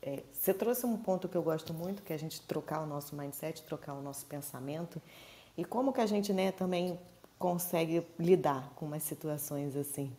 É, 0.01 0.23
você 0.31 0.53
trouxe 0.53 0.85
um 0.85 0.97
ponto 0.97 1.27
que 1.27 1.35
eu 1.35 1.43
gosto 1.43 1.73
muito, 1.73 2.01
que 2.01 2.13
é 2.13 2.15
a 2.15 2.19
gente 2.19 2.41
trocar 2.41 2.81
o 2.81 2.85
nosso 2.85 3.15
mindset, 3.15 3.63
trocar 3.63 3.93
o 3.93 4.01
nosso 4.01 4.25
pensamento. 4.25 5.01
E 5.57 5.65
como 5.65 5.91
que 5.91 5.99
a 5.99 6.05
gente 6.05 6.31
né, 6.31 6.51
também 6.51 6.99
consegue 7.37 8.05
lidar 8.17 8.71
com 8.75 8.85
umas 8.85 9.03
situações 9.03 9.75
assim? 9.75 10.11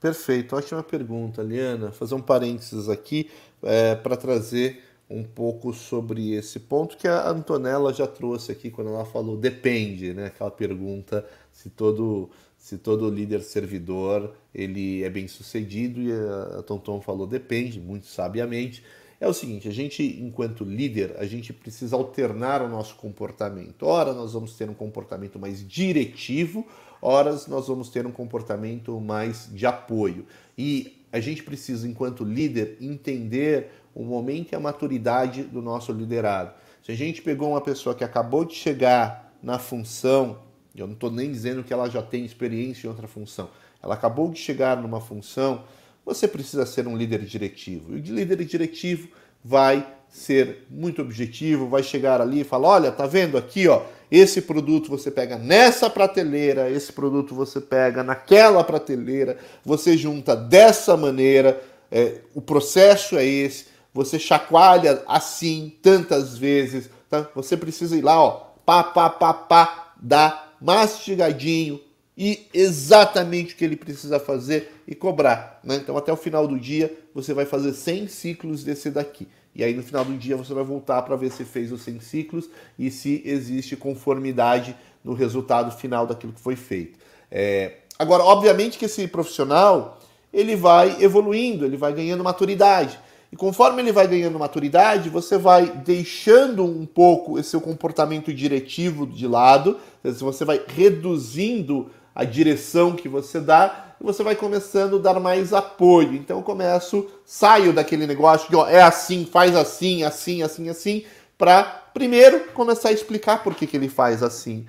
Perfeito, 0.00 0.56
ótima 0.56 0.82
pergunta, 0.82 1.42
Liana. 1.42 1.92
Fazer 1.92 2.14
um 2.14 2.22
parênteses 2.22 2.88
aqui 2.88 3.30
é, 3.62 3.94
para 3.94 4.16
trazer 4.16 4.82
um 5.08 5.22
pouco 5.22 5.72
sobre 5.72 6.32
esse 6.34 6.60
ponto 6.60 6.96
que 6.96 7.06
a 7.06 7.28
Antonella 7.28 7.92
já 7.92 8.06
trouxe 8.06 8.50
aqui 8.52 8.70
quando 8.70 8.90
ela 8.90 9.04
falou 9.04 9.36
depende, 9.36 10.14
né? 10.14 10.26
Aquela 10.26 10.50
pergunta 10.50 11.26
se 11.52 11.70
todo 11.70 12.30
se 12.56 12.78
todo 12.78 13.10
líder 13.10 13.42
servidor 13.42 14.34
ele 14.54 15.02
é 15.02 15.10
bem 15.10 15.28
sucedido 15.28 16.00
e 16.00 16.10
a 16.58 16.62
Tonton 16.62 17.00
falou 17.00 17.26
depende 17.26 17.78
muito 17.78 18.06
sabiamente 18.06 18.82
é 19.20 19.28
o 19.28 19.32
seguinte: 19.32 19.68
a 19.68 19.72
gente, 19.72 20.02
enquanto 20.20 20.64
líder, 20.64 21.14
a 21.18 21.24
gente 21.24 21.52
precisa 21.52 21.96
alternar 21.96 22.62
o 22.62 22.68
nosso 22.68 22.96
comportamento. 22.96 23.86
Ora, 23.86 24.12
nós 24.12 24.32
vamos 24.32 24.54
ter 24.56 24.68
um 24.68 24.74
comportamento 24.74 25.38
mais 25.38 25.66
diretivo, 25.66 26.66
horas 27.00 27.46
nós 27.46 27.66
vamos 27.66 27.88
ter 27.88 28.06
um 28.06 28.12
comportamento 28.12 29.00
mais 29.00 29.48
de 29.52 29.66
apoio. 29.66 30.26
E 30.56 31.04
a 31.12 31.20
gente 31.20 31.42
precisa, 31.42 31.88
enquanto 31.88 32.24
líder, 32.24 32.76
entender 32.80 33.70
o 33.94 34.02
momento 34.02 34.52
e 34.52 34.56
a 34.56 34.60
maturidade 34.60 35.42
do 35.42 35.62
nosso 35.62 35.92
liderado. 35.92 36.52
Se 36.82 36.92
a 36.92 36.94
gente 36.94 37.22
pegou 37.22 37.50
uma 37.50 37.60
pessoa 37.60 37.94
que 37.94 38.04
acabou 38.04 38.44
de 38.44 38.54
chegar 38.54 39.32
na 39.42 39.58
função, 39.58 40.38
eu 40.74 40.86
não 40.86 40.94
estou 40.94 41.10
nem 41.10 41.30
dizendo 41.30 41.62
que 41.62 41.72
ela 41.72 41.88
já 41.88 42.02
tem 42.02 42.24
experiência 42.24 42.86
em 42.86 42.90
outra 42.90 43.06
função, 43.06 43.48
ela 43.82 43.94
acabou 43.94 44.30
de 44.30 44.38
chegar 44.38 44.80
numa 44.80 45.00
função, 45.00 45.64
você 46.04 46.26
precisa 46.26 46.66
ser 46.66 46.86
um 46.86 46.96
líder 46.96 47.24
diretivo. 47.24 47.96
E 47.96 48.00
o 48.00 48.14
líder 48.14 48.44
diretivo 48.44 49.08
vai 49.42 49.86
ser 50.08 50.66
muito 50.70 51.02
objetivo, 51.02 51.68
vai 51.68 51.82
chegar 51.82 52.20
ali 52.20 52.40
e 52.40 52.44
falar: 52.44 52.68
olha, 52.68 52.92
tá 52.92 53.06
vendo 53.06 53.36
aqui, 53.36 53.66
ó, 53.68 53.82
esse 54.10 54.40
produto 54.42 54.88
você 54.88 55.10
pega 55.10 55.36
nessa 55.36 55.90
prateleira, 55.90 56.70
esse 56.70 56.92
produto 56.92 57.34
você 57.34 57.60
pega 57.60 58.02
naquela 58.02 58.62
prateleira, 58.62 59.36
você 59.64 59.96
junta 59.96 60.36
dessa 60.36 60.96
maneira, 60.96 61.62
é, 61.90 62.20
o 62.34 62.40
processo 62.40 63.16
é 63.16 63.24
esse, 63.24 63.66
você 63.94 64.18
chacoalha 64.18 65.02
assim 65.06 65.72
tantas 65.80 66.36
vezes, 66.36 66.90
tá? 67.08 67.30
Você 67.34 67.56
precisa 67.56 67.96
ir 67.96 68.02
lá, 68.02 68.20
ó, 68.20 68.30
pá, 68.66 68.82
pá, 68.82 69.08
pá, 69.08 69.32
pá, 69.32 69.94
dá 69.96 70.48
mastigadinho, 70.60 71.80
e 72.16 72.46
exatamente 72.54 73.54
o 73.54 73.56
que 73.56 73.64
ele 73.64 73.76
precisa 73.76 74.20
fazer 74.20 74.72
e 74.86 74.94
cobrar. 74.94 75.60
Né? 75.64 75.76
Então, 75.76 75.96
até 75.96 76.12
o 76.12 76.16
final 76.16 76.46
do 76.46 76.58
dia, 76.58 76.92
você 77.12 77.34
vai 77.34 77.44
fazer 77.44 77.72
100 77.72 78.08
ciclos 78.08 78.62
desse 78.62 78.90
daqui. 78.90 79.26
E 79.54 79.64
aí, 79.64 79.74
no 79.74 79.82
final 79.82 80.04
do 80.04 80.16
dia, 80.16 80.36
você 80.36 80.54
vai 80.54 80.64
voltar 80.64 81.02
para 81.02 81.16
ver 81.16 81.30
se 81.30 81.44
fez 81.44 81.72
os 81.72 81.82
100 81.82 82.00
ciclos 82.00 82.48
e 82.78 82.90
se 82.90 83.22
existe 83.24 83.76
conformidade 83.76 84.76
no 85.02 85.12
resultado 85.12 85.70
final 85.72 86.06
daquilo 86.06 86.32
que 86.32 86.40
foi 86.40 86.56
feito. 86.56 86.98
É... 87.30 87.78
Agora, 87.98 88.24
obviamente 88.24 88.78
que 88.78 88.84
esse 88.84 89.06
profissional 89.06 90.00
ele 90.32 90.56
vai 90.56 91.00
evoluindo, 91.00 91.64
ele 91.64 91.76
vai 91.76 91.92
ganhando 91.92 92.24
maturidade. 92.24 92.98
E 93.34 93.36
conforme 93.36 93.82
ele 93.82 93.90
vai 93.90 94.06
ganhando 94.06 94.38
maturidade, 94.38 95.10
você 95.10 95.36
vai 95.36 95.66
deixando 95.66 96.64
um 96.64 96.86
pouco 96.86 97.36
esse 97.36 97.50
seu 97.50 97.60
comportamento 97.60 98.32
diretivo 98.32 99.08
de 99.08 99.26
lado, 99.26 99.80
você 100.04 100.44
vai 100.44 100.62
reduzindo 100.64 101.90
a 102.14 102.22
direção 102.22 102.94
que 102.94 103.08
você 103.08 103.40
dá 103.40 103.96
e 104.00 104.04
você 104.04 104.22
vai 104.22 104.36
começando 104.36 104.98
a 104.98 105.00
dar 105.00 105.18
mais 105.18 105.52
apoio. 105.52 106.14
Então 106.14 106.36
eu 106.36 106.42
começo, 106.44 107.08
saio 107.24 107.72
daquele 107.72 108.06
negócio 108.06 108.48
de 108.48 108.54
ó, 108.54 108.68
é 108.68 108.80
assim, 108.80 109.26
faz 109.26 109.56
assim, 109.56 110.04
assim, 110.04 110.40
assim, 110.40 110.68
assim, 110.68 111.04
para 111.36 111.64
primeiro 111.92 112.38
começar 112.52 112.90
a 112.90 112.92
explicar 112.92 113.42
por 113.42 113.56
que, 113.56 113.66
que 113.66 113.76
ele 113.76 113.88
faz 113.88 114.22
assim. 114.22 114.64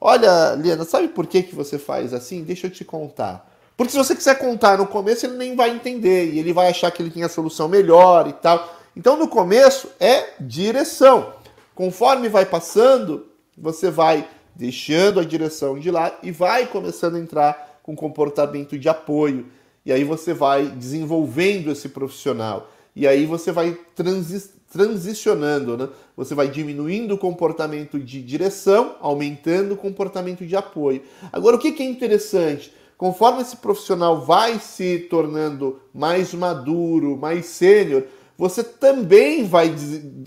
Olha, 0.00 0.54
Liana, 0.54 0.84
sabe 0.86 1.08
por 1.08 1.26
que, 1.26 1.42
que 1.42 1.54
você 1.54 1.78
faz 1.78 2.14
assim? 2.14 2.42
Deixa 2.42 2.66
eu 2.66 2.70
te 2.70 2.82
contar. 2.82 3.46
Porque 3.76 3.92
se 3.92 3.98
você 3.98 4.14
quiser 4.14 4.38
contar 4.38 4.78
no 4.78 4.86
começo, 4.86 5.26
ele 5.26 5.36
nem 5.36 5.54
vai 5.54 5.70
entender 5.70 6.32
e 6.32 6.38
ele 6.38 6.52
vai 6.52 6.68
achar 6.68 6.90
que 6.90 7.02
ele 7.02 7.10
tem 7.10 7.22
a 7.22 7.28
solução 7.28 7.68
melhor 7.68 8.26
e 8.26 8.32
tal. 8.32 8.74
Então 8.96 9.16
no 9.16 9.28
começo 9.28 9.90
é 10.00 10.34
direção. 10.40 11.32
Conforme 11.74 12.28
vai 12.28 12.46
passando, 12.46 13.26
você 13.56 13.90
vai 13.90 14.26
deixando 14.54 15.20
a 15.20 15.24
direção 15.24 15.78
de 15.78 15.90
lá 15.90 16.18
e 16.22 16.30
vai 16.30 16.66
começando 16.66 17.16
a 17.16 17.20
entrar 17.20 17.80
com 17.82 17.94
comportamento 17.94 18.78
de 18.78 18.88
apoio. 18.88 19.46
E 19.84 19.92
aí 19.92 20.02
você 20.02 20.32
vai 20.32 20.66
desenvolvendo 20.66 21.70
esse 21.70 21.90
profissional. 21.90 22.70
E 22.94 23.06
aí 23.06 23.26
você 23.26 23.52
vai 23.52 23.78
transi 23.94 24.56
transicionando, 24.72 25.76
né? 25.76 25.88
Você 26.16 26.34
vai 26.34 26.48
diminuindo 26.48 27.14
o 27.14 27.18
comportamento 27.18 27.98
de 27.98 28.20
direção, 28.20 28.96
aumentando 29.00 29.74
o 29.74 29.76
comportamento 29.76 30.44
de 30.44 30.56
apoio. 30.56 31.02
Agora, 31.32 31.56
o 31.56 31.58
que, 31.58 31.72
que 31.72 31.82
é 31.82 31.86
interessante? 31.86 32.74
Conforme 32.96 33.42
esse 33.42 33.56
profissional 33.56 34.22
vai 34.22 34.58
se 34.58 35.00
tornando 35.10 35.80
mais 35.92 36.32
maduro, 36.32 37.16
mais 37.16 37.46
sênior, 37.46 38.04
você 38.38 38.62
também 38.62 39.44
vai 39.44 39.74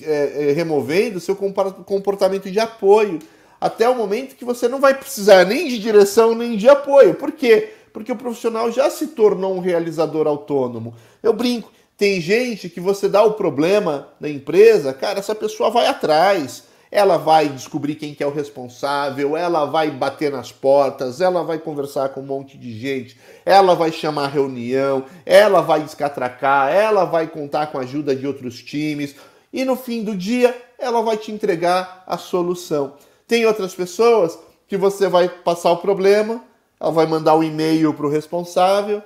é, 0.02 0.50
é, 0.50 0.52
removendo 0.52 1.20
seu 1.20 1.36
comportamento 1.36 2.50
de 2.50 2.60
apoio 2.60 3.20
até 3.60 3.90
o 3.90 3.96
momento 3.96 4.36
que 4.36 4.46
você 4.46 4.68
não 4.68 4.80
vai 4.80 4.94
precisar 4.94 5.46
nem 5.46 5.68
de 5.68 5.80
direção 5.80 6.34
nem 6.34 6.56
de 6.56 6.70
apoio. 6.70 7.16
Por 7.16 7.32
quê? 7.32 7.74
Porque 7.92 8.12
o 8.12 8.16
profissional 8.16 8.72
já 8.72 8.90
se 8.90 9.08
tornou 9.08 9.56
um 9.56 9.60
realizador 9.60 10.28
autônomo. 10.28 10.96
Eu 11.22 11.34
brinco, 11.34 11.72
tem 11.98 12.22
gente 12.22 12.70
que 12.70 12.80
você 12.80 13.10
dá 13.10 13.24
o 13.24 13.34
problema 13.34 14.08
na 14.20 14.30
empresa, 14.30 14.94
cara, 14.94 15.20
essa 15.20 15.36
pessoa 15.36 15.70
vai 15.70 15.88
atrás. 15.88 16.69
Ela 16.92 17.18
vai 17.18 17.50
descobrir 17.50 17.96
quem 17.96 18.16
que 18.16 18.24
é 18.24 18.28
o 18.28 18.34
responsável, 18.34 19.38
ela 19.38 19.66
vai 19.66 19.92
bater 19.92 20.32
nas 20.32 20.52
portas, 20.52 21.22
ela 21.22 21.44
vai 21.44 21.60
conversar 21.60 22.10
com 22.10 22.22
um 22.22 22.26
monte 22.26 22.58
de 22.58 22.78
gente, 22.78 23.20
ela 23.46 23.76
vai 23.76 23.92
chamar 23.92 24.28
reunião, 24.28 25.06
ela 25.26 25.62
vai 25.62 25.84
escatracar, 25.84 26.74
ela 26.74 27.06
vai 27.06 27.28
contar 27.28 27.68
com 27.68 27.78
a 27.78 27.82
ajuda 27.82 28.16
de 28.16 28.26
outros 28.26 28.64
times 28.64 29.16
e 29.54 29.64
no 29.64 29.76
fim 29.76 30.04
do 30.04 30.16
dia 30.16 30.56
ela 30.80 31.02
vai 31.02 31.18
te 31.18 31.32
entregar 31.32 32.04
a 32.08 32.18
solução. 32.18 32.94
Tem 33.28 33.46
outras 33.46 33.76
pessoas 33.76 34.40
que 34.68 34.78
você 34.78 35.08
vai 35.08 35.30
passar 35.30 35.72
o 35.72 35.78
problema, 35.78 36.44
ela 36.80 36.92
vai 36.92 37.06
mandar 37.06 37.36
um 37.36 37.44
e-mail 37.44 37.94
para 37.94 38.08
o 38.08 38.10
responsável, 38.10 39.04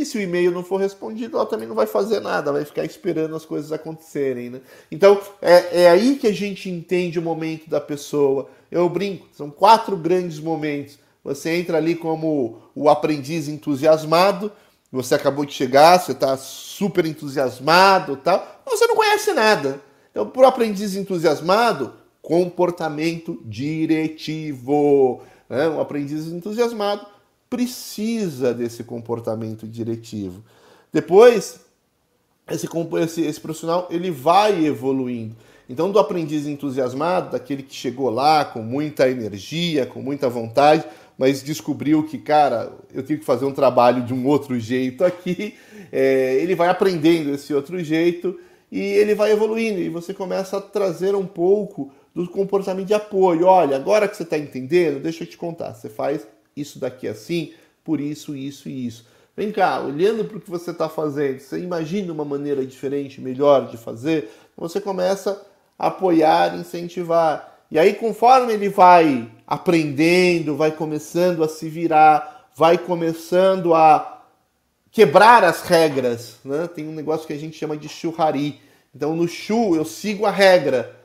e 0.00 0.06
se 0.06 0.16
o 0.16 0.20
e-mail 0.20 0.50
não 0.50 0.62
for 0.62 0.78
respondido, 0.78 1.36
ela 1.36 1.46
também 1.46 1.68
não 1.68 1.74
vai 1.74 1.86
fazer 1.86 2.20
nada, 2.20 2.52
vai 2.52 2.64
ficar 2.64 2.84
esperando 2.84 3.36
as 3.36 3.44
coisas 3.44 3.70
acontecerem. 3.70 4.50
Né? 4.50 4.60
Então 4.90 5.20
é, 5.42 5.82
é 5.82 5.90
aí 5.90 6.16
que 6.16 6.26
a 6.26 6.32
gente 6.32 6.70
entende 6.70 7.18
o 7.18 7.22
momento 7.22 7.68
da 7.68 7.80
pessoa. 7.80 8.48
Eu 8.70 8.88
brinco, 8.88 9.28
são 9.32 9.50
quatro 9.50 9.96
grandes 9.96 10.38
momentos. 10.40 10.98
Você 11.22 11.50
entra 11.50 11.76
ali 11.76 11.94
como 11.94 12.62
o 12.74 12.88
aprendiz 12.88 13.46
entusiasmado, 13.46 14.50
você 14.90 15.14
acabou 15.14 15.44
de 15.44 15.52
chegar, 15.52 15.98
você 15.98 16.12
está 16.12 16.36
super 16.36 17.04
entusiasmado 17.04 18.16
tal, 18.16 18.62
você 18.66 18.86
não 18.86 18.96
conhece 18.96 19.32
nada. 19.32 19.80
Então, 20.10 20.26
para 20.26 20.42
o 20.42 20.46
aprendiz 20.46 20.96
entusiasmado, 20.96 21.92
comportamento 22.22 23.40
diretivo. 23.44 25.22
Né? 25.48 25.68
Um 25.68 25.80
aprendiz 25.80 26.26
entusiasmado 26.26 27.06
precisa 27.50 28.54
desse 28.54 28.84
comportamento 28.84 29.66
diretivo. 29.66 30.42
Depois, 30.92 31.60
esse, 32.48 32.68
esse, 33.02 33.22
esse 33.22 33.40
profissional 33.40 33.88
ele 33.90 34.10
vai 34.10 34.64
evoluindo. 34.64 35.34
Então, 35.68 35.90
do 35.90 35.98
aprendiz 35.98 36.46
entusiasmado, 36.46 37.32
daquele 37.32 37.62
que 37.62 37.74
chegou 37.74 38.10
lá 38.10 38.44
com 38.44 38.60
muita 38.60 39.08
energia, 39.08 39.86
com 39.86 40.00
muita 40.00 40.28
vontade, 40.28 40.84
mas 41.16 41.42
descobriu 41.42 42.02
que, 42.04 42.18
cara, 42.18 42.72
eu 42.92 43.02
tenho 43.02 43.18
que 43.18 43.24
fazer 43.24 43.44
um 43.44 43.52
trabalho 43.52 44.02
de 44.02 44.14
um 44.14 44.26
outro 44.26 44.58
jeito 44.58 45.04
aqui, 45.04 45.54
é, 45.92 46.36
ele 46.36 46.54
vai 46.54 46.68
aprendendo 46.68 47.30
esse 47.34 47.52
outro 47.52 47.82
jeito 47.84 48.38
e 48.70 48.80
ele 48.80 49.14
vai 49.14 49.30
evoluindo. 49.32 49.80
E 49.80 49.88
você 49.88 50.14
começa 50.14 50.56
a 50.56 50.60
trazer 50.60 51.14
um 51.14 51.26
pouco 51.26 51.92
do 52.14 52.28
comportamento 52.28 52.86
de 52.86 52.94
apoio. 52.94 53.46
Olha, 53.46 53.76
agora 53.76 54.08
que 54.08 54.16
você 54.16 54.22
está 54.22 54.38
entendendo, 54.38 55.00
deixa 55.00 55.24
eu 55.24 55.28
te 55.28 55.36
contar. 55.36 55.74
Você 55.74 55.88
faz 55.88 56.26
isso 56.60 56.78
daqui 56.78 57.08
assim, 57.08 57.52
por 57.82 58.00
isso, 58.00 58.36
isso 58.36 58.68
e 58.68 58.86
isso. 58.86 59.06
Vem 59.36 59.50
cá, 59.50 59.80
olhando 59.80 60.24
para 60.24 60.36
o 60.36 60.40
que 60.40 60.50
você 60.50 60.70
está 60.70 60.88
fazendo, 60.88 61.38
você 61.38 61.58
imagina 61.58 62.12
uma 62.12 62.24
maneira 62.24 62.64
diferente, 62.66 63.20
melhor 63.20 63.68
de 63.68 63.76
fazer, 63.76 64.30
você 64.56 64.80
começa 64.80 65.40
a 65.78 65.86
apoiar, 65.86 66.54
incentivar. 66.58 67.58
E 67.70 67.78
aí, 67.78 67.94
conforme 67.94 68.52
ele 68.52 68.68
vai 68.68 69.30
aprendendo, 69.46 70.56
vai 70.56 70.72
começando 70.72 71.42
a 71.42 71.48
se 71.48 71.68
virar, 71.68 72.50
vai 72.54 72.76
começando 72.76 73.74
a 73.74 74.24
quebrar 74.90 75.44
as 75.44 75.62
regras, 75.62 76.36
né? 76.44 76.68
Tem 76.68 76.86
um 76.86 76.92
negócio 76.92 77.26
que 77.26 77.32
a 77.32 77.38
gente 77.38 77.56
chama 77.56 77.76
de 77.76 77.88
churrari. 77.88 78.60
Então, 78.94 79.14
no 79.14 79.26
chu, 79.28 79.74
eu 79.74 79.84
sigo 79.84 80.26
a 80.26 80.30
regra. 80.30 80.96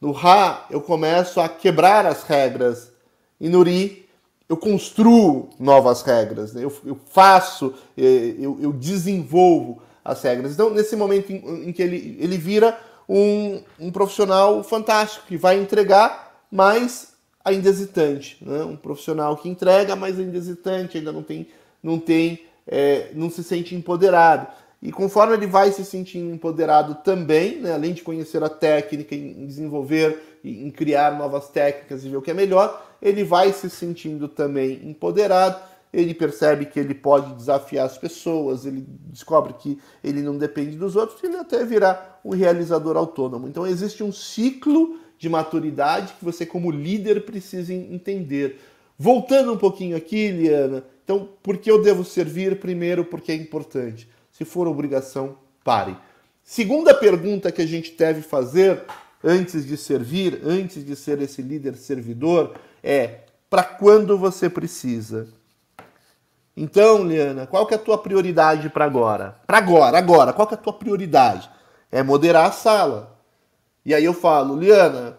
No 0.00 0.10
Ra, 0.12 0.66
eu 0.68 0.80
começo 0.80 1.40
a 1.40 1.48
quebrar 1.48 2.04
as 2.04 2.24
regras. 2.24 2.92
E 3.40 3.48
no 3.48 3.62
Ri, 3.62 4.03
eu 4.48 4.56
construo 4.56 5.50
novas 5.58 6.02
regras. 6.02 6.52
Né? 6.52 6.64
Eu, 6.64 6.72
eu, 6.84 6.98
faço, 7.10 7.74
eh, 7.96 8.34
eu, 8.38 8.58
eu, 8.60 8.72
desenvolvo 8.72 9.82
as 10.04 10.22
regras. 10.22 10.52
Então, 10.52 10.70
nesse 10.70 10.94
momento 10.96 11.32
em, 11.32 11.68
em 11.68 11.72
que 11.72 11.82
ele, 11.82 12.16
ele 12.20 12.36
vira 12.36 12.78
um, 13.08 13.62
um, 13.80 13.90
profissional 13.90 14.62
fantástico, 14.62 15.26
que 15.26 15.36
vai 15.36 15.58
entregar, 15.58 16.44
mas 16.50 17.14
ainda 17.44 17.68
hesitante. 17.68 18.38
Né? 18.40 18.62
Um 18.64 18.76
profissional 18.76 19.36
que 19.36 19.48
entrega, 19.48 19.96
mas 19.96 20.18
ainda 20.18 20.36
hesitante, 20.36 20.98
ainda 20.98 21.12
não 21.12 21.22
tem, 21.22 21.48
não 21.82 21.98
tem, 21.98 22.40
é, 22.66 23.10
não 23.14 23.30
se 23.30 23.42
sente 23.42 23.74
empoderado. 23.74 24.46
E 24.82 24.92
conforme 24.92 25.32
ele 25.32 25.46
vai 25.46 25.72
se 25.72 25.82
sentindo 25.82 26.34
empoderado 26.34 26.96
também, 26.96 27.58
né, 27.58 27.72
além 27.72 27.94
de 27.94 28.02
conhecer 28.02 28.44
a 28.44 28.50
técnica, 28.50 29.14
em 29.14 29.46
desenvolver, 29.46 30.38
em 30.44 30.70
criar 30.70 31.16
novas 31.16 31.48
técnicas 31.48 32.04
e 32.04 32.10
ver 32.10 32.18
o 32.18 32.22
que 32.22 32.30
é 32.30 32.34
melhor, 32.34 32.93
ele 33.04 33.22
vai 33.22 33.52
se 33.52 33.70
sentindo 33.70 34.26
também 34.26 34.80
empoderado 34.88 35.74
ele 35.94 36.12
percebe 36.12 36.66
que 36.66 36.78
ele 36.78 36.94
pode 36.94 37.32
desafiar 37.34 37.86
as 37.86 37.96
pessoas, 37.96 38.66
ele 38.66 38.84
descobre 39.06 39.54
que 39.54 39.78
ele 40.02 40.22
não 40.22 40.36
depende 40.36 40.76
dos 40.76 40.96
outros, 40.96 41.22
ele 41.22 41.36
até 41.36 41.64
virar 41.64 42.20
um 42.24 42.30
realizador 42.30 42.96
autônomo. 42.96 43.46
Então 43.46 43.64
existe 43.64 44.02
um 44.02 44.10
ciclo 44.10 44.98
de 45.16 45.28
maturidade 45.28 46.14
que 46.18 46.24
você, 46.24 46.44
como 46.44 46.70
líder, 46.70 47.24
precisa 47.24 47.72
entender. 47.72 48.60
Voltando 48.98 49.52
um 49.52 49.56
pouquinho 49.56 49.96
aqui, 49.96 50.30
Liana, 50.30 50.84
então, 51.04 51.28
por 51.42 51.58
que 51.58 51.70
eu 51.70 51.82
devo 51.82 52.04
servir? 52.04 52.58
Primeiro, 52.58 53.04
porque 53.04 53.30
é 53.30 53.34
importante. 53.34 54.08
Se 54.32 54.44
for 54.44 54.66
obrigação, 54.66 55.36
pare. 55.62 55.96
Segunda 56.42 56.92
pergunta 56.94 57.52
que 57.52 57.62
a 57.62 57.66
gente 57.66 57.92
deve 57.92 58.20
fazer 58.20 58.82
antes 59.22 59.64
de 59.64 59.76
servir, 59.76 60.40
antes 60.44 60.84
de 60.84 60.96
ser 60.96 61.20
esse 61.22 61.40
líder 61.40 61.76
servidor, 61.76 62.54
é 62.84 63.20
para 63.48 63.64
quando 63.64 64.18
você 64.18 64.50
precisa. 64.50 65.26
Então, 66.54 67.02
Liana, 67.02 67.46
qual 67.46 67.66
que 67.66 67.72
é 67.72 67.76
a 67.76 67.80
tua 67.80 67.96
prioridade 67.96 68.68
para 68.68 68.84
agora? 68.84 69.40
Para 69.46 69.58
agora, 69.58 69.96
agora, 69.96 70.32
qual 70.34 70.46
que 70.46 70.54
é 70.54 70.58
a 70.58 70.60
tua 70.60 70.74
prioridade? 70.74 71.50
É 71.90 72.02
moderar 72.02 72.46
a 72.46 72.52
sala. 72.52 73.18
E 73.84 73.94
aí 73.94 74.04
eu 74.04 74.12
falo, 74.12 74.56
Liana, 74.56 75.16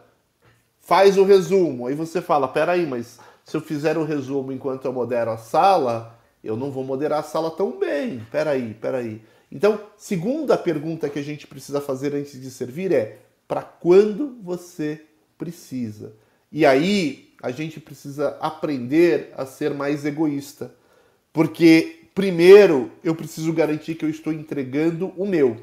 faz 0.80 1.18
o 1.18 1.24
resumo. 1.24 1.88
Aí 1.88 1.96
você 1.96 2.22
fala, 2.22 2.48
peraí, 2.48 2.86
mas 2.86 3.20
se 3.44 3.58
eu 3.58 3.62
fizer 3.62 3.98
o 3.98 4.06
resumo 4.06 4.52
enquanto 4.52 4.86
eu 4.86 4.94
modero 4.94 5.32
a 5.32 5.38
sala, 5.38 6.16
eu 6.44 6.56
não 6.56 6.72
vou 6.72 6.84
moderar 6.84 7.20
a 7.20 7.24
sala 7.24 7.50
tão 7.50 7.80
bem. 7.80 8.26
Peraí, 8.32 8.76
peraí. 8.76 9.22
Então, 9.52 9.80
segunda 9.98 10.58
pergunta 10.58 11.10
que 11.10 11.20
a 11.20 11.24
gente 11.24 11.48
precisa 11.48 11.82
fazer 11.82 12.14
antes 12.14 12.40
de 12.40 12.50
servir 12.52 12.92
é: 12.92 13.20
para 13.48 13.62
quando 13.62 14.38
você 14.42 15.04
precisa? 15.38 16.14
E 16.52 16.66
aí 16.66 17.35
a 17.46 17.52
gente 17.52 17.80
precisa 17.80 18.36
aprender 18.42 19.32
a 19.38 19.46
ser 19.46 19.72
mais 19.72 20.04
egoísta. 20.04 20.74
Porque, 21.32 22.08
primeiro, 22.16 22.92
eu 23.04 23.14
preciso 23.14 23.54
garantir 23.54 23.94
que 23.94 24.04
eu 24.04 24.10
estou 24.10 24.34
entregando 24.34 25.14
o 25.16 25.28
meu. 25.28 25.58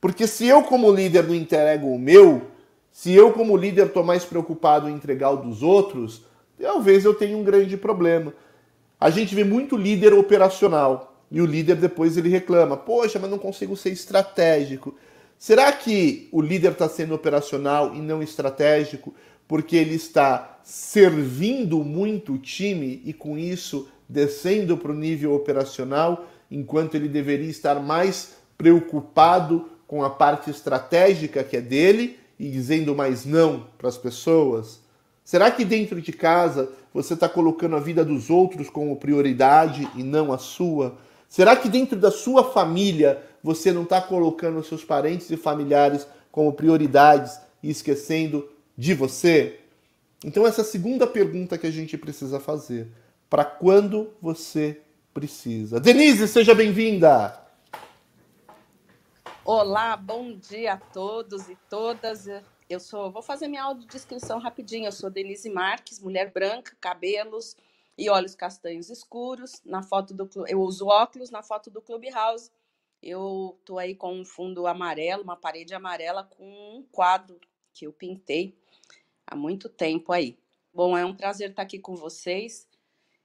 Porque 0.00 0.26
se 0.26 0.44
eu, 0.44 0.64
como 0.64 0.90
líder, 0.90 1.22
não 1.22 1.34
entrego 1.36 1.86
o 1.86 1.98
meu, 2.00 2.48
se 2.90 3.12
eu, 3.12 3.32
como 3.32 3.56
líder, 3.56 3.86
estou 3.86 4.02
mais 4.02 4.24
preocupado 4.24 4.88
em 4.88 4.94
entregar 4.94 5.30
o 5.30 5.36
dos 5.36 5.62
outros, 5.62 6.24
talvez 6.60 7.04
eu 7.04 7.14
tenha 7.14 7.36
um 7.36 7.44
grande 7.44 7.76
problema. 7.76 8.34
A 8.98 9.08
gente 9.08 9.36
vê 9.36 9.44
muito 9.44 9.76
líder 9.76 10.12
operacional 10.14 11.16
e 11.30 11.40
o 11.40 11.46
líder 11.46 11.76
depois 11.76 12.16
ele 12.16 12.28
reclama: 12.28 12.76
Poxa, 12.76 13.20
mas 13.20 13.30
não 13.30 13.38
consigo 13.38 13.76
ser 13.76 13.90
estratégico. 13.90 14.96
Será 15.38 15.70
que 15.70 16.28
o 16.32 16.40
líder 16.40 16.72
está 16.72 16.88
sendo 16.88 17.14
operacional 17.14 17.94
e 17.94 18.00
não 18.00 18.20
estratégico 18.20 19.14
porque 19.46 19.76
ele 19.76 19.94
está 19.94 20.58
servindo 20.62 21.78
muito 21.84 22.34
o 22.34 22.38
time 22.38 23.02
e 23.04 23.12
com 23.12 23.36
isso 23.36 23.88
descendo 24.08 24.76
para 24.76 24.92
o 24.92 24.94
nível 24.94 25.34
operacional, 25.34 26.26
enquanto 26.50 26.94
ele 26.94 27.08
deveria 27.08 27.50
estar 27.50 27.80
mais 27.80 28.36
preocupado 28.56 29.68
com 29.86 30.02
a 30.02 30.10
parte 30.10 30.50
estratégica 30.50 31.44
que 31.44 31.56
é 31.56 31.60
dele 31.60 32.18
e 32.38 32.48
dizendo 32.50 32.94
mais 32.94 33.24
não 33.24 33.66
para 33.78 33.88
as 33.88 33.98
pessoas? 33.98 34.80
Será 35.24 35.50
que 35.50 35.64
dentro 35.64 36.00
de 36.00 36.12
casa 36.12 36.70
você 36.92 37.14
está 37.14 37.28
colocando 37.28 37.76
a 37.76 37.80
vida 37.80 38.04
dos 38.04 38.30
outros 38.30 38.68
como 38.68 38.96
prioridade 38.96 39.88
e 39.96 40.02
não 40.02 40.32
a 40.32 40.38
sua? 40.38 40.96
Será 41.28 41.56
que 41.56 41.68
dentro 41.68 41.98
da 41.98 42.10
sua 42.10 42.44
família 42.44 43.22
você 43.42 43.72
não 43.72 43.82
está 43.82 44.00
colocando 44.00 44.62
seus 44.62 44.84
parentes 44.84 45.30
e 45.30 45.36
familiares 45.36 46.06
como 46.30 46.52
prioridades 46.52 47.38
e 47.62 47.70
esquecendo 47.70 48.48
de 48.76 48.94
você? 48.94 49.60
Então, 50.24 50.46
essa 50.46 50.60
é 50.60 50.64
a 50.64 50.66
segunda 50.66 51.06
pergunta 51.06 51.58
que 51.58 51.66
a 51.66 51.70
gente 51.70 51.96
precisa 51.96 52.40
fazer 52.40 52.88
para 53.28 53.44
quando 53.44 54.14
você 54.20 54.80
precisa. 55.12 55.78
Denise, 55.78 56.26
seja 56.26 56.54
bem-vinda! 56.54 57.40
Olá, 59.44 59.94
bom 59.96 60.34
dia 60.34 60.72
a 60.72 60.76
todos 60.78 61.50
e 61.50 61.56
todas. 61.68 62.26
Eu 62.68 62.80
sou, 62.80 63.10
vou 63.10 63.20
fazer 63.20 63.46
minha 63.46 63.62
audiodescrição 63.64 64.38
rapidinho. 64.38 64.86
Eu 64.86 64.92
sou 64.92 65.10
Denise 65.10 65.50
Marques, 65.50 66.00
mulher 66.00 66.32
branca, 66.32 66.74
cabelos 66.80 67.54
e 67.96 68.08
olhos 68.08 68.34
castanhos 68.34 68.88
escuros. 68.88 69.60
Na 69.64 69.82
foto 69.82 70.14
do 70.14 70.28
eu 70.48 70.62
uso 70.62 70.86
óculos 70.86 71.30
na 71.30 71.42
foto 71.42 71.70
do 71.70 71.82
Clubhouse. 71.82 72.50
Eu 73.02 73.60
tô 73.66 73.78
aí 73.78 73.94
com 73.94 74.18
um 74.18 74.24
fundo 74.24 74.66
amarelo, 74.66 75.22
uma 75.22 75.36
parede 75.36 75.74
amarela 75.74 76.24
com 76.24 76.44
um 76.78 76.82
quadro 76.90 77.38
que 77.74 77.86
eu 77.86 77.92
pintei 77.92 78.56
há 79.26 79.36
muito 79.36 79.68
tempo 79.68 80.12
aí. 80.12 80.38
Bom, 80.72 80.96
é 80.96 81.04
um 81.04 81.14
prazer 81.14 81.50
estar 81.50 81.62
aqui 81.62 81.78
com 81.78 81.94
vocês 81.94 82.68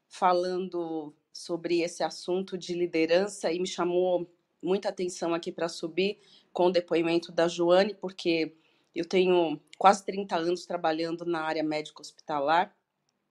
falando 0.08 1.14
sobre 1.32 1.82
esse 1.82 2.04
assunto 2.04 2.58
de 2.58 2.74
liderança 2.74 3.52
e 3.52 3.60
me 3.60 3.68
chamou 3.68 4.30
muita 4.62 4.90
atenção 4.90 5.34
aqui 5.34 5.52
para 5.52 5.70
subir 5.70 6.20
com 6.52 6.68
o 6.68 6.72
depoimento 6.72 7.32
da 7.32 7.48
Joane, 7.48 7.94
porque 7.94 8.56
eu 8.94 9.06
tenho 9.06 9.60
quase 9.78 10.04
30 10.06 10.36
anos 10.36 10.66
trabalhando 10.66 11.26
na 11.26 11.42
área 11.42 11.64
médico-hospitalar, 11.64 12.76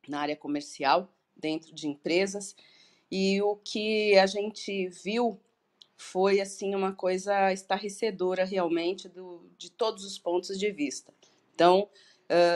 na 0.08 0.20
área 0.20 0.36
comercial, 0.36 1.12
dentro 1.36 1.74
de 1.74 1.86
empresas, 1.86 2.56
e 3.10 3.40
o 3.42 3.56
que 3.56 4.16
a 4.18 4.26
gente 4.26 4.88
viu 4.88 5.38
foi 5.96 6.40
assim 6.40 6.74
uma 6.74 6.92
coisa 6.92 7.52
estarrecedora 7.52 8.44
realmente 8.44 9.08
do, 9.08 9.50
de 9.58 9.70
todos 9.70 10.04
os 10.04 10.18
pontos 10.18 10.58
de 10.58 10.70
vista. 10.70 11.12
Então, 11.54 11.88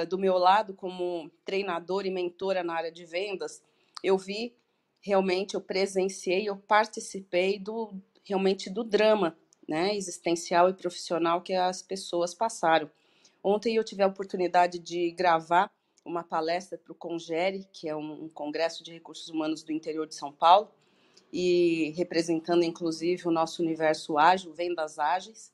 do 0.09 0.19
meu 0.19 0.37
lado, 0.37 0.75
como 0.75 1.31
treinadora 1.45 2.07
e 2.07 2.11
mentora 2.11 2.63
na 2.63 2.75
área 2.75 2.93
de 2.93 3.05
vendas, 3.05 3.63
eu 4.03 4.19
vi 4.19 4.55
realmente, 5.01 5.55
eu 5.55 5.61
presenciei, 5.61 6.49
eu 6.49 6.57
participei 6.57 7.59
do 7.59 7.93
realmente 8.25 8.71
do 8.71 8.85
drama, 8.85 9.37
né, 9.69 9.97
existencial 9.97 10.69
e 10.71 10.75
profissional 10.75 11.43
que 11.43 11.55
as 11.55 11.83
pessoas 11.83 12.35
passaram. 12.35 12.91
Ontem 13.43 13.75
eu 13.75 13.85
tive 13.85 14.03
a 14.03 14.07
oportunidade 14.07 14.79
de 14.79 15.11
gravar 15.11 15.71
uma 16.05 16.23
palestra 16.23 16.79
para 16.79 16.93
o 16.93 16.97
Congere, 16.97 17.67
que 17.73 17.89
é 17.89 17.97
um, 17.97 18.25
um 18.25 18.29
congresso 18.29 18.85
de 18.85 18.93
recursos 18.93 19.29
humanos 19.29 19.63
do 19.63 19.73
interior 19.73 20.07
de 20.07 20.15
São 20.15 20.33
Paulo, 20.33 20.71
e 21.33 21.93
representando 21.97 22.63
inclusive 22.63 23.27
o 23.27 23.33
nosso 23.33 23.63
universo 23.63 24.19
ágil, 24.19 24.53
vendas 24.53 24.99
ágeis, 24.99 25.53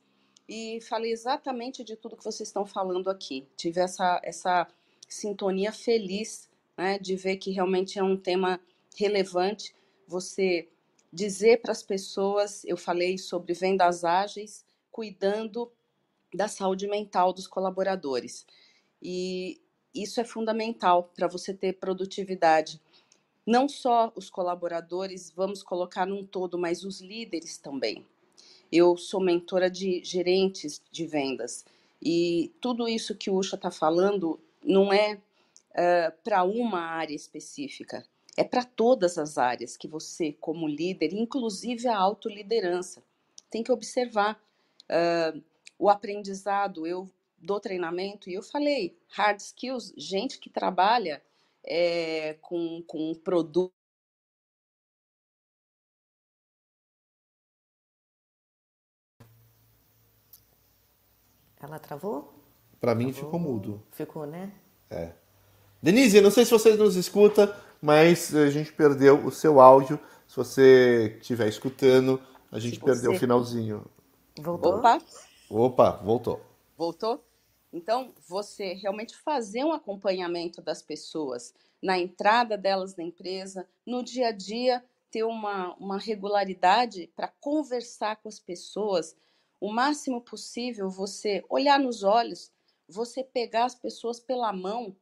e 0.49 0.81
falei 0.81 1.13
exatamente 1.13 1.85
de 1.85 1.95
tudo 1.95 2.17
que 2.17 2.25
vocês 2.25 2.49
estão 2.49 2.65
falando 2.65 3.11
aqui. 3.11 3.47
Tive 3.57 3.81
essa, 3.81 4.21
essa 4.25 4.67
sintonia 5.07 5.71
feliz 5.73 6.49
né, 6.77 6.99
de 6.99 7.15
ver 7.17 7.37
que 7.37 7.51
realmente 7.51 7.99
é 7.99 8.03
um 8.03 8.17
tema 8.17 8.59
relevante. 8.97 9.75
Você 10.07 10.69
dizer 11.13 11.61
para 11.61 11.73
as 11.73 11.83
pessoas, 11.83 12.65
eu 12.65 12.77
falei 12.77 13.19
sobre 13.19 13.53
vendas 13.53 14.05
ágeis, 14.05 14.65
cuidando 14.91 15.71
da 16.33 16.49
saúde 16.49 16.87
mental 16.87 17.33
dos 17.33 17.47
colaboradores. 17.47 18.47
E 19.03 19.61
isso 19.95 20.21
é 20.21 20.25
fundamental 20.25 21.11
para 21.15 21.29
você 21.29 21.53
ter 21.53 21.75
produtividade. 21.75 22.81
Não 23.47 23.69
só 23.69 24.13
os 24.15 24.29
colaboradores, 24.29 25.31
vamos 25.31 25.63
colocar 25.63 26.07
num 26.07 26.25
todo, 26.25 26.59
mas 26.59 26.85
os 26.85 27.01
líderes 27.01 27.59
também. 27.59 28.05
Eu 28.71 28.97
sou 28.97 29.21
mentora 29.21 29.71
de 29.71 30.03
gerentes 30.05 30.83
de 30.91 31.07
vendas 31.07 31.65
e 32.03 32.53
tudo 32.61 32.89
isso 32.89 33.15
que 33.15 33.31
o 33.31 33.35
Usha 33.35 33.57
está 33.57 33.71
falando 33.71 34.39
não 34.63 34.93
é 34.93 35.15
uh, 35.15 36.13
para 36.23 36.45
uma 36.45 36.81
área 36.81 37.15
específica, 37.15 38.05
é 38.37 38.45
para 38.45 38.65
todas 38.65 39.19
as 39.19 39.37
áreas 39.37 39.77
que 39.77 39.89
você, 39.89 40.33
como 40.41 40.69
líder, 40.69 41.13
inclusive 41.13 41.89
a 41.89 41.97
autoliderança, 41.97 43.03
tem 43.51 43.63
que 43.63 43.73
observar 43.73 44.41
uh, 44.85 45.43
o 45.79 45.89
aprendizado. 45.89 46.87
Eu 46.87 47.11
dou 47.39 47.59
treinamento 47.59 48.31
e 48.31 48.35
eu 48.35 48.43
falei, 48.43 48.97
hard 49.09 49.41
skills, 49.41 49.93
gente 49.97 50.39
que 50.39 50.51
trabalha 50.51 51.23
é, 51.65 52.37
com, 52.41 52.83
com 52.87 53.15
produto. 53.15 53.73
Ela 61.61 61.79
travou? 61.79 62.33
Para 62.81 62.95
mim 62.95 63.13
ficou 63.13 63.39
mudo. 63.39 63.83
Ficou, 63.93 64.27
né? 64.27 64.53
É. 64.91 65.13
Denise, 65.83 66.21
não 66.21 66.31
sei 66.31 66.45
se 66.45 66.51
vocês 66.51 66.79
nos 66.79 66.97
escuta, 66.97 67.57
mas 67.81 68.35
a 68.35 68.51
gente 68.51 68.73
perdeu 68.73 69.25
o 69.25 69.31
seu 69.31 69.61
áudio. 69.61 69.99
Se 70.27 70.37
você 70.37 71.17
estiver 71.21 71.49
escutando, 71.49 72.21
a 72.51 72.59
gente 72.59 72.79
perdeu 72.81 73.13
o 73.13 73.19
finalzinho. 73.19 73.85
Voltou? 74.41 74.77
Opa! 74.77 74.99
Opa, 75.51 75.91
voltou. 76.05 76.41
Voltou? 76.77 77.25
Então, 77.73 78.13
você 78.27 78.75
realmente 78.75 79.17
fazer 79.17 79.65
um 79.65 79.73
acompanhamento 79.73 80.63
das 80.63 80.83
pessoas 80.83 81.55
na 81.83 81.99
entrada 81.99 82.57
delas 82.57 82.97
na 82.97 83.05
empresa, 83.05 83.67
no 83.87 84.03
dia 84.03 84.29
a 84.29 84.33
dia, 84.33 84.85
ter 85.11 85.23
uma, 85.23 85.75
uma 85.77 85.99
regularidade 85.99 87.11
para 87.15 87.29
conversar 87.41 88.17
com 88.17 88.29
as 88.29 88.39
pessoas, 88.39 89.17
o 89.61 89.73
máximo 89.73 90.21
possível 90.21 90.89
você 90.89 91.45
olhar 91.49 91.79
nos 91.79 92.03
olhos, 92.03 92.53
você 92.89 93.23
pegar 93.23 93.65
as 93.65 93.75
pessoas 93.75 94.21
pela 94.21 94.53
mão 94.53 94.97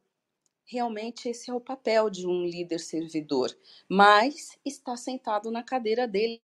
realmente 0.66 1.28
esse 1.28 1.48
é 1.50 1.54
o 1.54 1.60
papel 1.60 2.10
de 2.10 2.26
um 2.26 2.44
líder 2.44 2.80
servidor, 2.80 3.56
mas 3.88 4.58
está 4.64 4.96
sentado 4.96 5.50
na 5.50 5.62
cadeira 5.62 6.08
dele. 6.08 6.42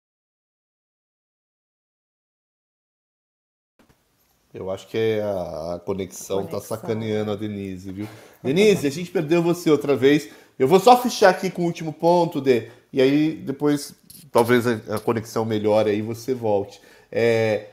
Eu 4.53 4.71
acho 4.71 4.87
que 4.87 4.97
é 4.97 5.21
a, 5.21 5.81
conexão, 5.85 6.45
está 6.45 6.61
sacaneando 6.61 7.29
a 7.29 7.35
Denise, 7.35 7.91
viu? 7.91 8.07
Denise, 8.41 8.87
a 8.87 8.89
gente 8.89 9.11
perdeu 9.11 9.43
você 9.43 9.69
outra 9.69 9.97
vez. 9.97 10.31
Eu 10.57 10.65
vou 10.65 10.79
só 10.79 10.95
fechar 10.95 11.29
aqui 11.29 11.51
com 11.51 11.63
o 11.63 11.65
último 11.65 11.91
ponto, 11.91 12.39
de 12.39 12.71
e 12.93 13.01
aí 13.01 13.35
depois 13.35 13.93
talvez 14.31 14.65
a, 14.65 14.95
a 14.95 14.99
conexão 14.99 15.43
melhore 15.43 15.89
aí 15.89 16.01
você 16.01 16.33
volte. 16.33 16.79
É, 17.11 17.67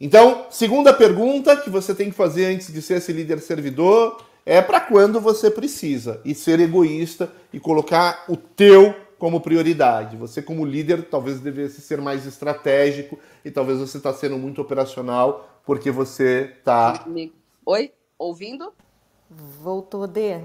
então, 0.00 0.46
segunda 0.50 0.94
pergunta 0.94 1.56
que 1.56 1.68
você 1.68 1.94
tem 1.94 2.10
que 2.10 2.16
fazer 2.16 2.46
antes 2.46 2.72
de 2.72 2.80
ser 2.80 2.98
esse 2.98 3.12
líder 3.12 3.40
servidor 3.40 4.24
é 4.46 4.62
para 4.62 4.80
quando 4.80 5.20
você 5.20 5.50
precisa 5.50 6.20
e 6.24 6.34
ser 6.34 6.60
egoísta 6.60 7.30
e 7.52 7.58
colocar 7.58 8.24
o 8.28 8.36
teu 8.36 8.94
como 9.18 9.40
prioridade. 9.40 10.16
Você 10.16 10.40
como 10.40 10.64
líder 10.64 11.08
talvez 11.08 11.40
devesse 11.40 11.80
ser 11.80 12.00
mais 12.00 12.24
estratégico 12.24 13.18
e 13.44 13.50
talvez 13.50 13.78
você 13.80 13.96
está 13.96 14.14
sendo 14.14 14.38
muito 14.38 14.62
operacional 14.62 15.60
porque 15.66 15.90
você 15.90 16.54
está. 16.58 17.04
Oi, 17.66 17.92
ouvindo? 18.16 18.72
Voltou 19.28 20.06
D. 20.06 20.40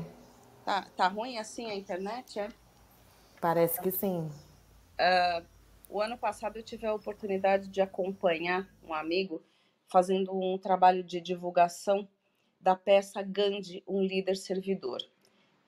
Tá, 0.66 0.86
tá 0.98 1.08
ruim 1.08 1.38
assim 1.38 1.70
a 1.70 1.76
internet, 1.76 2.40
é? 2.40 2.50
Parece 3.40 3.80
que 3.82 3.92
sim. 3.92 4.30
Uh, 5.00 5.46
o 5.90 6.02
ano 6.02 6.18
passado 6.18 6.58
eu 6.58 6.64
tive 6.64 6.86
a 6.86 6.94
oportunidade 6.94 7.68
de 7.68 7.82
acompanhar 7.82 8.68
um 8.84 8.94
amigo 8.94 9.44
fazendo 9.88 10.34
um 10.34 10.58
trabalho 10.58 11.04
de 11.04 11.22
divulgação 11.22 12.08
da 12.60 12.76
peça 12.76 13.22
Gandhi, 13.22 13.84
um 13.88 14.02
líder 14.02 14.36
servidor. 14.36 15.00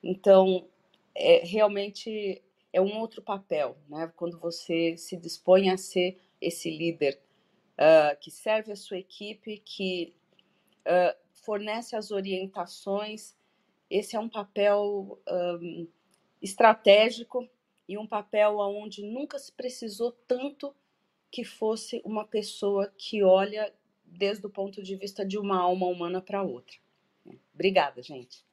Então, 0.02 0.66
é, 1.14 1.44
realmente 1.44 2.42
é 2.72 2.80
um 2.80 2.98
outro 2.98 3.22
papel, 3.22 3.76
né? 3.88 4.12
Quando 4.16 4.38
você 4.38 4.96
se 4.96 5.16
dispõe 5.16 5.70
a 5.70 5.76
ser 5.76 6.18
esse 6.40 6.70
líder 6.70 7.20
uh, 7.74 8.18
que 8.20 8.30
serve 8.30 8.72
a 8.72 8.76
sua 8.76 8.98
equipe, 8.98 9.58
que 9.58 10.14
uh, 10.82 11.16
fornece 11.32 11.94
as 11.94 12.10
orientações, 12.10 13.34
esse 13.88 14.16
é 14.16 14.20
um 14.20 14.28
papel 14.28 15.18
um, 15.28 15.86
estratégico 16.42 17.48
e 17.88 17.96
um 17.96 18.06
papel 18.06 18.58
onde 18.58 19.02
nunca 19.02 19.38
se 19.38 19.52
precisou 19.52 20.12
tanto 20.26 20.74
que 21.30 21.44
fosse 21.44 22.00
uma 22.04 22.24
pessoa 22.24 22.92
que 22.96 23.22
olha 23.22 23.72
desde 24.04 24.46
o 24.46 24.50
ponto 24.50 24.82
de 24.82 24.96
vista 24.96 25.24
de 25.24 25.38
uma 25.38 25.58
alma 25.58 25.86
humana 25.86 26.20
para 26.20 26.42
outra. 26.42 26.76
Obrigada, 27.54 28.02
gente. 28.02 28.44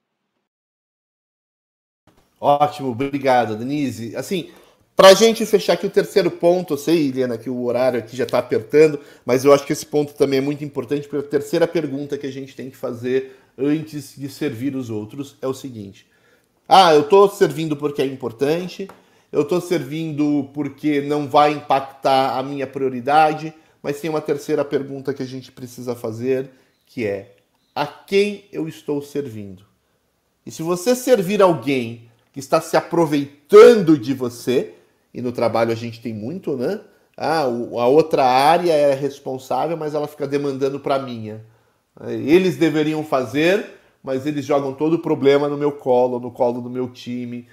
Ótimo, 2.40 2.90
obrigado, 2.90 3.56
Denise. 3.56 4.16
Assim, 4.16 4.52
para 4.96 5.10
a 5.10 5.14
gente 5.14 5.46
fechar 5.46 5.74
aqui 5.74 5.88
o 5.88 5.90
terceiro 5.90 6.30
ponto, 6.30 6.74
eu 6.74 6.78
sei, 6.78 7.08
Helena, 7.08 7.38
que 7.38 7.50
o 7.50 7.64
horário 7.64 8.00
aqui 8.00 8.16
já 8.16 8.26
está 8.26 8.40
apertando, 8.40 9.00
mas 9.26 9.46
eu 9.46 9.54
acho 9.54 9.66
que 9.66 9.74
esse 9.74 9.86
ponto 9.86 10.14
também 10.14 10.40
é 10.40 10.42
muito 10.42 10.64
importante, 10.64 11.08
porque 11.08 11.26
a 11.26 11.30
terceira 11.30 11.68
pergunta 11.68 12.18
que 12.18 12.28
a 12.28 12.32
gente 12.32 12.56
tem 12.56 12.70
que 12.70 12.78
fazer 12.78 13.40
antes 13.58 14.16
de 14.18 14.30
servir 14.30 14.76
os 14.76 14.90
outros 14.90 15.36
é 15.42 15.48
o 15.48 15.54
seguinte: 15.54 16.06
Ah, 16.68 16.94
eu 16.94 17.02
estou 17.02 17.30
servindo 17.30 17.76
porque 17.78 18.02
é 18.02 18.06
importante, 18.06 18.88
eu 19.34 19.42
estou 19.42 19.60
servindo 19.60 20.52
porque 20.54 21.02
não 21.02 21.28
vai 21.28 21.54
impactar 21.54 22.38
a 22.38 22.44
minha 22.44 22.68
prioridade, 22.68 23.52
mas 23.82 24.00
tem 24.00 24.08
uma 24.08 24.22
terceira 24.22 24.64
pergunta 24.64 25.12
que 25.12 25.24
a 25.24 25.26
gente 25.26 25.52
precisa 25.52 25.96
fazer, 25.96 26.52
que 26.86 27.04
é: 27.08 27.36
a 27.76 27.88
quem 27.88 28.46
eu 28.52 28.68
estou 28.68 29.02
servindo? 29.02 29.66
E 30.46 30.52
se 30.52 30.62
você 30.62 30.96
servir 30.96 31.42
alguém 31.42 32.12
que 32.32 32.40
está 32.40 32.62
se 32.62 32.78
aproveitando 32.78 33.98
de 33.98 34.14
você, 34.14 34.76
e 35.12 35.20
no 35.20 35.32
trabalho 35.32 35.72
a 35.72 35.76
gente 35.76 36.00
tem 36.00 36.14
muito, 36.14 36.56
né? 36.56 36.82
Ah, 37.18 37.42
a 37.42 37.88
outra 37.88 38.24
área 38.24 38.72
é 38.72 38.94
responsável, 38.94 39.76
mas 39.76 39.96
ela 39.96 40.08
fica 40.08 40.28
demandando 40.28 40.80
para 40.80 41.00
minha. 41.00 41.44
Eles 42.08 42.56
deveriam 42.56 43.04
fazer, 43.04 43.66
mas 44.04 44.28
eles 44.28 44.46
jogam 44.46 44.74
todo 44.74 44.94
o 44.94 45.00
problema 45.00 45.48
no 45.48 45.58
meu 45.58 45.72
colo, 45.72 46.20
no 46.20 46.30
colo 46.30 46.62
do 46.62 46.70
meu 46.70 46.88
time. 46.90 47.48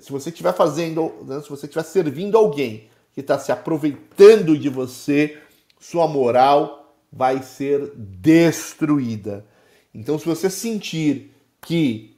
Se 0.00 0.10
você 0.10 0.30
estiver 0.30 0.54
fazendo, 0.54 1.12
né, 1.26 1.40
se 1.40 1.48
você 1.48 1.66
estiver 1.66 1.84
servindo 1.84 2.36
alguém 2.36 2.88
que 3.14 3.20
está 3.20 3.38
se 3.38 3.52
aproveitando 3.52 4.56
de 4.56 4.68
você, 4.68 5.38
sua 5.78 6.08
moral 6.08 6.96
vai 7.12 7.42
ser 7.42 7.92
destruída. 7.94 9.44
Então, 9.94 10.18
se 10.18 10.24
você 10.24 10.48
sentir 10.48 11.30
que 11.60 12.16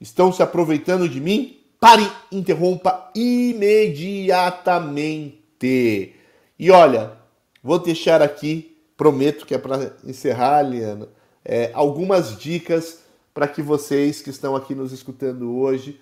estão 0.00 0.32
se 0.32 0.42
aproveitando 0.42 1.08
de 1.08 1.20
mim, 1.20 1.58
pare, 1.80 2.06
interrompa 2.30 3.10
imediatamente. 3.14 6.14
E 6.58 6.70
olha, 6.70 7.12
vou 7.62 7.78
deixar 7.78 8.20
aqui, 8.20 8.76
prometo 8.96 9.46
que 9.46 9.54
é 9.54 9.58
para 9.58 9.96
encerrar, 10.04 10.60
Liana, 10.62 11.08
é, 11.44 11.70
algumas 11.72 12.38
dicas 12.38 13.00
para 13.32 13.48
que 13.48 13.62
vocês 13.62 14.20
que 14.20 14.30
estão 14.30 14.54
aqui 14.54 14.74
nos 14.74 14.92
escutando 14.92 15.56
hoje 15.56 15.98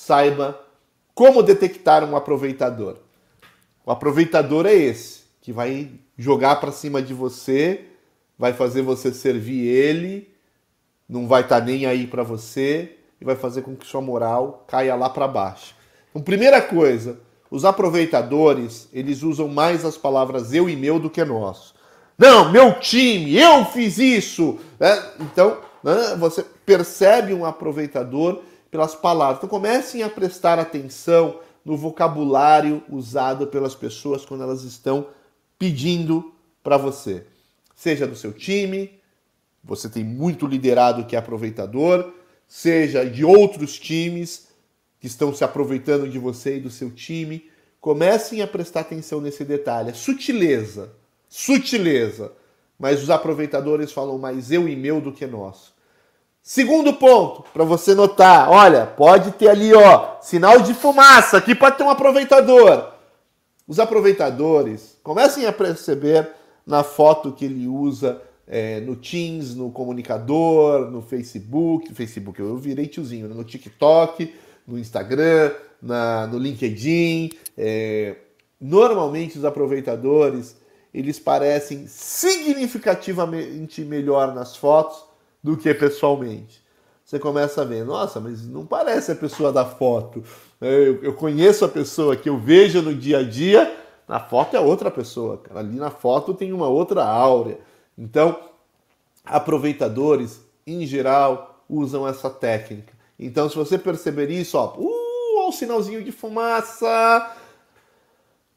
saiba 0.00 0.58
como 1.14 1.42
detectar 1.42 2.02
um 2.02 2.16
aproveitador. 2.16 2.96
O 3.84 3.90
aproveitador 3.90 4.64
é 4.64 4.72
esse, 4.72 5.24
que 5.42 5.52
vai 5.52 5.90
jogar 6.16 6.56
para 6.56 6.72
cima 6.72 7.02
de 7.02 7.12
você, 7.12 7.84
vai 8.38 8.54
fazer 8.54 8.80
você 8.80 9.12
servir 9.12 9.68
ele, 9.68 10.30
não 11.06 11.28
vai 11.28 11.42
estar 11.42 11.60
tá 11.60 11.66
nem 11.66 11.84
aí 11.84 12.06
para 12.06 12.22
você 12.22 12.96
e 13.20 13.26
vai 13.26 13.36
fazer 13.36 13.60
com 13.60 13.76
que 13.76 13.86
sua 13.86 14.00
moral 14.00 14.64
caia 14.66 14.94
lá 14.94 15.10
para 15.10 15.28
baixo. 15.28 15.74
Então, 16.08 16.22
primeira 16.22 16.62
coisa, 16.62 17.20
os 17.50 17.66
aproveitadores, 17.66 18.88
eles 18.94 19.22
usam 19.22 19.48
mais 19.48 19.84
as 19.84 19.98
palavras 19.98 20.54
eu 20.54 20.66
e 20.66 20.76
meu 20.76 20.98
do 20.98 21.10
que 21.10 21.22
nosso. 21.22 21.74
Não, 22.16 22.50
meu 22.50 22.80
time, 22.80 23.36
eu 23.36 23.66
fiz 23.66 23.98
isso. 23.98 24.58
É, 24.80 24.98
então, 25.20 25.58
né, 25.84 26.16
você 26.18 26.42
percebe 26.64 27.34
um 27.34 27.44
aproveitador 27.44 28.40
pelas 28.70 28.94
palavras. 28.94 29.38
Então 29.38 29.48
comecem 29.48 30.02
a 30.02 30.08
prestar 30.08 30.58
atenção 30.58 31.40
no 31.64 31.76
vocabulário 31.76 32.82
usado 32.88 33.46
pelas 33.46 33.74
pessoas 33.74 34.24
quando 34.24 34.42
elas 34.42 34.62
estão 34.62 35.08
pedindo 35.58 36.32
para 36.62 36.76
você. 36.76 37.24
Seja 37.74 38.06
do 38.06 38.16
seu 38.16 38.32
time, 38.32 38.98
você 39.62 39.88
tem 39.88 40.04
muito 40.04 40.46
liderado 40.46 41.04
que 41.04 41.16
é 41.16 41.18
aproveitador, 41.18 42.12
seja 42.46 43.04
de 43.04 43.24
outros 43.24 43.78
times 43.78 44.48
que 44.98 45.06
estão 45.06 45.34
se 45.34 45.44
aproveitando 45.44 46.08
de 46.08 46.18
você 46.18 46.56
e 46.56 46.60
do 46.60 46.70
seu 46.70 46.90
time. 46.90 47.50
Comecem 47.80 48.42
a 48.42 48.46
prestar 48.46 48.80
atenção 48.80 49.20
nesse 49.20 49.44
detalhe. 49.44 49.94
sutileza, 49.94 50.92
sutileza. 51.28 52.32
Mas 52.78 53.02
os 53.02 53.10
aproveitadores 53.10 53.92
falam 53.92 54.18
mais 54.18 54.50
eu 54.50 54.66
e 54.66 54.74
meu 54.74 55.00
do 55.00 55.12
que 55.12 55.26
nosso. 55.26 55.74
Segundo 56.42 56.94
ponto, 56.94 57.44
para 57.52 57.64
você 57.64 57.94
notar, 57.94 58.50
olha, 58.50 58.86
pode 58.86 59.32
ter 59.32 59.48
ali, 59.48 59.74
ó, 59.74 60.18
sinal 60.20 60.60
de 60.60 60.72
fumaça, 60.72 61.36
aqui 61.36 61.54
pode 61.54 61.76
ter 61.76 61.84
um 61.84 61.90
aproveitador. 61.90 62.92
Os 63.68 63.78
aproveitadores 63.78 64.98
comecem 65.02 65.46
a 65.46 65.52
perceber 65.52 66.30
na 66.66 66.82
foto 66.82 67.32
que 67.32 67.44
ele 67.44 67.68
usa 67.68 68.22
é, 68.46 68.80
no 68.80 68.96
Teams, 68.96 69.54
no 69.54 69.70
comunicador, 69.70 70.90
no 70.90 71.02
Facebook, 71.02 71.94
Facebook 71.94 72.40
eu 72.40 72.56
virei 72.56 72.86
tiozinho, 72.86 73.28
né? 73.28 73.34
no 73.34 73.44
TikTok, 73.44 74.34
no 74.66 74.78
Instagram, 74.78 75.52
na, 75.80 76.26
no 76.26 76.38
LinkedIn. 76.38 77.30
É, 77.56 78.16
normalmente 78.60 79.38
os 79.38 79.44
aproveitadores 79.44 80.56
eles 80.92 81.20
parecem 81.20 81.86
significativamente 81.86 83.82
melhor 83.82 84.34
nas 84.34 84.56
fotos 84.56 85.09
do 85.42 85.56
que 85.56 85.72
pessoalmente. 85.74 86.62
Você 87.04 87.18
começa 87.18 87.62
a 87.62 87.64
ver, 87.64 87.84
nossa, 87.84 88.20
mas 88.20 88.46
não 88.46 88.64
parece 88.64 89.10
a 89.10 89.16
pessoa 89.16 89.52
da 89.52 89.64
foto. 89.64 90.22
Eu, 90.60 91.02
eu 91.02 91.12
conheço 91.14 91.64
a 91.64 91.68
pessoa 91.68 92.14
que 92.14 92.28
eu 92.28 92.38
vejo 92.38 92.80
no 92.82 92.94
dia 92.94 93.18
a 93.18 93.22
dia, 93.22 93.76
na 94.06 94.20
foto 94.20 94.56
é 94.56 94.60
outra 94.60 94.90
pessoa. 94.90 95.38
Cara. 95.38 95.60
Ali 95.60 95.76
na 95.76 95.90
foto 95.90 96.34
tem 96.34 96.52
uma 96.52 96.68
outra 96.68 97.04
áurea. 97.04 97.58
Então, 97.98 98.38
aproveitadores, 99.24 100.40
em 100.66 100.86
geral, 100.86 101.64
usam 101.68 102.06
essa 102.06 102.30
técnica. 102.30 102.92
Então, 103.18 103.48
se 103.48 103.56
você 103.56 103.78
perceber 103.78 104.30
isso, 104.30 104.56
ó, 104.56 104.74
uh, 104.76 105.48
o 105.48 105.52
sinalzinho 105.52 106.02
de 106.02 106.12
fumaça, 106.12 107.36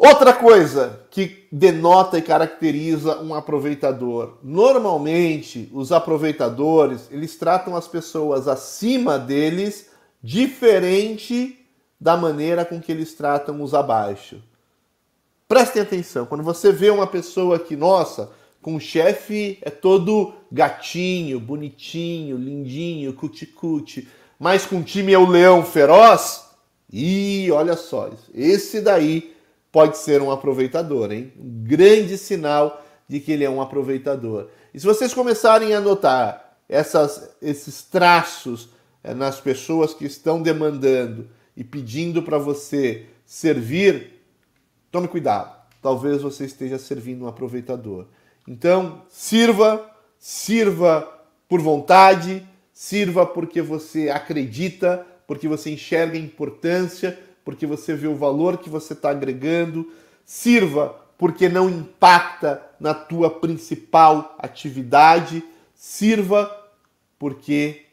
Outra 0.06 0.34
coisa 0.34 0.99
que 1.10 1.47
denota 1.49 2.18
e 2.18 2.22
caracteriza 2.22 3.22
um 3.22 3.34
aproveitador. 3.34 4.38
Normalmente, 4.43 5.70
os 5.72 5.93
aproveitadores, 5.93 7.08
eles 7.10 7.38
tratam 7.38 7.74
as 7.74 7.88
pessoas 7.88 8.49
acima 8.49 9.18
deles 9.18 9.91
diferente 10.22 11.58
da 11.97 12.18
maneira 12.18 12.66
com 12.66 12.82
que 12.82 12.91
eles 12.91 13.14
tratam 13.14 13.62
os 13.62 13.74
abaixo. 13.74 14.43
Prestem 15.47 15.82
atenção, 15.82 16.26
quando 16.26 16.43
você 16.43 16.70
vê 16.70 16.89
uma 16.89 17.08
pessoa 17.08 17.58
que, 17.58 17.78
nossa, 17.78 18.30
com 18.62 18.76
o 18.76 18.82
chefe 18.82 19.58
é 19.62 19.70
todo 19.70 20.34
gatinho, 20.51 21.39
bonitinho, 21.39 22.36
lindinho, 22.36 23.14
cuticute, 23.14 24.10
mas 24.38 24.66
com 24.66 24.80
o 24.80 24.84
time 24.84 25.14
é 25.14 25.18
o 25.18 25.30
leão 25.30 25.64
feroz, 25.64 26.43
e 26.91 27.49
olha 27.54 27.78
só, 27.78 28.10
esse 28.34 28.82
daí 28.82 29.32
pode 29.74 29.97
ser 29.97 30.21
um 30.21 30.30
aproveitador, 30.30 31.11
hein? 31.11 31.34
Um 31.36 31.63
grande 31.63 32.15
sinal 32.15 32.86
de 33.07 33.19
que 33.19 33.32
ele 33.32 33.43
é 33.43 33.49
um 33.49 33.59
aproveitador. 33.59 34.49
E 34.71 34.80
se 34.80 34.86
vocês 34.86 35.15
começarem 35.15 35.74
a 35.74 35.82
notar 35.82 36.59
essas, 36.69 37.36
esses 37.41 37.82
traços 37.82 38.69
é, 39.03 39.15
nas 39.15 39.41
pessoas 39.41 39.91
que 39.91 40.05
estão 40.05 40.43
demandando 40.43 41.28
e 41.57 41.63
pedindo 41.63 42.21
para 42.21 42.38
você 42.38 43.07
servir, 43.26 44.21
tome 44.91 45.07
cuidado. 45.07 45.55
Talvez 45.82 46.21
você 46.21 46.45
esteja 46.45 46.78
servindo 46.78 47.26
um 47.26 47.28
aproveitador. 47.28 48.05
Então, 48.47 49.01
sirva, 49.09 49.89
sirva 50.19 51.01
por 51.49 51.61
vontade, 51.61 52.47
sirva 52.71 53.26
porque 53.26 53.59
você 53.59 54.09
acredita, 54.09 55.03
porque 55.26 55.47
você 55.47 55.71
enxerga 55.71 56.15
a 56.15 56.21
importância, 56.21 57.19
porque 57.44 57.66
você 57.66 57.94
vê 57.94 58.08
o 58.08 58.16
valor 58.16 58.58
que 58.58 58.70
você 58.70 58.94
está 58.94 59.10
agregando. 59.10 59.91
Sirva 60.26 60.96
porque 61.18 61.48
não 61.48 61.70
impacta 61.70 62.62
na 62.80 62.94
tua 62.94 63.30
principal 63.30 64.36
atividade. 64.39 65.44
Sirva 65.76 66.52
porque 67.20 67.86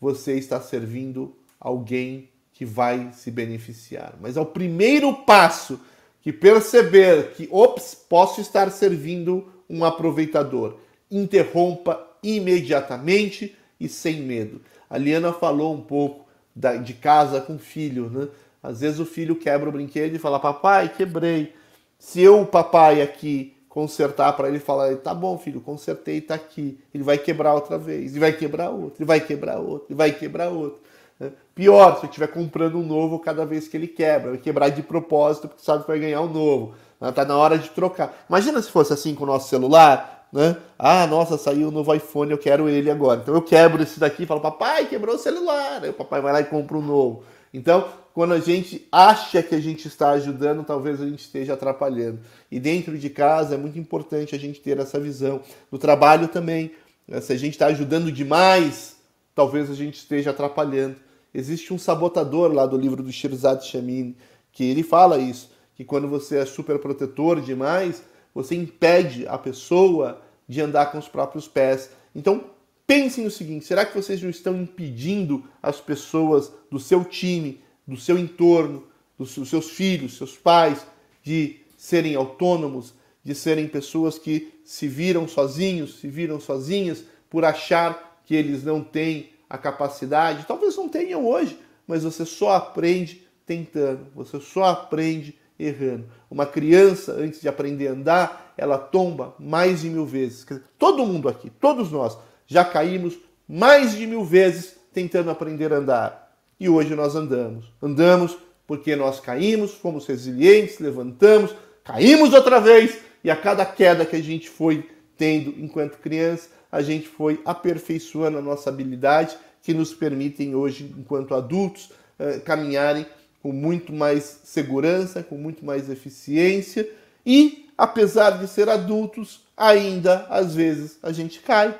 você 0.00 0.34
está 0.34 0.60
servindo 0.60 1.36
alguém 1.58 2.28
que 2.52 2.64
vai 2.64 3.12
se 3.12 3.30
beneficiar. 3.30 4.14
Mas 4.20 4.36
ao 4.36 4.46
primeiro 4.46 5.12
passo 5.24 5.80
que 6.20 6.32
perceber 6.32 7.32
que, 7.32 7.48
ops, 7.50 7.94
posso 7.94 8.40
estar 8.40 8.70
servindo 8.70 9.48
um 9.70 9.84
aproveitador, 9.84 10.76
interrompa 11.10 12.06
imediatamente 12.22 13.56
e 13.78 13.88
sem 13.88 14.22
medo. 14.22 14.60
A 14.90 14.98
Liana 14.98 15.32
falou 15.32 15.74
um 15.74 15.80
pouco 15.80 16.26
da, 16.54 16.76
de 16.76 16.94
casa 16.94 17.40
com 17.40 17.58
filho, 17.58 18.10
né? 18.10 18.28
Às 18.62 18.80
vezes 18.80 18.98
o 18.98 19.06
filho 19.06 19.36
quebra 19.36 19.68
o 19.68 19.72
brinquedo 19.72 20.14
e 20.14 20.18
fala: 20.18 20.38
Papai, 20.38 20.88
quebrei. 20.88 21.54
Se 21.98 22.20
eu, 22.20 22.44
papai, 22.46 23.02
aqui 23.02 23.56
consertar 23.68 24.32
para 24.32 24.48
ele 24.48 24.58
falar: 24.58 24.96
Tá 24.96 25.14
bom, 25.14 25.38
filho, 25.38 25.60
consertei, 25.60 26.20
tá 26.20 26.34
aqui. 26.34 26.78
Ele 26.92 27.04
vai 27.04 27.18
quebrar 27.18 27.54
outra 27.54 27.78
vez, 27.78 28.16
e 28.16 28.18
vai 28.18 28.32
quebrar 28.32 28.70
outro, 28.70 28.96
ele 28.98 29.06
vai 29.06 29.20
quebrar 29.20 29.58
outro, 29.58 29.86
ele 29.88 29.96
vai 29.96 30.12
quebrar 30.12 30.48
outro. 30.48 30.80
Né? 31.18 31.30
Pior, 31.54 31.96
se 31.96 32.04
eu 32.04 32.08
estiver 32.08 32.28
comprando 32.28 32.78
um 32.78 32.86
novo 32.86 33.18
cada 33.18 33.44
vez 33.44 33.68
que 33.68 33.76
ele 33.76 33.88
quebra, 33.88 34.30
vai 34.30 34.38
quebrar 34.38 34.68
de 34.70 34.82
propósito 34.82 35.48
porque 35.48 35.62
sabe 35.64 35.82
que 35.82 35.88
vai 35.88 35.98
ganhar 35.98 36.20
um 36.20 36.28
novo. 36.32 36.74
Está 37.00 37.24
na 37.24 37.36
hora 37.36 37.56
de 37.58 37.68
trocar. 37.70 38.24
Imagina 38.28 38.60
se 38.60 38.70
fosse 38.70 38.92
assim 38.92 39.14
com 39.14 39.22
o 39.22 39.26
nosso 39.26 39.48
celular, 39.48 40.26
né? 40.32 40.56
Ah, 40.76 41.06
nossa, 41.06 41.38
saiu 41.38 41.66
o 41.66 41.70
um 41.70 41.72
novo 41.72 41.94
iPhone, 41.94 42.32
eu 42.32 42.38
quero 42.38 42.68
ele 42.68 42.90
agora. 42.90 43.20
Então 43.22 43.34
eu 43.34 43.42
quebro 43.42 43.82
esse 43.82 44.00
daqui 44.00 44.24
e 44.24 44.26
falo, 44.26 44.40
papai, 44.40 44.86
quebrou 44.86 45.14
o 45.14 45.18
celular. 45.18 45.82
Aí 45.82 45.90
o 45.90 45.94
papai 45.94 46.20
vai 46.20 46.32
lá 46.32 46.40
e 46.40 46.44
compra 46.44 46.76
um 46.76 46.82
novo. 46.82 47.22
Então, 47.54 47.86
quando 48.18 48.34
a 48.34 48.40
gente 48.40 48.84
acha 48.90 49.40
que 49.44 49.54
a 49.54 49.60
gente 49.60 49.86
está 49.86 50.10
ajudando, 50.10 50.64
talvez 50.64 51.00
a 51.00 51.08
gente 51.08 51.20
esteja 51.20 51.54
atrapalhando. 51.54 52.18
E 52.50 52.58
dentro 52.58 52.98
de 52.98 53.08
casa 53.08 53.54
é 53.54 53.56
muito 53.56 53.78
importante 53.78 54.34
a 54.34 54.38
gente 54.40 54.58
ter 54.58 54.76
essa 54.76 54.98
visão. 54.98 55.40
No 55.70 55.78
trabalho 55.78 56.26
também, 56.26 56.72
né? 57.06 57.20
se 57.20 57.32
a 57.32 57.36
gente 57.36 57.52
está 57.52 57.66
ajudando 57.66 58.10
demais, 58.10 58.96
talvez 59.36 59.70
a 59.70 59.74
gente 59.74 59.98
esteja 59.98 60.30
atrapalhando. 60.30 60.96
Existe 61.32 61.72
um 61.72 61.78
sabotador 61.78 62.52
lá 62.52 62.66
do 62.66 62.76
livro 62.76 63.04
do 63.04 63.12
Shirzad 63.12 63.62
Shamin, 63.62 64.16
que 64.50 64.64
ele 64.64 64.82
fala 64.82 65.18
isso 65.18 65.52
que 65.76 65.84
quando 65.84 66.08
você 66.08 66.38
é 66.38 66.44
super 66.44 66.76
protetor 66.80 67.40
demais, 67.40 68.02
você 68.34 68.56
impede 68.56 69.28
a 69.28 69.38
pessoa 69.38 70.20
de 70.48 70.60
andar 70.60 70.90
com 70.90 70.98
os 70.98 71.06
próprios 71.06 71.46
pés. 71.46 71.92
Então, 72.12 72.46
pensem 72.84 73.22
no 73.22 73.30
seguinte: 73.30 73.64
será 73.64 73.86
que 73.86 73.94
vocês 73.94 74.20
não 74.20 74.28
estão 74.28 74.60
impedindo 74.60 75.44
as 75.62 75.80
pessoas 75.80 76.52
do 76.68 76.80
seu 76.80 77.04
time, 77.04 77.60
do 77.88 77.96
seu 77.96 78.18
entorno, 78.18 78.84
dos 79.18 79.30
seus 79.48 79.70
filhos, 79.70 80.18
seus 80.18 80.36
pais, 80.36 80.86
de 81.22 81.56
serem 81.76 82.14
autônomos, 82.14 82.94
de 83.24 83.34
serem 83.34 83.66
pessoas 83.66 84.18
que 84.18 84.52
se 84.64 84.86
viram 84.86 85.26
sozinhos, 85.26 85.98
se 85.98 86.08
viram 86.08 86.38
sozinhas 86.38 87.02
por 87.30 87.44
achar 87.44 88.20
que 88.26 88.34
eles 88.34 88.62
não 88.62 88.84
têm 88.84 89.30
a 89.48 89.56
capacidade? 89.56 90.46
Talvez 90.46 90.76
não 90.76 90.88
tenham 90.88 91.26
hoje, 91.26 91.58
mas 91.86 92.04
você 92.04 92.26
só 92.26 92.52
aprende 92.52 93.26
tentando, 93.46 94.06
você 94.14 94.38
só 94.38 94.64
aprende 94.64 95.38
errando. 95.58 96.06
Uma 96.30 96.46
criança, 96.46 97.12
antes 97.12 97.40
de 97.40 97.48
aprender 97.48 97.88
a 97.88 97.92
andar, 97.92 98.54
ela 98.56 98.78
tomba 98.78 99.34
mais 99.38 99.80
de 99.80 99.88
mil 99.88 100.04
vezes. 100.04 100.46
Todo 100.78 101.06
mundo 101.06 101.28
aqui, 101.28 101.50
todos 101.50 101.90
nós, 101.90 102.16
já 102.46 102.64
caímos 102.64 103.18
mais 103.48 103.96
de 103.96 104.06
mil 104.06 104.24
vezes 104.24 104.76
tentando 104.92 105.30
aprender 105.30 105.72
a 105.72 105.76
andar. 105.76 106.27
E 106.58 106.68
hoje 106.68 106.94
nós 106.94 107.14
andamos. 107.14 107.66
Andamos 107.82 108.36
porque 108.66 108.94
nós 108.94 109.18
caímos, 109.18 109.72
fomos 109.72 110.06
resilientes, 110.06 110.78
levantamos, 110.78 111.54
caímos 111.82 112.34
outra 112.34 112.60
vez, 112.60 112.98
e 113.24 113.30
a 113.30 113.36
cada 113.36 113.64
queda 113.64 114.04
que 114.04 114.14
a 114.14 114.22
gente 114.22 114.48
foi 114.48 114.88
tendo 115.16 115.54
enquanto 115.58 115.98
criança, 115.98 116.50
a 116.70 116.82
gente 116.82 117.08
foi 117.08 117.40
aperfeiçoando 117.44 118.38
a 118.38 118.42
nossa 118.42 118.68
habilidade 118.68 119.36
que 119.62 119.72
nos 119.72 119.94
permitem 119.94 120.54
hoje, 120.54 120.94
enquanto 120.96 121.34
adultos, 121.34 121.90
eh, 122.18 122.38
caminharem 122.40 123.06
com 123.42 123.52
muito 123.52 123.92
mais 123.92 124.40
segurança, 124.44 125.22
com 125.22 125.36
muito 125.36 125.64
mais 125.64 125.88
eficiência 125.88 126.88
e, 127.24 127.70
apesar 127.76 128.32
de 128.32 128.46
ser 128.48 128.68
adultos, 128.68 129.40
ainda 129.56 130.26
às 130.28 130.54
vezes 130.54 130.98
a 131.02 131.10
gente 131.10 131.40
cai, 131.40 131.78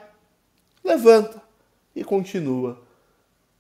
levanta 0.82 1.40
e 1.94 2.02
continua. 2.02 2.80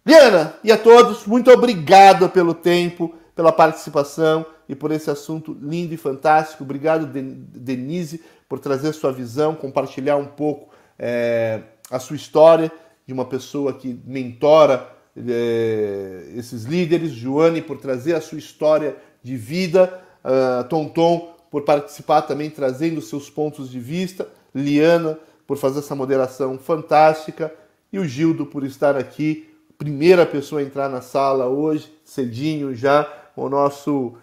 Liana 0.08 0.54
e 0.64 0.72
a 0.72 0.78
todos, 0.78 1.26
muito 1.26 1.50
obrigado 1.50 2.30
pelo 2.30 2.54
tempo, 2.54 3.14
pela 3.36 3.52
participação 3.52 4.46
e 4.66 4.74
por 4.74 4.90
esse 4.90 5.10
assunto 5.10 5.54
lindo 5.60 5.92
e 5.92 5.98
fantástico. 5.98 6.64
Obrigado, 6.64 7.04
Denise, 7.04 8.24
por 8.48 8.58
trazer 8.58 8.94
sua 8.94 9.12
visão, 9.12 9.54
compartilhar 9.54 10.16
um 10.16 10.24
pouco 10.24 10.70
é, 10.98 11.60
a 11.90 11.98
sua 11.98 12.16
história 12.16 12.72
de 13.06 13.12
uma 13.12 13.26
pessoa 13.26 13.74
que 13.74 14.00
mentora 14.06 14.88
é, 15.14 16.30
esses 16.34 16.64
líderes, 16.64 17.10
Joane 17.10 17.60
por 17.60 17.76
trazer 17.76 18.14
a 18.14 18.20
sua 18.22 18.38
história 18.38 18.96
de 19.22 19.36
vida, 19.36 20.02
uh, 20.24 20.66
Tonton 20.70 21.34
por 21.50 21.64
participar 21.64 22.22
também 22.22 22.48
trazendo 22.48 23.02
seus 23.02 23.28
pontos 23.28 23.70
de 23.70 23.78
vista, 23.78 24.26
Liana 24.54 25.18
por 25.46 25.58
fazer 25.58 25.80
essa 25.80 25.94
moderação 25.94 26.58
fantástica 26.58 27.52
e 27.92 27.98
o 27.98 28.06
Gildo 28.06 28.46
por 28.46 28.64
estar 28.64 28.96
aqui, 28.96 29.47
primeira 29.78 30.26
pessoa 30.26 30.60
a 30.60 30.64
entrar 30.64 30.88
na 30.88 31.00
sala 31.00 31.46
hoje, 31.46 31.90
cedinho 32.04 32.74
já, 32.74 33.08
o 33.36 33.48
nosso 33.48 34.14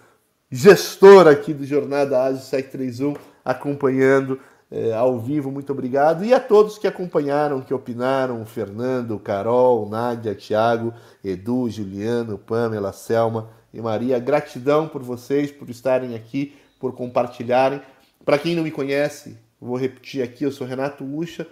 gestor 0.51 1.27
aqui 1.27 1.53
do 1.53 1.65
Jornada 1.65 2.21
Ágil 2.21 2.41
731 2.41 3.15
acompanhando 3.43 4.37
é, 4.69 4.91
ao 4.93 5.17
vivo, 5.17 5.49
muito 5.49 5.71
obrigado. 5.71 6.25
E 6.25 6.33
a 6.33 6.39
todos 6.39 6.77
que 6.77 6.87
acompanharam, 6.87 7.61
que 7.61 7.73
opinaram, 7.73 8.45
Fernando, 8.45 9.17
Carol, 9.17 9.87
Nádia, 9.87 10.35
Thiago, 10.35 10.93
Edu, 11.23 11.69
Juliano, 11.69 12.37
Pamela, 12.37 12.91
Selma 12.91 13.49
e 13.73 13.81
Maria. 13.81 14.19
Gratidão 14.19 14.87
por 14.87 15.01
vocês, 15.01 15.51
por 15.51 15.69
estarem 15.69 16.15
aqui, 16.15 16.53
por 16.79 16.93
compartilharem. 16.93 17.81
Para 18.25 18.37
quem 18.37 18.55
não 18.55 18.63
me 18.63 18.71
conhece, 18.71 19.37
vou 19.61 19.77
repetir 19.77 20.21
aqui, 20.21 20.43
eu 20.43 20.51
sou 20.51 20.67
Renato 20.67 21.05
Ucha, 21.05 21.47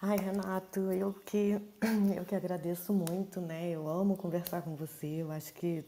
Ai, 0.00 0.16
Renato, 0.16 0.80
eu 0.92 1.12
que, 1.26 1.60
eu 2.16 2.24
que 2.24 2.34
agradeço 2.34 2.92
muito, 2.92 3.40
né? 3.40 3.70
Eu 3.70 3.88
amo 3.88 4.16
conversar 4.16 4.62
com 4.62 4.74
você, 4.74 5.22
eu 5.22 5.30
acho 5.30 5.52
que 5.54 5.84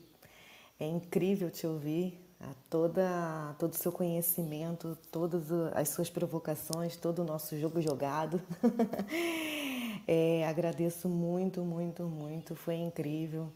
é 0.79 0.87
incrível 0.87 1.51
te 1.51 1.67
ouvir 1.67 2.24
a 2.45 2.55
toda, 2.69 3.55
todo 3.59 3.73
o 3.73 3.77
seu 3.77 3.91
conhecimento, 3.91 4.97
todas 5.11 5.51
as 5.75 5.89
suas 5.89 6.11
provocações, 6.11 6.97
todo 6.97 7.21
o 7.21 7.25
nosso 7.25 7.59
jogo 7.59 7.81
jogado. 7.81 8.41
é, 10.07 10.47
agradeço 10.47 11.09
muito, 11.09 11.63
muito, 11.63 12.03
muito, 12.05 12.55
foi 12.55 12.77
incrível. 12.77 13.51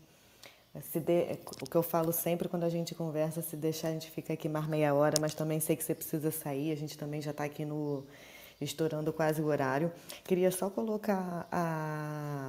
De, 0.94 1.38
o 1.62 1.68
que 1.68 1.76
eu 1.76 1.82
falo 1.82 2.12
sempre 2.12 2.48
quando 2.48 2.64
a 2.64 2.68
gente 2.68 2.94
conversa, 2.94 3.42
se 3.42 3.56
deixar 3.56 3.88
a 3.88 3.92
gente 3.92 4.10
fica 4.10 4.32
aqui 4.32 4.48
mais 4.48 4.66
meia 4.66 4.94
hora, 4.94 5.16
mas 5.20 5.34
também 5.34 5.60
sei 5.60 5.74
que 5.74 5.82
você 5.82 5.94
precisa 5.94 6.30
sair, 6.30 6.70
a 6.72 6.76
gente 6.76 6.96
também 6.96 7.20
já 7.20 7.32
está 7.32 7.44
aqui 7.44 7.64
no 7.64 8.04
estourando 8.60 9.12
quase 9.12 9.40
o 9.40 9.46
horário. 9.46 9.92
Queria 10.24 10.50
só 10.50 10.68
colocar 10.68 11.48
a, 11.50 12.47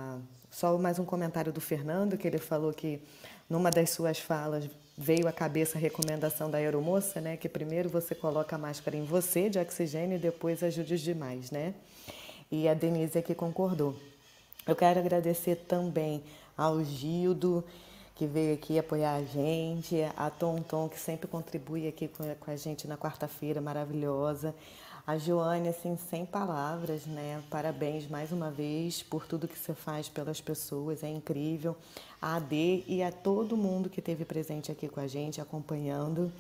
só 0.52 0.78
mais 0.78 1.00
um 1.00 1.06
comentário 1.06 1.54
do 1.54 1.62
Fernando, 1.62 2.18
que 2.18 2.28
ele 2.28 2.40
falou 2.40 2.74
que 2.74 3.02
numa 3.50 3.70
das 3.70 3.92
suas 3.92 4.20
falas 4.20 4.70
veio 4.98 5.28
à 5.28 5.32
cabeça 5.32 5.78
a 5.78 5.82
recomendação 5.82 6.50
da 6.50 6.58
aeromoça, 6.58 7.22
né, 7.22 7.38
que 7.38 7.48
primeiro 7.48 7.88
você 7.88 8.14
coloca 8.14 8.56
a 8.56 8.60
máscara 8.60 8.98
em 8.98 9.06
você 9.06 9.50
de 9.50 9.60
oxigênio 9.60 10.18
e 10.18 10.20
depois 10.20 10.62
ajude 10.62 10.96
os 10.96 11.02
demais, 11.02 11.52
né? 11.52 11.74
E 12.52 12.68
a 12.68 12.74
Denise 12.74 13.18
aqui 13.18 13.34
concordou. 13.34 13.96
Eu 14.68 14.76
quero 14.76 15.00
agradecer 15.00 15.56
também 15.68 16.24
ao 16.58 16.84
Gildo, 16.84 17.64
que 18.16 18.26
veio 18.26 18.54
aqui 18.54 18.78
apoiar 18.78 19.16
a 19.16 19.24
gente, 19.24 19.96
a 20.18 20.30
Tom, 20.30 20.90
que 20.90 21.00
sempre 21.00 21.28
contribui 21.28 21.88
aqui 21.88 22.10
com 22.10 22.52
a 22.52 22.56
gente 22.56 22.88
na 22.88 22.98
quarta-feira, 22.98 23.62
maravilhosa. 23.62 24.54
A 25.10 25.18
Joane, 25.18 25.70
assim, 25.70 25.98
sem 25.98 26.24
palavras, 26.24 27.08
né? 27.08 27.42
Parabéns 27.50 28.08
mais 28.08 28.32
uma 28.32 28.52
vez 28.52 29.02
por 29.02 29.26
tudo 29.26 29.48
que 29.48 29.58
você 29.58 29.74
faz 29.74 30.08
pelas 30.08 30.40
pessoas, 30.40 31.04
é 31.04 31.10
incrível. 31.10 31.76
A 32.22 32.36
AD 32.36 32.84
e 32.88 33.02
a 33.02 33.12
todo 33.12 33.58
mundo 33.58 33.90
que 33.90 34.02
esteve 34.02 34.24
presente 34.24 34.72
aqui 34.72 34.88
com 34.88 35.00
a 35.00 35.08
gente, 35.08 35.42
acompanhando 35.42 36.32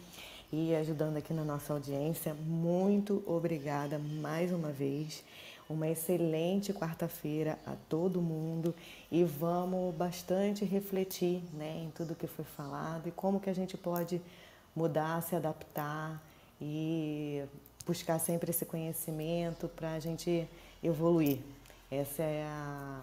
e 0.53 0.75
ajudando 0.75 1.17
aqui 1.17 1.33
na 1.33 1.43
nossa 1.43 1.73
audiência. 1.73 2.35
Muito 2.35 3.23
obrigada 3.25 3.97
mais 3.97 4.51
uma 4.51 4.71
vez. 4.71 5.23
Uma 5.67 5.87
excelente 5.87 6.71
quarta-feira 6.71 7.57
a 7.65 7.73
todo 7.89 8.21
mundo 8.21 8.75
e 9.11 9.23
vamos 9.23 9.95
bastante 9.95 10.63
refletir 10.63 11.41
né, 11.55 11.85
em 11.85 11.89
tudo 11.89 12.13
que 12.13 12.27
foi 12.27 12.45
falado 12.45 13.07
e 13.07 13.11
como 13.11 13.39
que 13.39 13.49
a 13.49 13.55
gente 13.55 13.75
pode 13.75 14.21
mudar, 14.75 15.23
se 15.23 15.35
adaptar 15.35 16.21
e 16.61 17.43
buscar 17.89 18.19
sempre 18.19 18.51
esse 18.51 18.65
conhecimento 18.65 19.67
para 19.67 19.93
a 19.93 19.99
gente 19.99 20.47
evoluir. 20.83 21.39
Essa 21.89 22.21
é 22.21 22.43
a, 22.43 23.01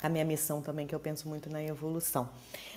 a 0.00 0.08
minha 0.08 0.24
missão 0.24 0.62
também, 0.62 0.86
que 0.86 0.94
eu 0.94 0.98
penso 0.98 1.28
muito 1.28 1.50
na 1.50 1.62
evolução. 1.62 2.26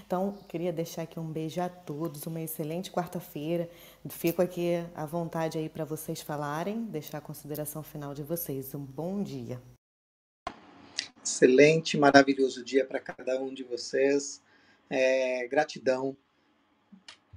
Então, 0.06 0.38
queria 0.50 0.74
deixar 0.74 1.04
aqui 1.04 1.18
um 1.18 1.32
beijo 1.32 1.62
a 1.62 1.70
todos, 1.70 2.28
uma 2.28 2.42
excelente 2.42 2.92
quarta-feira. 2.92 3.70
Fico 4.10 4.42
aqui 4.42 4.84
à 4.94 5.06
vontade 5.06 5.58
aí 5.58 5.70
para 5.70 5.86
vocês 5.86 6.20
falarem, 6.20 6.84
deixar 6.84 7.20
a 7.20 7.22
consideração 7.22 7.82
final 7.82 8.14
de 8.14 8.22
vocês. 8.22 8.76
Um 8.76 8.84
bom 8.84 9.24
dia. 9.24 9.58
Excelente, 11.24 11.98
maravilhoso 11.98 12.62
dia 12.62 12.86
para 12.86 13.00
cada 13.00 13.42
um 13.42 13.54
de 13.54 13.64
vocês. 13.64 14.42
É, 14.90 15.48
gratidão 15.48 16.18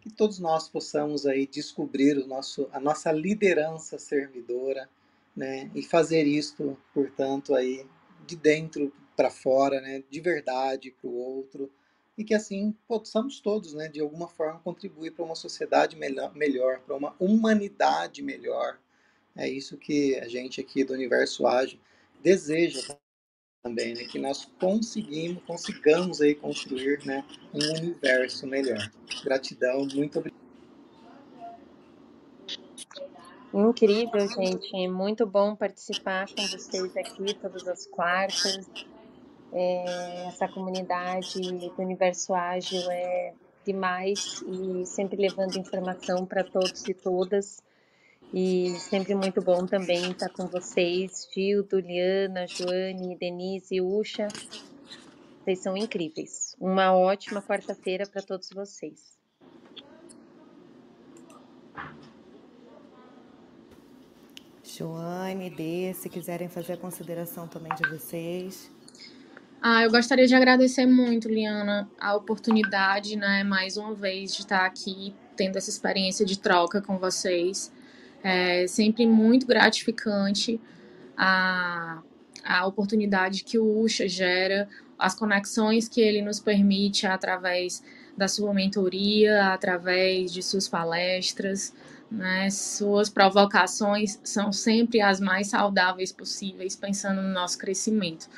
que 0.03 0.11
todos 0.11 0.41
nós 0.41 0.69
possamos 0.69 1.25
aí 1.27 1.47
descobrir 1.47 2.19
o 2.19 2.27
nosso, 2.27 2.69
a 2.73 2.81
nossa 2.81 3.13
liderança 3.13 4.01
servidora, 4.01 4.91
né, 5.35 5.71
e 5.75 5.83
fazer 5.83 6.25
isto, 6.25 6.77
portanto, 6.93 7.55
aí 7.55 7.87
de 8.27 8.35
dentro 8.35 8.93
para 9.17 9.31
fora, 9.31 9.81
né, 9.81 10.03
de 10.11 10.21
verdade 10.21 10.91
para 10.91 11.09
o 11.09 11.15
outro, 11.15 11.71
e 12.19 12.25
que 12.25 12.35
assim 12.35 12.75
possamos 12.89 13.39
todos, 13.39 13.75
né, 13.75 13.89
de 13.89 14.01
alguma 14.01 14.29
forma 14.29 14.59
contribuir 14.59 15.13
para 15.13 15.25
uma 15.25 15.37
sociedade 15.37 15.97
melhor, 15.97 16.35
melhor 16.35 16.81
para 16.81 16.97
uma 16.97 17.15
humanidade 17.21 18.23
melhor. 18.23 18.81
É 19.37 19.49
isso 19.49 19.79
que 19.79 20.19
a 20.19 20.29
gente 20.29 20.61
aqui 20.61 20.83
do 20.83 20.93
Universo 20.93 21.47
Ágil 21.47 21.79
deseja 22.21 22.99
também, 23.63 23.95
né? 23.95 24.05
Que 24.05 24.19
nós 24.19 24.45
conseguimos, 24.59 25.43
consigamos 25.45 26.21
aí 26.21 26.35
construir, 26.35 27.07
né, 27.07 27.25
um 27.55 27.79
universo 27.79 28.47
melhor. 28.47 28.91
Gratidão, 29.23 29.87
muito 29.95 30.19
obrigado. 30.19 30.43
Incrível, 33.55 34.29
gente. 34.29 34.89
Muito 34.89 35.27
bom 35.27 35.55
participar 35.55 36.27
com 36.27 36.43
vocês 36.49 36.97
aqui 36.97 37.35
todas 37.35 37.69
as 37.69 37.87
quartas. 37.87 38.69
É, 39.53 40.25
essa 40.27 40.49
comunidade 40.49 41.39
do 41.39 41.83
Universo 41.83 42.35
Ágil 42.35 42.91
é 42.91 43.35
demais 43.65 44.43
e 44.47 44.87
sempre 44.87 45.17
levando 45.17 45.57
informação 45.57 46.25
para 46.25 46.43
todos 46.43 46.89
e 46.89 46.95
todas. 46.95 47.63
E 48.33 48.75
sempre 48.79 49.15
muito 49.15 49.43
bom 49.43 49.67
também 49.67 50.11
estar 50.11 50.31
com 50.31 50.47
vocês, 50.47 51.29
Gildo, 51.35 51.79
Liana, 51.79 52.47
Joane, 52.47 53.17
Denise, 53.19 53.81
Ucha. 53.81 54.29
Vocês 55.45 55.59
são 55.59 55.77
incríveis. 55.77 56.57
Uma 56.59 56.95
ótima 56.95 57.43
quarta-feira 57.43 58.07
para 58.07 58.23
todos 58.23 58.49
vocês. 58.51 59.13
Joane, 64.65 65.51
Dê, 65.51 65.93
se 65.93 66.09
quiserem 66.09 66.49
fazer 66.49 66.73
a 66.73 66.77
consideração 66.79 67.47
também 67.47 67.75
de 67.75 67.87
vocês. 67.91 68.71
Ah, 69.61 69.83
eu 69.83 69.91
gostaria 69.91 70.27
de 70.27 70.35
agradecer 70.35 70.87
muito, 70.87 71.29
Liana, 71.29 71.89
a 72.01 72.17
oportunidade, 72.17 73.15
né, 73.15 73.45
mais 73.45 73.77
uma 73.77 73.95
vez, 73.95 74.35
de 74.35 74.41
estar 74.41 74.65
aqui 74.65 75.15
tendo 75.37 75.59
essa 75.59 75.69
experiência 75.69 76.25
de 76.25 76.39
troca 76.39 76.81
com 76.81 76.99
vocês. 76.99 77.71
É 78.23 78.67
sempre 78.67 79.07
muito 79.07 79.47
gratificante 79.47 80.61
a, 81.17 82.03
a 82.45 82.67
oportunidade 82.67 83.45
que 83.45 83.59
o 83.59 83.81
Usha 83.81 84.09
gera, 84.09 84.69
as 84.99 85.15
conexões 85.15 85.89
que 85.89 86.01
ele 86.01 86.23
nos 86.23 86.39
permite 86.39 87.07
através 87.07 87.83
da 88.17 88.29
sua 88.29 88.53
mentoria, 88.55 89.53
através 89.53 90.33
de 90.33 90.43
suas 90.43 90.69
palestras, 90.69 91.75
né? 92.11 92.51
Suas 92.51 93.09
provocações 93.09 94.21
são 94.23 94.53
sempre 94.53 95.01
as 95.01 95.19
mais 95.19 95.49
saudáveis 95.49 96.13
possíveis, 96.13 96.77
pensando 96.77 97.23
no 97.23 97.29
nosso 97.29 97.59
crescimento. 97.59 98.29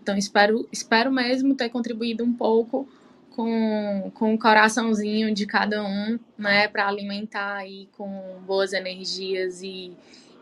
Então, 0.00 0.16
espero, 0.16 0.68
espero 0.70 1.10
mesmo 1.10 1.54
ter 1.54 1.68
contribuído 1.70 2.24
um 2.24 2.32
pouco 2.32 2.88
com, 3.34 4.10
com 4.14 4.34
o 4.34 4.38
coraçãozinho 4.38 5.34
de 5.34 5.46
cada 5.46 5.82
um, 5.82 6.18
né, 6.38 6.68
para 6.68 6.88
alimentar 6.88 7.56
aí 7.56 7.88
com 7.92 8.40
boas 8.46 8.72
energias 8.72 9.62
e, 9.62 9.92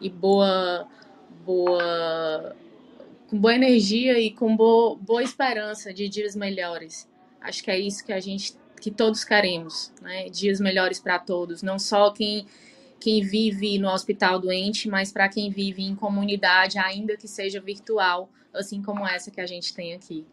e 0.01 0.09
boa, 0.09 0.87
boa, 1.45 2.57
com 3.29 3.39
boa 3.39 3.55
energia 3.55 4.19
e 4.19 4.31
com 4.31 4.57
boa, 4.57 4.97
boa 4.97 5.23
esperança 5.23 5.93
de 5.95 6.09
dias 6.09 6.35
melhores. 6.37 7.09
Acho 7.41 7.63
que 7.63 7.71
é 7.71 7.79
isso 7.79 8.05
que 8.05 8.13
a 8.13 8.21
gente, 8.21 8.55
que 8.81 8.91
todos 8.91 9.25
queremos, 9.25 9.93
né, 10.03 10.29
dias 10.29 10.61
melhores 10.61 11.01
para 11.01 11.19
todos, 11.19 11.63
não 11.63 11.79
só 11.79 12.11
quem 12.11 12.47
quem 13.01 13.23
vive 13.23 13.79
no 13.79 13.89
hospital 13.89 14.39
doente, 14.39 14.87
mas 14.87 15.11
para 15.11 15.27
quem 15.27 15.51
vive 15.51 15.83
em 15.83 15.97
comunidade, 15.97 16.79
ainda 16.79 17.17
que 17.17 17.27
seja 17.27 17.59
virtual, 17.59 18.29
assim 18.53 18.83
como 18.83 19.09
essa 19.09 19.31
que 19.31 19.41
a 19.41 19.47
gente 19.47 19.73
tem 19.73 19.95
aqui. 19.95 20.27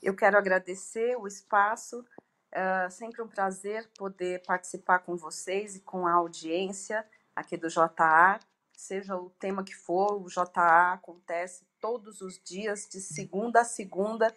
Eu 0.00 0.14
quero 0.14 0.38
agradecer 0.38 1.16
o 1.16 1.26
espaço. 1.26 2.04
É 2.52 2.88
sempre 2.90 3.20
um 3.20 3.26
prazer 3.26 3.90
poder 3.98 4.40
participar 4.46 5.00
com 5.00 5.16
vocês 5.16 5.74
e 5.74 5.80
com 5.80 6.06
a 6.06 6.12
audiência 6.12 7.04
aqui 7.34 7.56
do 7.56 7.68
JA. 7.68 8.38
Seja 8.72 9.16
o 9.16 9.30
tema 9.30 9.64
que 9.64 9.74
for, 9.74 10.12
o 10.12 10.28
JA 10.28 10.92
acontece 10.92 11.66
todos 11.80 12.20
os 12.20 12.40
dias, 12.40 12.86
de 12.88 13.00
segunda 13.00 13.62
a 13.62 13.64
segunda, 13.64 14.32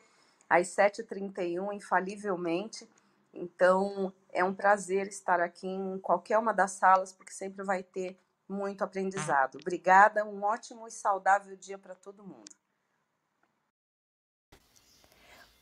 às 0.49 0.69
7h31, 0.69 1.71
infalivelmente. 1.71 2.89
Então, 3.31 4.11
é 4.31 4.43
um 4.43 4.55
prazer 4.55 5.07
estar 5.07 5.39
aqui 5.39 5.67
em 5.67 5.99
qualquer 5.99 6.39
uma 6.39 6.51
das 6.51 6.71
salas, 6.71 7.13
porque 7.13 7.31
sempre 7.31 7.63
vai 7.63 7.83
ter 7.83 8.17
muito 8.49 8.83
aprendizado. 8.83 9.59
Obrigada, 9.61 10.25
um 10.25 10.41
ótimo 10.41 10.87
e 10.87 10.91
saudável 10.91 11.55
dia 11.55 11.77
para 11.77 11.93
todo 11.93 12.23
mundo. 12.23 12.60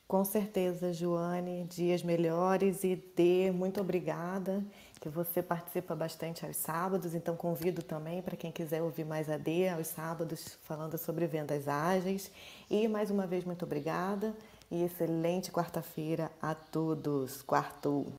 Com 0.09 0.25
certeza, 0.25 0.91
Joane, 0.91 1.65
dias 1.65 2.01
melhores 2.01 2.83
e 2.83 2.95
Dê, 2.95 3.51
muito 3.51 3.79
obrigada, 3.79 4.65
que 4.99 5.07
você 5.07 5.39
participa 5.39 5.95
bastante 5.95 6.43
aos 6.43 6.57
sábados, 6.57 7.13
então 7.13 7.35
convido 7.35 7.83
também 7.83 8.19
para 8.19 8.35
quem 8.35 8.51
quiser 8.51 8.81
ouvir 8.81 9.05
mais 9.05 9.29
a 9.29 9.37
Dê 9.37 9.69
aos 9.69 9.85
sábados 9.85 10.57
falando 10.63 10.97
sobre 10.97 11.27
vendas 11.27 11.67
ágeis. 11.67 12.31
E 12.71 12.87
mais 12.87 13.11
uma 13.11 13.27
vez, 13.27 13.45
muito 13.45 13.65
obrigada 13.65 14.35
e 14.71 14.81
excelente 14.81 15.51
quarta-feira 15.51 16.31
a 16.41 16.55
todos. 16.55 17.43
Quarto. 17.43 18.18